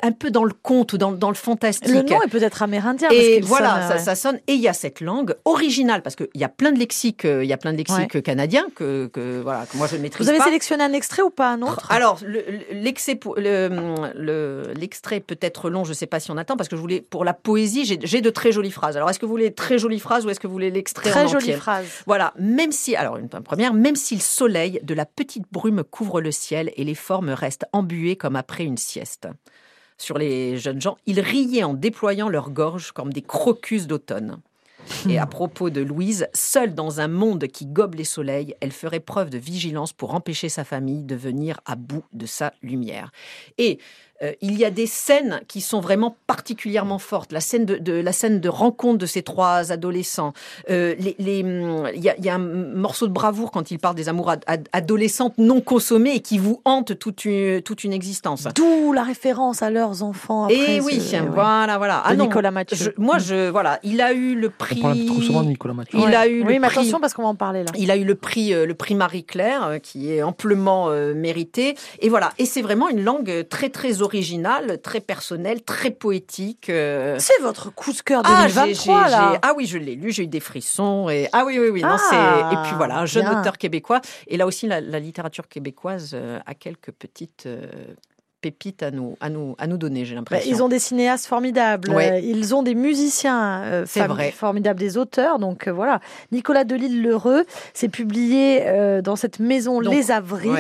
un 0.04 0.12
peu 0.12 0.30
dans 0.32 0.44
le 0.44 0.54
conte, 0.54 0.94
ou 0.94 0.98
dans, 0.98 1.12
dans 1.12 1.30
le 1.30 1.36
fantastique. 1.36 1.88
Le 1.94 2.02
nom 2.04 2.22
est 2.22 2.28
peut-être 2.30 2.62
amérindien. 2.62 3.10
parce 3.10 3.20
Et 3.20 3.36
qu'il 3.36 3.46
voilà, 3.46 3.70
sonne, 3.80 3.88
ça, 3.90 3.96
ouais. 3.96 4.00
ça 4.04 4.16
sonne. 4.16 4.40
Et 4.48 4.54
il 4.54 4.62
y 4.62 4.68
a 4.68 4.74
cette 4.74 5.02
langue 5.02 5.36
originale, 5.46 6.02
parce 6.02 6.16
qu'il 6.16 6.28
y 6.36 6.44
a 6.44 6.50
plein 6.50 6.72
de 6.72 6.80
lexiques, 6.80 7.26
euh, 7.26 7.44
il 7.44 7.50
y 7.50 7.54
a 7.54 7.58
plein 7.58 7.74
de 7.74 7.78
lexiques 7.78 8.22
canadiens 8.22 8.68
que, 8.76 9.08
que, 9.08 9.42
voilà, 9.42 9.66
que 9.66 9.78
moi 9.78 9.88
je 9.88 9.96
ne 9.96 10.02
maîtrise 10.02 10.26
Vous 10.26 10.30
avez 10.30 10.40
pas. 10.40 10.46
sélectionné 10.46 10.84
un 10.84 10.94
extrait 10.94 11.22
ou 11.24 11.30
pas 11.30 11.50
un 11.50 11.62
autre? 11.62 11.88
Alors, 11.92 12.20
le- 12.26 12.44
le- 14.16 14.74
l'extrait 14.76 15.20
peut 15.20 15.38
être 15.42 15.70
long, 15.70 15.84
je 15.84 15.90
ne 15.90 15.96
sais 15.96 16.06
pas 16.08 16.20
si 16.20 16.32
on 16.32 16.35
attend, 16.38 16.58
parce 16.58 16.70
que 16.70 16.76
je 16.76 16.82
voulais, 16.82 17.02
pour 17.02 17.26
la 17.26 17.34
poésie, 17.34 17.86
j'ai 17.86 18.22
de 18.22 18.30
très 18.30 18.52
jolies 18.52 18.72
phrases. 18.72 18.98
Alors, 18.98 19.10
est-ce 19.10 19.20
que 19.20 19.26
vous 19.26 19.32
voulez 19.32 19.54
très 19.54 19.78
jolies 19.78 20.00
phrases 20.00 20.26
ou 20.26 20.30
est-ce 20.30 20.40
que 20.40 20.48
vous 20.48 20.54
voulez 20.54 20.72
l'extrait 20.72 21.10
en 21.10 21.14
Très 21.14 21.28
jolie 21.28 21.36
entier 21.36 21.54
phrase. 21.54 21.88
Voilà, 22.06 22.34
même 22.38 22.72
si, 22.72 22.96
alors 22.96 23.18
une 23.18 23.30
première, 23.30 23.74
même 23.74 23.96
si 23.96 24.16
le 24.16 24.22
soleil 24.22 24.80
de 24.84 24.94
la 24.94 25.06
petite 25.06 25.46
brume 25.52 25.84
couvre 25.84 26.22
le 26.22 26.32
ciel 26.32 26.72
et 26.76 26.84
les 26.84 26.96
formes 26.96 27.30
restent 27.30 27.66
embuées 27.74 28.16
comme 28.16 28.36
après 28.36 28.64
une 28.64 28.78
sieste. 28.78 29.28
Sur 29.98 30.18
les 30.18 30.58
jeunes 30.58 30.82
gens, 30.82 30.98
ils 31.06 31.22
riaient 31.22 31.64
en 31.64 31.74
déployant 31.74 32.30
leurs 32.30 32.52
gorges 32.52 32.92
comme 32.92 33.14
des 33.14 33.22
crocus 33.22 33.88
d'automne. 33.88 34.40
Et 35.10 35.18
à 35.18 35.26
propos 35.26 35.70
de 35.70 35.82
Louise, 35.82 36.28
seule 36.34 36.76
dans 36.76 37.00
un 37.00 37.08
monde 37.08 37.48
qui 37.48 37.66
gobe 37.66 37.96
les 37.96 38.04
soleils, 38.04 38.56
elle 38.60 38.72
ferait 38.72 39.00
preuve 39.00 39.30
de 39.30 39.38
vigilance 39.38 39.94
pour 39.94 40.14
empêcher 40.14 40.50
sa 40.50 40.64
famille 40.64 41.04
de 41.04 41.16
venir 41.16 41.60
à 41.66 41.76
bout 41.76 42.04
de 42.14 42.26
sa 42.26 42.54
lumière. 42.62 43.12
Et 43.58 43.80
euh, 44.24 44.32
il 44.42 44.58
y 44.58 44.64
a 44.64 44.70
des 44.72 44.86
scènes 44.88 45.42
qui 45.48 45.60
sont 45.62 45.80
vraiment 45.82 46.16
particulièrement 46.28 47.00
fortes. 47.00 47.32
La 47.34 47.42
scène 47.42 47.66
de, 47.66 47.76
de- 47.78 47.94
la 47.94 48.14
scène 48.14 48.40
de 48.40 48.48
rencontre 48.50 48.98
de 48.98 49.06
ces 49.06 49.24
trois 49.24 49.72
adolescents. 49.72 50.32
Euh, 50.70 50.96
les- 51.00 51.16
les, 51.20 51.44
hum, 51.44 51.90
il, 51.94 52.02
y 52.04 52.10
a, 52.10 52.16
il 52.18 52.24
y 52.26 52.30
a 52.30 52.36
un 52.36 52.40
morceau 52.40 53.08
de 53.08 53.12
bravoure 53.12 53.52
quand 53.52 53.72
il 53.72 53.80
parle 53.80 53.96
des 53.96 54.08
amours 54.08 54.30
ad- 54.30 54.44
ad- 54.48 54.68
adolescentes 54.72 55.38
non 55.38 55.60
consommées 55.62 56.16
et 56.16 56.20
qui 56.22 56.38
vous 56.38 56.62
hantent 56.66 56.98
toute 56.98 57.26
une, 57.26 57.62
toute 57.62 57.84
une 57.84 57.92
existence. 57.94 58.46
D'où 58.56 58.94
la 58.94 59.04
référence 59.04 59.62
à 59.62 59.70
leurs 59.70 60.02
enfants. 60.04 60.46
Après 60.46 60.76
Et 60.76 60.80
oui, 60.82 61.02
ce- 61.02 61.16
ouais. 61.18 61.22
voilà, 61.34 61.78
voilà. 61.78 62.02
Ah 62.06 62.16
non, 62.16 62.26
Nicolas 62.26 62.52
Mathieu. 62.52 62.78
je- 62.78 62.90
moi, 63.02 63.18
je, 63.18 63.50
voilà, 63.50 63.80
il 63.84 64.02
a 64.02 64.14
eu 64.14 64.36
le 64.36 64.48
On 64.48 64.52
prix. 64.58 64.80
parle 64.82 65.06
trop 65.06 65.22
souvent 65.22 65.44
de 65.44 65.50
Nicolas 65.50 65.74
Mathieu. 65.74 66.00
Il 66.00 66.06
Ouais. 66.06 66.16
a 66.16 66.28
eu 66.28 66.44
Oui, 66.46 66.54
le 66.56 66.60
mais 66.62 66.68
prix. 66.68 66.80
attention 66.80 67.00
parce 67.02 67.14
qu'on 67.14 67.24
va 67.24 67.28
en 67.30 67.36
parler 67.36 67.64
là. 67.64 67.72
Il 67.78 67.92
a 67.92 67.98
eu 67.98 68.06
le 68.06 68.16
prix, 68.16 68.54
euh, 68.54 68.66
le 68.66 68.74
prix 68.76 68.96
Marie-Claire, 68.96 69.64
euh, 69.68 69.78
qui 69.80 70.12
est 70.12 70.24
amplement 70.24 70.90
euh, 70.90 71.14
mérité. 71.14 71.76
Et 72.00 72.10
voilà. 72.10 72.32
Et 72.38 72.46
c'est 72.46 72.62
vraiment 72.62 72.88
une 72.90 73.04
langue 73.04 73.46
très, 73.50 73.70
très 73.70 74.02
originale, 74.06 74.80
très 74.82 75.02
personnelle, 75.02 75.64
très 75.64 75.92
poétique. 75.92 76.70
euh. 76.70 77.18
C'est 77.20 77.42
votre 77.42 77.74
coup 77.74 77.92
de 77.92 78.00
cœur 78.02 78.22
Ah, 78.26 78.48
j'ai- 78.48 78.54
2023 78.54 79.06
j'ai- 79.06 79.12
là. 79.12 79.30
j'ai- 79.34 79.40
ah 79.42 79.54
oui, 79.58 79.66
je 79.66 79.78
l'ai 79.78 79.96
lu, 79.96 80.12
j'ai 80.12 80.24
eu 80.24 80.28
des 80.28 80.40
frissons. 80.40 81.10
Et... 81.10 81.28
Ah 81.34 81.44
oui, 81.46 81.60
oui, 81.60 81.70
oui. 81.70 81.82
non, 81.82 81.90
Ah. 82.12 82.50
Et 82.54 82.68
puis 82.68 82.76
voilà, 82.78 83.00
un 83.00 83.06
jeune 83.06 83.24
bien. 83.28 83.40
auteur 83.42 83.58
québécois. 83.58 84.02
Et 84.28 84.38
là 84.38 84.46
aussi, 84.46 84.68
la, 84.68 84.80
la 84.82 85.00
littérature 85.00 85.48
québécoise 85.48 86.12
euh, 86.14 86.40
a 86.46 86.54
quelques 86.54 86.92
petites 86.92 87.46
euh, 87.46 87.66
pépites 88.42 88.84
à 88.84 88.92
nous, 88.92 89.18
à 89.22 89.30
nous, 89.30 89.56
à 89.58 89.66
nous 89.66 89.78
donner, 89.78 90.06
j'ai 90.06 90.14
Bah, 90.14 90.20
l'impression. 90.20 90.52
ils 90.52 90.62
ont 90.62 90.70
des 90.70 90.78
cinéastes 90.78 91.26
formidables, 91.26 91.90
Ouais. 91.90 92.22
ils 92.24 92.54
ont 92.54 92.62
des 92.62 92.76
musiciens 92.76 93.64
euh, 93.64 93.86
vrai. 94.08 94.30
formidables, 94.32 94.80
des 94.80 94.98
auteurs. 94.98 95.40
Donc 95.40 95.68
euh, 95.68 95.72
voilà, 95.72 96.00
Nicolas 96.32 96.64
Delisle-Lheureux, 96.64 97.46
c'est 97.74 97.90
publié 97.90 98.62
euh, 98.68 99.02
dans 99.02 99.16
cette 99.16 99.40
maison 99.40 99.82
Donc, 99.82 99.92
Les 99.92 100.12
Avrils. 100.12 100.52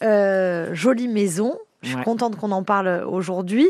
ouais. 0.00 0.68
Jolie 0.72 1.08
maison. 1.08 1.58
Je 1.82 1.88
suis 1.88 1.96
Ouais. 1.96 2.04
contente 2.04 2.36
qu'on 2.36 2.52
en 2.52 2.62
parle 2.62 3.04
aujourd'hui. 3.08 3.68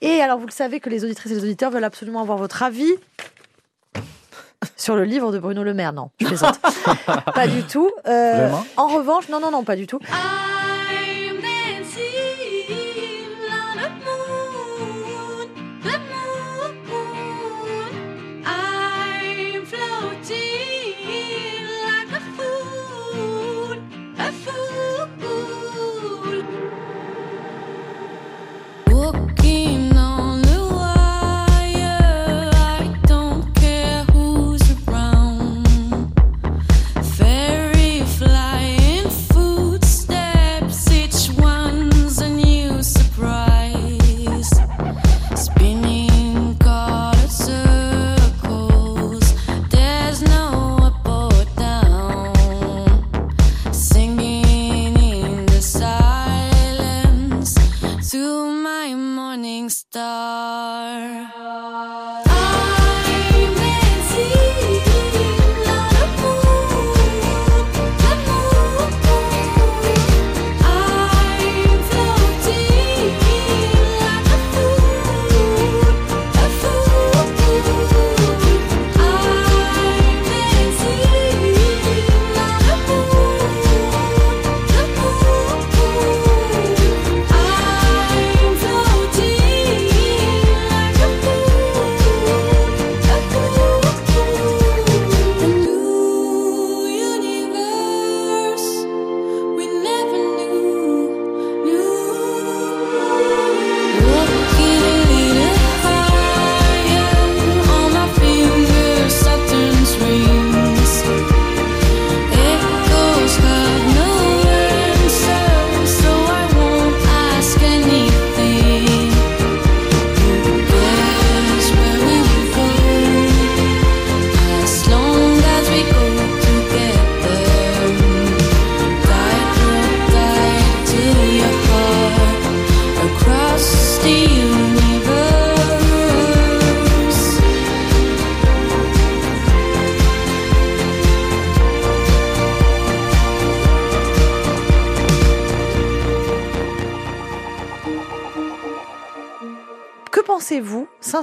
Et 0.00 0.20
alors, 0.20 0.38
vous 0.38 0.46
le 0.46 0.52
savez 0.52 0.78
que 0.80 0.88
les 0.90 1.04
auditrices 1.04 1.32
et 1.32 1.34
les 1.36 1.42
auditeurs 1.42 1.70
veulent 1.70 1.82
absolument 1.84 2.20
avoir 2.20 2.38
votre 2.38 2.62
avis 2.62 2.92
sur 4.76 4.96
le 4.96 5.04
livre 5.04 5.32
de 5.32 5.38
Bruno 5.38 5.62
Le 5.64 5.74
Maire. 5.74 5.92
Non, 5.92 6.10
je 6.20 6.26
plaisante. 6.26 6.58
pas 7.34 7.46
du 7.48 7.62
tout. 7.64 7.90
Euh, 8.06 8.50
en 8.76 8.86
revanche, 8.88 9.28
non, 9.28 9.40
non, 9.40 9.50
non, 9.50 9.64
pas 9.64 9.76
du 9.76 9.86
tout. 9.86 9.98
I'm 10.02 10.47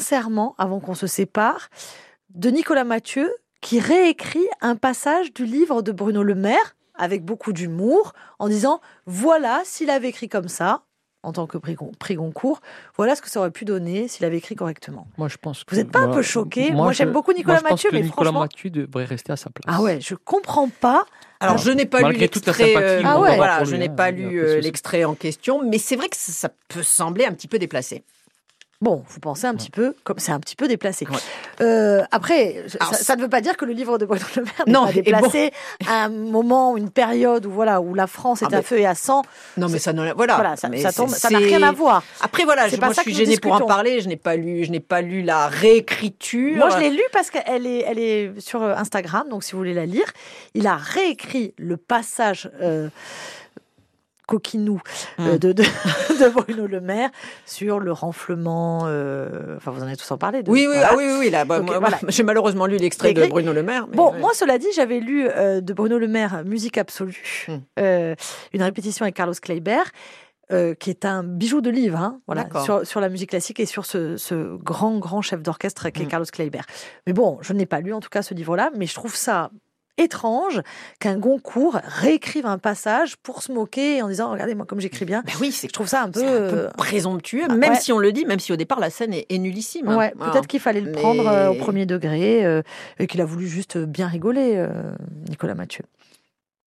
sincèrement, 0.05 0.53
avant 0.59 0.79
qu'on 0.79 0.93
se 0.93 1.07
sépare, 1.07 1.69
de 2.29 2.49
Nicolas 2.51 2.83
Mathieu 2.83 3.33
qui 3.61 3.79
réécrit 3.79 4.45
un 4.61 4.75
passage 4.75 5.33
du 5.33 5.45
livre 5.45 5.81
de 5.81 5.91
Bruno 5.91 6.21
Le 6.21 6.35
Maire 6.35 6.75
avec 6.93 7.25
beaucoup 7.25 7.53
d'humour 7.53 8.13
en 8.37 8.47
disant 8.47 8.81
voilà, 9.07 9.61
s'il 9.65 9.89
avait 9.89 10.09
écrit 10.09 10.29
comme 10.29 10.47
ça, 10.47 10.83
en 11.23 11.31
tant 11.31 11.47
que 11.47 11.57
prix, 11.57 11.75
prix 11.97 12.13
Goncourt, 12.13 12.61
voilà 12.95 13.15
ce 13.15 13.23
que 13.23 13.31
ça 13.31 13.39
aurait 13.39 13.49
pu 13.49 13.65
donner 13.65 14.07
s'il 14.07 14.25
avait 14.25 14.37
écrit 14.37 14.53
correctement. 14.53 15.07
Moi, 15.17 15.27
je 15.27 15.37
pense 15.37 15.63
que, 15.63 15.73
Vous 15.73 15.81
n'êtes 15.81 15.91
pas 15.91 16.01
un 16.01 16.13
peu 16.13 16.21
choqué? 16.21 16.71
Moi, 16.71 16.83
moi, 16.83 16.91
j'aime 16.91 17.11
beaucoup 17.11 17.33
Nicolas 17.33 17.55
moi, 17.55 17.59
je 17.61 17.63
pense 17.63 17.71
Mathieu, 17.71 17.89
que 17.89 17.95
mais 17.95 18.01
Nicolas 18.03 18.25
franchement. 18.25 18.39
Mathieu 18.41 18.69
devrait 18.69 19.05
rester 19.05 19.33
à 19.33 19.37
sa 19.37 19.49
place. 19.49 19.75
Ah 19.75 19.81
ouais, 19.81 19.99
je 20.01 20.13
comprends 20.13 20.69
pas. 20.69 21.03
Alors, 21.39 21.57
je 21.57 21.71
n'ai 21.71 21.87
pas 21.87 21.97
lu 21.97 22.03
Malgré 22.03 22.29
toute 22.29 22.45
la 22.45 22.53
l'extrait. 22.53 23.01
euh, 23.01 23.01
voilà, 23.01 23.63
je 23.63 23.75
n'ai 23.75 23.89
pas 23.89 24.11
lu 24.11 24.39
euh, 24.39 24.59
l'extrait 24.61 25.03
en 25.03 25.15
question, 25.15 25.63
mais 25.67 25.79
c'est 25.79 25.95
vrai 25.95 26.09
que 26.09 26.15
ça, 26.17 26.31
ça 26.31 26.49
peut 26.67 26.83
sembler 26.83 27.25
un 27.25 27.31
petit 27.31 27.47
peu 27.47 27.57
déplacé. 27.57 28.03
Bon, 28.81 29.03
vous 29.07 29.19
pensez 29.21 29.47
un 29.47 29.55
petit 29.55 29.71
peu 29.71 29.95
comme 30.03 30.19
c'est 30.19 30.33
un 30.33 30.39
petit 30.39 30.55
peu 30.57 30.67
déplacé. 30.67 31.07
Ouais. 31.07 31.15
Euh, 31.61 32.03
après, 32.11 32.63
ça, 32.67 32.77
Alors, 32.81 32.93
ça 32.93 33.15
ne 33.15 33.21
veut 33.21 33.29
pas 33.29 33.39
dire 33.39 33.55
que 33.55 33.63
le 33.63 33.71
livre 33.71 33.97
de 33.97 34.05
Maire 34.05 34.19
n'est 34.67 34.71
Non, 34.73 34.85
pas 34.85 34.91
déplacé 34.93 35.51
à 35.87 36.03
un 36.05 36.09
moment, 36.09 36.75
une 36.75 36.89
période 36.89 37.45
où 37.45 37.51
voilà 37.51 37.79
où 37.79 37.93
la 37.93 38.05
France 38.05 38.41
est 38.41 38.47
Ah, 38.51 38.57
à 38.57 38.61
feu 38.61 38.77
et 38.79 38.85
à 38.85 38.93
sang. 38.93 39.23
Non, 39.57 39.69
mais 39.69 39.79
ça 39.79 39.93
n'a 39.93 40.13
voilà. 40.13 40.35
Voilà, 40.35 40.55
ça, 40.57 40.69
ça 40.77 40.91
tombe- 40.91 41.09
ça 41.09 41.29
n'a 41.29 41.37
rien 41.37 41.63
à 41.63 41.71
voir. 41.71 42.03
Après 42.21 42.43
voilà, 42.43 42.67
je, 42.67 42.75
pas 42.75 42.87
moi 42.87 42.95
ça 42.95 43.01
je 43.05 43.09
suis 43.11 43.15
gênée 43.25 43.37
pour 43.37 43.53
en 43.53 43.61
parler. 43.61 44.01
Je 44.01 44.09
n'ai 44.09 44.17
pas 44.17 44.35
lu, 44.35 44.65
je 44.65 44.71
n'ai 44.71 44.81
pas 44.81 45.01
lu 45.01 45.21
la 45.21 45.47
réécriture. 45.47 46.57
Moi, 46.57 46.69
je 46.71 46.77
l'ai 46.79 46.89
lu 46.89 47.01
parce 47.13 47.29
qu'elle 47.31 47.65
est, 47.65 47.85
elle 47.87 47.99
est 47.99 48.39
sur 48.39 48.61
euh, 48.61 48.75
Instagram, 48.75 49.29
donc 49.29 49.43
si 49.45 49.53
vous 49.53 49.57
voulez 49.59 49.73
la 49.73 49.85
lire, 49.85 50.11
il 50.53 50.67
a 50.67 50.75
réécrit 50.75 51.53
le 51.57 51.77
passage 51.77 52.49
euh, 52.61 52.89
coquinou 54.27 54.81
euh, 55.19 55.35
Mm. 55.35 55.37
de, 55.37 55.51
de, 55.53 55.63
de 56.09 56.29
Bruno 56.29 56.67
Le 56.67 56.81
Maire 56.81 57.09
sur 57.45 57.79
le 57.79 57.91
renflement. 57.91 58.83
euh, 58.85 59.55
enfin, 59.57 59.71
vous 59.71 59.81
en 59.83 59.87
avez 59.87 59.95
tous 59.97 60.09
en 60.11 60.17
parlé. 60.17 60.43
de- 60.43 60.51
Oui, 60.51 60.61
oui, 60.67 60.73
voilà. 60.75 60.89
ah 60.91 60.95
oui, 60.97 61.03
oui, 61.07 61.15
oui, 61.19 61.29
là, 61.29 61.45
bah, 61.45 61.59
Ok, 61.59 61.65
moi, 61.65 61.79
voilà. 61.79 61.97
moi, 62.01 62.09
j'ai 62.11 62.23
malheureusement 62.23 62.65
lu 62.65 62.77
l'extrait 62.77 63.13
de. 63.13 63.25
Bruno 63.27 63.53
Le 63.53 63.63
Maire. 63.63 63.87
mais 63.89 63.95
Bon, 63.97 64.11
ouais. 64.11 64.19
moi, 64.19 64.31
cela 64.33 64.57
dit, 64.57 64.67
j'avais 64.75 64.99
lu 64.99 65.27
euh, 65.27 65.61
de 65.61 65.73
Bruno 65.73 65.97
Le 65.97 66.07
Maire 66.07 66.43
Musique 66.45 66.77
absolue, 66.77 67.45
Mm. 67.47 67.53
euh, 67.79 68.15
une 68.53 68.61
répétition 68.63 69.03
avec 69.03 69.15
Carlos 69.15 69.33
Kleiber. 69.41 69.81
euh, 70.51 70.75
qui 70.75 70.91
est 70.91 71.05
un 71.05 71.23
bijou 71.23 71.59
de 71.59 71.71
livre, 71.71 71.97
hein, 71.97 72.19
voilà, 72.27 72.47
sur, 72.63 72.85
sur 72.85 72.99
la 73.01 73.09
musique 73.09 73.31
classique 73.31 73.59
et 73.59 73.65
sur 73.65 73.83
ce, 73.87 74.15
ce 74.15 74.55
grand, 74.57 74.99
grand 74.99 75.23
chef 75.23 75.41
d'orchestre 75.41 75.89
qui 75.89 76.03
est 76.03 76.05
Mm. 76.05 76.07
Carlos 76.07 76.25
Kleiber. 76.31 76.61
Mais 77.07 77.13
bon, 77.13 77.39
je 77.41 77.51
n'ai 77.53 77.65
pas 77.65 77.79
lu 77.79 77.93
en 77.93 77.99
tout 77.99 78.09
cas 78.09 78.21
ce 78.21 78.35
livre-là, 78.35 78.69
mais 78.77 78.85
je 78.85 78.93
trouve 78.93 79.15
ça 79.15 79.49
étrange 79.97 80.61
qu'un 80.99 81.17
Goncourt 81.17 81.79
réécrive 81.83 82.45
un 82.45 82.57
passage 82.57 83.15
pour 83.17 83.41
se 83.43 83.51
moquer 83.51 84.01
en 84.01 84.09
disant 84.09 84.31
regardez 84.31 84.55
moi 84.55 84.65
comme 84.65 84.79
j'écris 84.79 85.05
bien. 85.05 85.23
Bah 85.25 85.33
oui, 85.39 85.51
c'est 85.51 85.67
Je 85.67 85.73
trouve 85.73 85.87
ça 85.87 86.03
un 86.03 86.09
peu, 86.11 86.19
c'est 86.19 86.25
un 86.27 86.49
peu 86.49 86.57
euh, 86.57 86.69
présomptueux, 86.77 87.43
ah, 87.49 87.53
même 87.55 87.73
ouais. 87.73 87.79
si 87.79 87.91
on 87.93 87.97
le 87.99 88.11
dit, 88.11 88.25
même 88.25 88.39
si 88.39 88.51
au 88.51 88.55
départ 88.57 88.79
la 88.79 88.89
scène 88.89 89.13
est, 89.13 89.25
est 89.29 89.37
nullissime. 89.37 89.87
hein. 89.87 89.97
Ouais, 89.97 90.13
Voilà. 90.15 90.33
peut-être 90.33 90.47
qu'il 90.47 90.59
fallait 90.59 90.81
le 90.81 90.91
prendre 90.91 91.27
euh, 91.27 91.49
au 91.51 91.55
premier 91.55 91.85
degré 91.85 92.45
euh, 92.45 92.61
et 92.99 93.07
qu'il 93.07 93.21
a 93.21 93.25
voulu 93.25 93.47
juste 93.47 93.77
bien 93.77 94.07
rigoler, 94.07 94.53
euh, 94.55 94.93
Nicolas 95.29 95.55
Mathieu. 95.55 95.85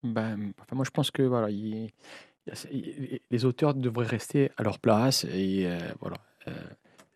Ben, 0.03 0.53
enfin, 0.61 0.77
moi, 0.77 0.85
je 0.85 0.91
pense 0.91 1.11
que 1.11 1.23
voilà, 1.23 1.51
il- 1.51 1.91
il 2.47 2.49
y 2.49 2.51
a- 2.51 2.71
il- 2.71 3.21
les 3.31 3.45
auteurs 3.45 3.75
devraient 3.75 4.07
rester 4.07 4.51
à 4.57 4.63
leur 4.63 4.79
place 4.79 5.25
et 5.25 5.65
euh, 5.67 5.79
voilà, 6.01 6.17
euh, 6.47 6.53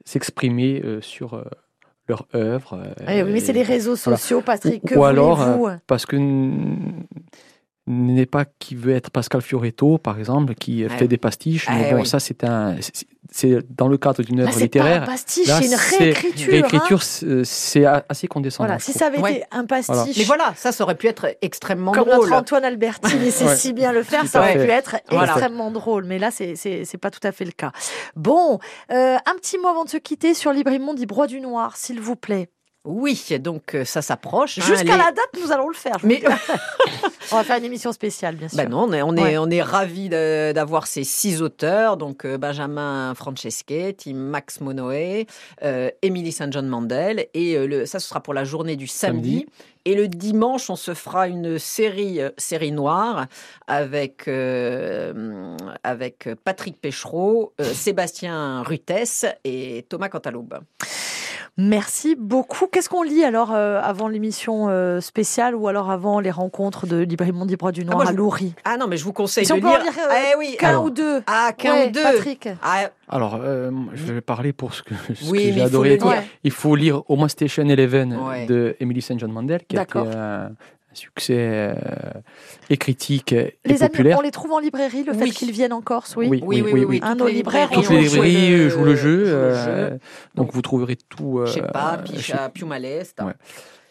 s'exprimer 0.05 0.83
euh, 0.85 1.01
sur 1.01 1.35
euh, 1.35 1.45
leur 2.13 2.27
œuvre. 2.35 2.79
euh, 3.09 3.25
oui, 3.25 3.33
mais 3.33 3.41
c'est 3.41 3.51
et- 3.53 3.55
les 3.55 3.63
réseaux 3.63 3.97
sociaux, 3.97 4.43
Patrick. 4.43 4.83
Que 4.87 4.95
Ou 4.97 5.05
alors, 5.05 5.37
voulez-vous? 5.43 5.69
parce 5.87 6.05
que 6.07 6.17
n'est 7.89 8.27
pas 8.27 8.45
qui 8.61 8.77
veut 8.77 8.93
être 8.95 9.11
Pascal 9.11 9.43
Fioretto, 9.43 9.99
par 9.99 10.19
exemple, 10.19 10.55
qui 10.55 10.85
Ouais. 10.85 10.89
fait 10.89 11.09
des 11.09 11.17
pastiches. 11.19 11.67
Ah, 11.69 11.75
mais 11.75 11.91
bon, 11.93 12.01
oui. 12.03 12.07
ça, 12.07 12.21
c'est 12.21 12.45
un, 12.45 12.77
c'est- 12.81 13.07
c'est 13.31 13.59
dans 13.77 13.89
le 13.89 13.99
cadre 13.99 14.23
d'une 14.23 14.39
Là, 14.39 14.45
œuvre 14.45 14.53
c'est 14.53 14.69
pas 14.69 14.79
un 14.81 14.83
littéraire. 14.85 15.05
pastiche, 15.05 15.47
c'est 15.49 15.65
une 15.65 15.71
c'est- 15.77 15.97
réécriture. 15.99 16.47
hein. 16.47 16.51
Réécriture, 16.53 17.03
c'est 17.03 17.45
c'est 17.45 17.85
a- 17.85 18.05
assez 18.09 18.29
condescendant. 18.29 18.69
Voilà, 18.69 18.79
si 18.79 18.93
ça 18.93 19.07
avait 19.07 19.19
Ouais. 19.19 19.37
été 19.39 19.45
un 19.51 19.65
pastiche, 19.67 20.17
Mais 20.17 20.25
voilà, 20.25 20.53
ça, 20.57 20.71
ça 20.71 20.85
aurait 20.85 20.95
pu 20.95 21.09
être 21.09 21.27
extrêmement 21.43 21.91
comme 21.93 22.05
drôle. 22.09 22.29
notre 22.29 22.33
Antoine 22.35 22.65
Albertine, 22.65 23.31
sait 23.33 23.45
Ouais. 23.47 23.57
si 23.57 23.73
bien 23.73 23.91
le 23.93 24.05
faire, 24.05 24.27
ça 24.29 24.39
aurait 24.41 24.53
fait. 24.59 24.65
pu 24.67 24.71
être 24.71 24.97
Voilà. 25.11 25.33
extrêmement 25.33 25.71
drôle. 25.73 26.05
Mais 26.05 26.19
là, 26.21 26.31
c'est 26.31 26.55
c'est 26.55 26.85
c'est 26.85 26.99
pas 26.99 27.11
tout 27.11 27.27
à 27.27 27.33
fait 27.33 27.45
le 27.45 27.53
cas. 27.53 27.73
Bon, 28.15 28.61
euh, 28.93 29.17
un 29.17 29.35
petit 29.41 29.59
mot 29.59 29.69
avant 29.69 29.85
de 29.85 29.91
se 29.91 29.97
quitter 29.97 30.35
sur 30.35 30.53
Librimond 30.53 30.95
dit 30.95 31.07
Broie 31.07 31.27
du 31.27 31.41
Noir, 31.41 31.77
s'il 31.77 32.01
vous 32.01 32.15
plaît. 32.17 32.49
Oui, 32.85 33.23
donc 33.39 33.75
euh, 33.77 33.85
ça 33.85 34.03
s'approche. 34.03 34.59
hein, 34.59 34.63
Jusqu'à 34.67 34.83
les- 34.83 34.99
la 34.99 35.13
date, 35.13 35.31
nous 35.41 35.53
allons 35.53 35.69
le 35.69 35.75
faire. 35.75 35.97
Mais. 36.03 36.21
On 37.31 37.37
va 37.37 37.45
faire 37.45 37.57
une 37.57 37.65
émission 37.65 37.93
spéciale, 37.93 38.35
bien 38.37 38.49
sûr. 38.49 38.59
Ben 38.59 38.69
non, 38.69 38.83
on 38.89 38.93
est, 38.93 39.01
on 39.01 39.17
est, 39.17 39.23
Ouais. 39.23 39.39
on 39.39 39.49
est 39.49 39.63
ravis 39.63 40.11
de- 40.11 40.53
d'avoir 40.53 40.87
ces 40.87 41.03
six 41.05 41.41
auteurs, 41.41 41.97
donc 41.97 42.27
euh, 42.27 42.37
Benjamin 42.37 43.15
Franceschetti, 43.15 44.13
Max 44.13 44.61
Monoé, 44.61 45.27
euh, 45.63 45.89
Émilie 46.03 46.33
Saint 46.33 46.51
John 46.51 46.67
Mandel, 46.67 47.29
et 47.33 47.57
euh, 47.57 47.67
le, 47.67 47.87
ça 47.87 48.01
ce 48.01 48.09
sera 48.09 48.21
pour 48.21 48.35
la 48.35 48.45
journée 48.45 48.77
du 48.77 48.87
samedi. 48.87 49.39
Samedi. 49.41 49.47
Et 49.85 49.95
le 49.95 50.09
dimanche, 50.09 50.69
on 50.69 50.77
se 50.77 50.93
fera 50.95 51.27
une 51.27 51.59
série, 51.59 52.21
euh, 52.21 52.31
série 52.37 52.71
noire 52.73 53.27
avec, 53.67 54.29
euh, 54.29 55.57
avec 55.85 56.29
Patrick 56.45 56.81
Péchereau, 56.81 57.55
euh, 57.61 57.65
Sébastien 57.73 58.63
Rutès 58.63 59.25
et 59.45 59.87
Thomas 59.89 60.09
Cantaloube. 60.11 60.59
Merci 61.59 62.17
beaucoup. 62.19 62.67
Qu'est-ce 62.67 62.89
qu'on 62.89 63.03
lit 63.03 63.25
alors 63.25 63.53
euh, 63.53 63.79
avant 63.83 64.09
l'émission 64.09 64.69
euh, 64.71 65.01
spéciale 65.01 65.55
ou 65.55 65.69
alors 65.69 65.91
avant 65.91 66.19
les 66.19 66.31
rencontres 66.31 66.87
de 66.87 66.97
Librimond 66.97 67.45
dit 67.45 67.57
Broie 67.57 67.73
du 67.73 67.85
Noir 67.85 67.99
moi, 67.99 68.07
à 68.09 68.11
je- 68.13 68.17
Loury? 68.17 68.55
Ah 68.65 68.79
non, 68.79 68.87
mais 68.87 68.97
je 68.97 69.05
vous 69.05 69.13
conseille 69.13 69.45
Si 69.45 69.53
de 69.53 69.59
on 69.59 69.61
peut 69.61 69.67
en 69.69 69.73
lire. 69.73 69.83
lire, 69.83 69.93
euh, 70.11 70.15
eh 70.33 70.39
oui, 70.39 70.57
Qu'un 70.59 70.69
alors- 70.71 70.85
ou 70.85 70.91
deux 70.91 71.23
Ah, 71.27 71.53
qu'un 71.57 71.73
Ouais, 71.75 71.89
ou 71.89 71.91
deux. 71.91 72.03
Patrick. 72.03 72.49
Ah, 72.63 72.89
Alors, 73.09 73.39
euh, 73.43 73.71
je 73.93 74.13
vais 74.15 74.21
parler 74.23 74.55
pour 74.55 74.73
ce 74.73 74.83
que, 74.83 74.95
ce 75.15 75.31
Oui, 75.31 75.39
que 75.39 75.45
j'ai 75.45 75.49
il 75.51 75.59
faut 75.61 75.67
adoré. 75.67 75.89
le 75.91 75.95
et 75.97 75.99
tout. 75.99 76.07
lire. 76.09 76.17
Ouais. 76.17 76.27
Il 76.45 76.51
faut 76.53 76.75
lire 76.75 77.03
Au 77.11 77.17
moins 77.17 77.29
Station 77.29 77.69
Eleven 77.69 78.17
Ouais. 78.17 78.47
de 78.47 78.75
Emily 78.81 79.03
St. 79.03 79.19
John 79.19 79.31
Mandel, 79.31 79.61
qui 79.69 79.77
a 79.77 79.83
été 79.83 79.99
succès 80.95 81.37
euh, 81.39 81.75
et 82.71 82.77
critique 82.77 83.33
et 83.33 83.59
Les 83.65 83.83
amis, 83.83 83.91
populaire. 83.91 84.19
on 84.19 84.23
les 84.23 84.31
trouve 84.31 84.53
en 84.53 84.59
librairie, 84.59 85.05
le 85.05 85.13
fait 85.13 85.25
Oui. 85.25 85.31
qu'ils 85.31 85.53
viennent 85.53 85.73
en 85.73 85.81
Corse, 85.83 86.17
oui. 86.17 86.29
Oui, 86.29 86.41
Oui, 86.45 86.63
oui, 86.63 86.71
oui, 86.73 86.85
oui. 86.85 87.01
Hein, 87.03 87.11
toutes 87.11 87.19
nos 87.21 87.27
les 87.27 87.33
libraires 87.35 87.69
librairies 87.71 87.87
Toutes 87.87 87.95
les 87.97 88.03
librairies 88.09 88.51
le- 88.57 88.69
jouent 88.69 88.85
le 88.85 88.97
jeu. 88.97 89.25
euh, 89.27 89.91
jeu. 89.93 89.99
donc 90.35 90.53
vous 90.53 90.63
trouverez 90.63 90.97
tout. 91.09 91.39
euh, 91.41 91.47
Je 91.47 91.53
sais 91.53 91.63
pas, 91.63 91.99
euh, 91.99 92.03
Piche 92.03 92.27
chez- 92.27 92.33
à 92.35 92.49
Piumalest. 92.49 93.21
Ouais. 93.23 93.33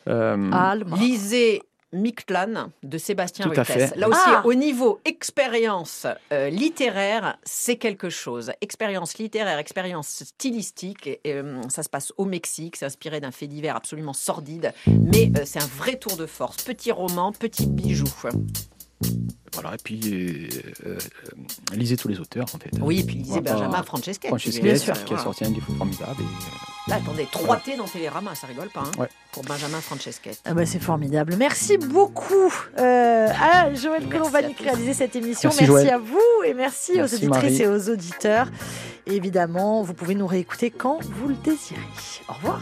euh, 0.10 0.52
Alma. 0.52 0.98
Lisez 0.98 1.62
Mictlan 1.94 2.72
de 2.84 2.98
Sébastien 2.98 3.52
fait. 3.64 3.96
Là 3.96 4.08
aussi, 4.10 4.20
Ah. 4.26 4.42
au 4.46 4.54
niveau 4.54 5.00
expérience 5.06 6.08
euh, 6.32 6.50
littéraire, 6.50 7.38
c'est 7.44 7.76
quelque 7.76 8.10
chose. 8.10 8.52
Expérience 8.62 9.18
littéraire, 9.18 9.58
expérience 9.60 10.24
stylistique. 10.24 11.08
et, 11.08 11.20
euh, 11.28 11.62
ça 11.70 11.84
se 11.84 11.90
passe 11.90 12.14
au 12.18 12.26
Mexique. 12.26 12.76
C'est 12.78 12.86
inspiré 12.86 13.20
d'un 13.20 13.32
fait 13.32 13.48
divers 13.48 13.76
absolument 13.76 14.14
sordide. 14.14 14.74
Mais 14.88 15.32
euh, 15.38 15.42
c'est 15.46 15.62
un 15.62 15.70
vrai 15.78 15.96
tour 15.98 16.18
de 16.18 16.26
force. 16.26 16.58
Petit 16.64 16.92
roman, 16.92 17.32
petit 17.32 17.66
bijou. 17.68 18.08
Voilà, 19.54 19.74
et 19.74 19.78
puis 19.84 20.00
euh, 20.86 20.92
euh, 20.92 20.98
lisez 21.74 21.98
tous 21.98 22.08
les 22.08 22.20
auteurs 22.20 22.46
en 22.54 22.58
fait. 22.58 22.70
Oui, 22.82 23.00
et 23.00 23.04
puis 23.04 23.16
lisez 23.16 23.42
Voilà, 23.42 23.54
Benjamin 23.54 23.84
Franceschetti. 23.84 24.28
Francesca, 24.28 24.62
Bien 24.62 24.76
sûr. 24.78 24.94
qui 24.94 25.02
a 25.02 25.06
Voilà. 25.18 25.24
sorti 25.24 25.46
un 25.46 25.50
livre 25.50 25.68
formidable. 25.78 26.22
et, 26.22 26.24
euh, 26.24 26.88
Là, 26.88 26.96
attendez, 26.96 27.28
3 27.32 27.58
T 27.58 27.76
dans 27.78 27.86
Télérama, 27.86 28.34
ça 28.34 28.48
rigole 28.48 28.70
pas. 28.70 28.82
hein, 28.82 28.92
Ouais. 29.00 29.08
Pour 29.34 29.44
Benjamin 29.44 29.80
Franceschetti. 29.82 30.40
Ah 30.46 30.54
bah, 30.54 30.66
c'est 30.66 30.80
formidable. 30.82 31.36
Merci 31.38 31.78
beaucoup 31.78 32.52
euh, 32.80 33.28
à 33.30 33.74
Joël 33.76 34.08
Colombani 34.10 34.56
qui 34.56 34.64
réalisait 34.64 34.94
cette 34.96 35.16
émission. 35.16 35.52
Merci, 35.60 35.90
à 35.90 35.98
vous 36.00 36.20
et 36.46 36.54
merci, 36.54 36.94
aux 37.02 37.06
auditrices 37.06 37.28
Marie. 37.30 37.62
et 37.62 37.68
aux 37.68 37.90
auditeurs. 37.90 38.48
Et 39.06 39.16
évidemment, 39.16 39.84
vous 39.84 39.94
pouvez 39.94 40.16
nous 40.16 40.28
réécouter 40.28 40.72
quand 40.72 41.00
vous 41.04 41.28
le 41.28 41.36
désirez. 41.36 41.80
Au 42.30 42.34
revoir. 42.34 42.62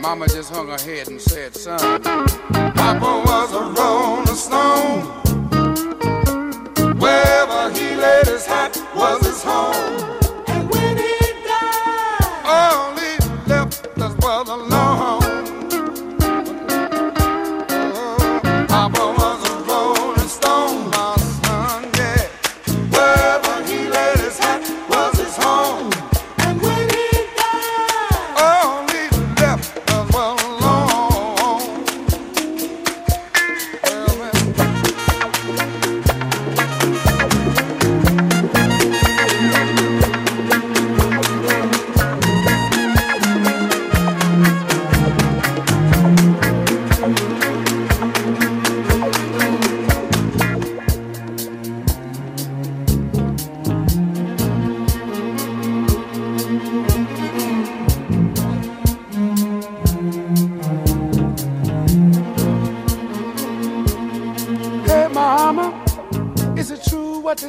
Mama 0.00 0.26
just 0.28 0.50
hung 0.50 0.68
her 0.68 0.78
head 0.78 1.08
and 1.08 1.20
said, 1.20 1.54
son, 1.54 2.02
Papa 2.02 3.22
was 3.26 3.52
a 3.52 3.60
rolling 3.78 4.26
stone. 4.34 5.02
Wherever 6.98 7.70
he 7.70 7.96
laid 7.96 8.26
his 8.26 8.46
hat 8.46 8.74
was 8.96 9.20
his 9.26 9.42
home. 9.42 9.74
And 10.46 10.70
when 10.70 10.96
he 10.96 11.18
died, 11.44 12.42
all 12.46 12.79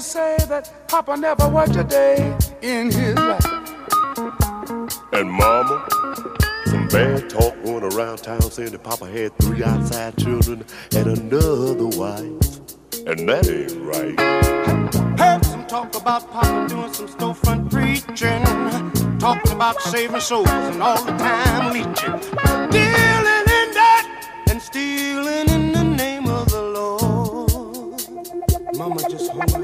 they 0.01 0.07
say 0.07 0.37
that 0.47 0.87
Papa 0.87 1.15
never 1.15 1.47
worked 1.47 1.75
a 1.75 1.83
day 1.83 2.35
in 2.63 2.89
his 2.91 3.15
life? 3.15 3.45
And 5.13 5.29
mama, 5.29 5.85
some 6.65 6.87
bad 6.87 7.29
talk 7.29 7.53
going 7.63 7.83
around 7.83 8.17
town 8.17 8.41
saying 8.41 8.71
that 8.71 8.83
Papa 8.83 9.05
had 9.05 9.37
three 9.37 9.63
outside 9.63 10.17
children 10.17 10.65
and 10.95 11.07
another 11.07 11.87
wife. 11.99 12.61
And 13.05 13.29
that 13.29 13.47
ain't 13.47 13.77
right. 13.83 14.19
Heard 15.19 15.45
some 15.45 15.67
talk 15.67 15.95
about 15.95 16.31
Papa 16.31 16.67
doing 16.67 16.93
some 16.93 17.07
storefront 17.07 17.69
preaching, 17.69 19.19
talking 19.19 19.51
about 19.51 19.79
saving 19.81 20.21
souls 20.21 20.49
and 20.49 20.81
all 20.81 21.03
the 21.03 21.11
time 21.11 21.73
leeching, 21.73 22.17
dealing 22.71 23.45
in 23.59 23.69
that 23.77 24.45
and 24.49 24.59
stealing 24.61 25.47
in 25.49 25.71
the 25.73 25.83
name 25.83 26.27
of 26.27 26.49
the 26.49 26.61
Lord. 26.61 26.91
Mama 28.75 29.01
just 29.09 29.31
hung 29.31 29.60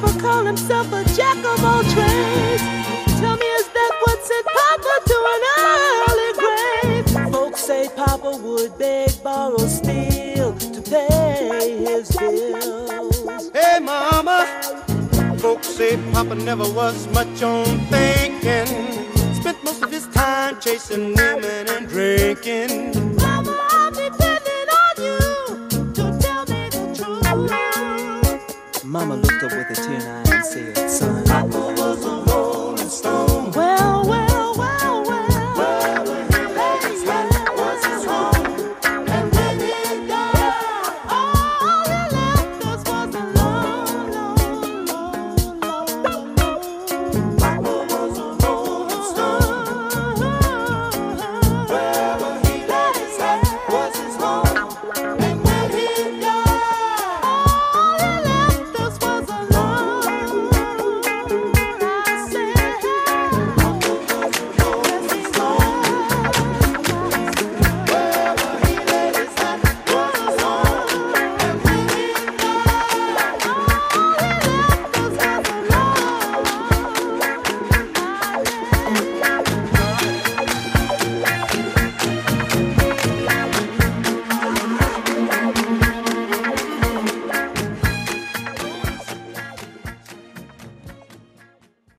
Papa 0.00 0.20
call 0.20 0.44
himself 0.44 0.92
a 0.92 1.02
jack 1.16 1.36
of 1.38 1.64
all 1.64 1.82
trades. 1.82 2.62
Tell 3.18 3.36
me, 3.36 3.46
is 3.46 3.68
that 3.68 3.92
what 4.02 4.22
sent 4.22 4.46
Papa 4.46 4.94
to 5.10 5.16
an 5.34 5.42
early 6.08 6.32
grave? 6.38 7.32
Folks 7.32 7.60
say 7.60 7.88
Papa 7.96 8.36
would 8.36 8.78
beg, 8.78 9.10
borrow, 9.24 9.58
steal 9.58 10.54
to 10.54 10.82
pay 10.82 11.84
his 11.84 12.16
bills. 12.16 13.50
Hey, 13.52 13.80
mama. 13.80 14.46
Folks 15.38 15.68
say 15.68 15.96
Papa 16.12 16.36
never 16.36 16.68
was 16.72 17.08
much 17.08 17.42
on 17.42 17.64
thinking. 17.88 18.66
Spent 19.34 19.62
most 19.64 19.82
of 19.82 19.90
his 19.90 20.06
time 20.08 20.60
chasing 20.60 21.14
women 21.14 21.68
and 21.68 21.88
drinking. 21.88 23.17